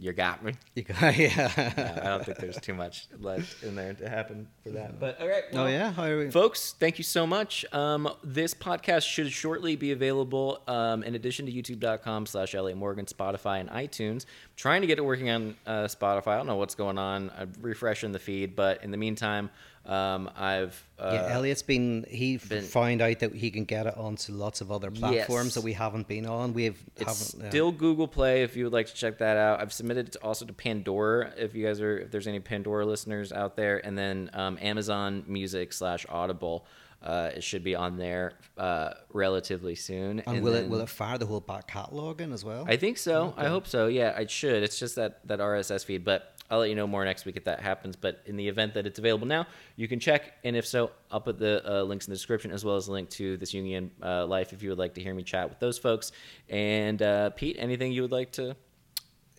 you 0.00 0.12
got 0.12 0.44
me. 0.44 0.54
You 0.74 0.82
got, 0.84 1.16
yeah. 1.18 1.50
Uh, 1.56 2.00
I 2.00 2.09
don't 2.09 2.24
think 2.24 2.38
there's 2.38 2.61
too 2.61 2.74
much 2.74 3.06
left 3.20 3.62
in 3.62 3.74
there 3.74 3.94
to 3.94 4.09
happen 4.09 4.48
for 4.62 4.70
that. 4.70 4.98
But 4.98 5.20
all 5.20 5.28
right. 5.28 5.44
oh 5.52 5.66
yeah. 5.66 5.92
How 5.92 6.04
are 6.04 6.18
we? 6.18 6.30
Folks, 6.30 6.74
thank 6.78 6.98
you 6.98 7.04
so 7.04 7.26
much. 7.26 7.64
Um, 7.72 8.09
this 8.22 8.54
podcast 8.54 9.06
should 9.06 9.30
shortly 9.30 9.76
be 9.76 9.92
available 9.92 10.62
um, 10.66 11.02
in 11.02 11.14
addition 11.14 11.46
to 11.46 11.52
youtube.com 11.52 12.26
slash 12.26 12.54
LA 12.54 12.74
Morgan, 12.74 13.06
Spotify, 13.06 13.61
and 13.61 13.70
iTunes. 13.70 14.24
trying 14.56 14.80
to 14.80 14.86
get 14.86 14.98
it 14.98 15.04
working 15.04 15.30
on 15.30 15.56
uh, 15.66 15.84
Spotify. 15.84 16.28
I 16.28 16.36
don't 16.36 16.46
know 16.46 16.56
what's 16.56 16.74
going 16.74 16.98
on. 16.98 17.30
I'm 17.38 17.52
refreshing 17.61 18.12
the 18.12 18.18
feed, 18.18 18.56
but 18.56 18.82
in 18.82 18.90
the 18.90 18.98
meantime, 18.98 19.50
um, 19.89 20.30
I've. 20.36 20.84
Uh, 20.99 21.11
yeah, 21.14 21.34
Elliot's 21.34 21.62
been. 21.62 22.05
He 22.09 22.36
been- 22.36 22.62
found 22.64 23.01
out 23.01 23.18
that 23.20 23.34
he 23.34 23.51
can 23.51 23.64
get 23.64 23.86
it 23.86 23.97
onto 23.97 24.32
lots 24.32 24.61
of 24.61 24.70
other 24.70 24.91
platforms 24.91 25.47
Yes. 25.49 25.55
that 25.55 25.64
we 25.64 25.72
haven't 25.72 26.07
been 26.09 26.26
on. 26.26 26.53
We've 26.53 26.78
It's 26.97 27.32
haven't. 27.32 27.51
still 27.51 27.72
Google 27.72 28.07
Play 28.09 28.43
if 28.43 28.57
you 28.57 28.64
would 28.64 28.72
like 28.72 28.86
to 28.89 28.95
check 28.95 29.18
that 29.18 29.36
out. 29.36 29.61
I've 29.61 29.72
submitted 29.72 30.09
it 30.09 30.16
also 30.22 30.45
to 30.45 30.53
Pandora 30.53 31.32
if 31.36 31.55
you 31.55 31.64
guys 31.66 31.80
are 31.80 31.99
if 32.01 32.11
there's 32.11 32.26
any 32.26 32.41
Pandora 32.41 32.84
listeners 32.84 33.32
out 33.32 33.57
there, 33.57 33.84
and 33.84 33.97
then 33.97 34.30
um, 34.34 34.59
Amazon 34.61 35.24
Music 35.26 35.72
slash 35.72 36.05
Audible. 36.09 36.66
Uh, 37.01 37.30
it 37.36 37.45
should 37.45 37.62
be 37.62 37.76
on 37.76 37.97
there 37.97 38.32
uh, 38.57 38.91
relatively 39.12 39.76
soon. 39.76 40.18
And 40.26 40.43
will 40.43 40.55
it 40.55 40.68
will 40.68 40.80
it 40.80 40.89
fire 40.89 41.16
the 41.16 41.26
whole 41.26 41.39
back 41.41 41.68
catalog 41.68 42.20
in 42.20 42.32
as 42.32 42.45
well? 42.45 42.64
I 42.68 42.76
think 42.76 42.99
so. 42.99 43.34
I 43.36 43.47
hope 43.47 43.68
so. 43.68 43.86
Yeah, 43.86 44.18
it 44.18 44.30
should. 44.32 44.64
It's 44.64 44.80
just 44.80 44.97
that 44.97 45.20
that 45.28 45.39
RSS 45.39 45.84
feed, 45.84 46.05
but 46.05 46.34
I'll 46.51 46.61
let 46.61 46.70
you 46.70 46.74
know 46.74 46.86
more 46.86 47.05
next 47.05 47.24
week 47.24 47.36
if 47.36 47.44
that 47.44 47.61
happens. 47.61 47.96
But 47.96 48.22
in 48.26 48.36
the 48.36 48.49
event 48.49 48.74
that 48.74 48.86
it's 48.86 48.99
available 48.99 49.26
now, 49.26 49.46
you 49.76 49.86
can 49.86 50.01
check, 50.01 50.34
and 50.44 50.57
if 50.57 50.66
so, 50.66 50.90
I'll 51.11 51.20
put 51.20 51.38
the 51.38 51.62
uh, 51.70 51.82
links 51.82 52.07
in 52.07 52.11
the 52.11 52.16
description 52.16 52.51
as 52.51 52.64
well 52.64 52.76
as 52.76 52.88
a 52.88 52.92
link 52.92 53.11
to 53.11 53.36
this 53.36 53.53
Jungian 53.53 53.90
uh, 54.03 54.26
Life 54.26 54.53
if 54.53 54.62
you 54.62 54.70
would 54.70 54.78
like 54.78 54.94
to 54.94 55.03
hear 55.03 55.14
me 55.14 55.22
chat 55.22 55.49
with 55.49 55.59
those 55.59 55.78
folks. 55.78 56.12
And 56.49 57.03
uh, 57.03 57.30
Pete, 57.30 57.57
anything 57.59 57.92
you 57.92 58.03
would 58.03 58.12
like 58.12 58.32
to? 58.32 58.57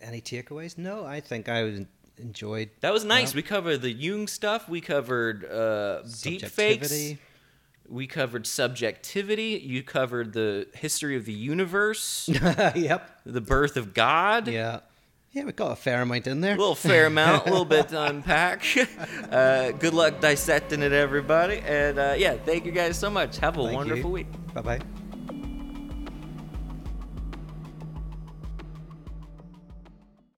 Any 0.00 0.20
takeaways? 0.20 0.78
No, 0.78 1.04
I 1.04 1.20
think 1.20 1.48
I 1.48 1.84
enjoyed. 2.18 2.70
That 2.80 2.92
was 2.92 3.04
nice. 3.04 3.34
Well- 3.34 3.36
we 3.36 3.42
covered 3.42 3.82
the 3.82 3.92
Jung 3.92 4.28
stuff. 4.28 4.68
We 4.68 4.80
covered 4.80 5.44
uh, 5.44 6.02
deep 6.22 6.42
fakes. 6.42 7.14
We 7.88 8.06
covered 8.06 8.46
subjectivity. 8.46 9.60
You 9.64 9.82
covered 9.82 10.32
the 10.32 10.68
history 10.74 11.16
of 11.16 11.24
the 11.24 11.32
universe, 11.32 12.28
yep. 12.76 13.20
the 13.26 13.40
birth 13.40 13.76
of 13.76 13.94
God. 13.94 14.46
Yeah. 14.46 14.80
Yeah, 15.32 15.44
we 15.44 15.52
got 15.52 15.70
a 15.70 15.76
fair 15.76 16.02
amount 16.02 16.26
in 16.26 16.40
there. 16.40 16.56
A 16.56 16.58
little 16.58 16.74
fair 16.74 17.06
amount, 17.06 17.46
a 17.46 17.50
little 17.50 17.64
bit 17.64 17.88
to 17.90 18.02
unpack. 18.04 18.64
Uh, 19.30 19.70
good 19.70 19.94
luck 19.94 20.20
dissecting 20.20 20.82
it, 20.82 20.90
everybody. 20.92 21.58
And 21.58 22.00
uh, 22.00 22.14
yeah, 22.18 22.34
thank 22.34 22.64
you 22.66 22.72
guys 22.72 22.98
so 22.98 23.08
much. 23.10 23.38
Have 23.38 23.56
a 23.58 23.62
Thank 23.62 23.76
wonderful 23.76 24.10
you. 24.10 24.14
week. 24.14 24.26
Bye 24.52 24.60
bye. 24.62 24.80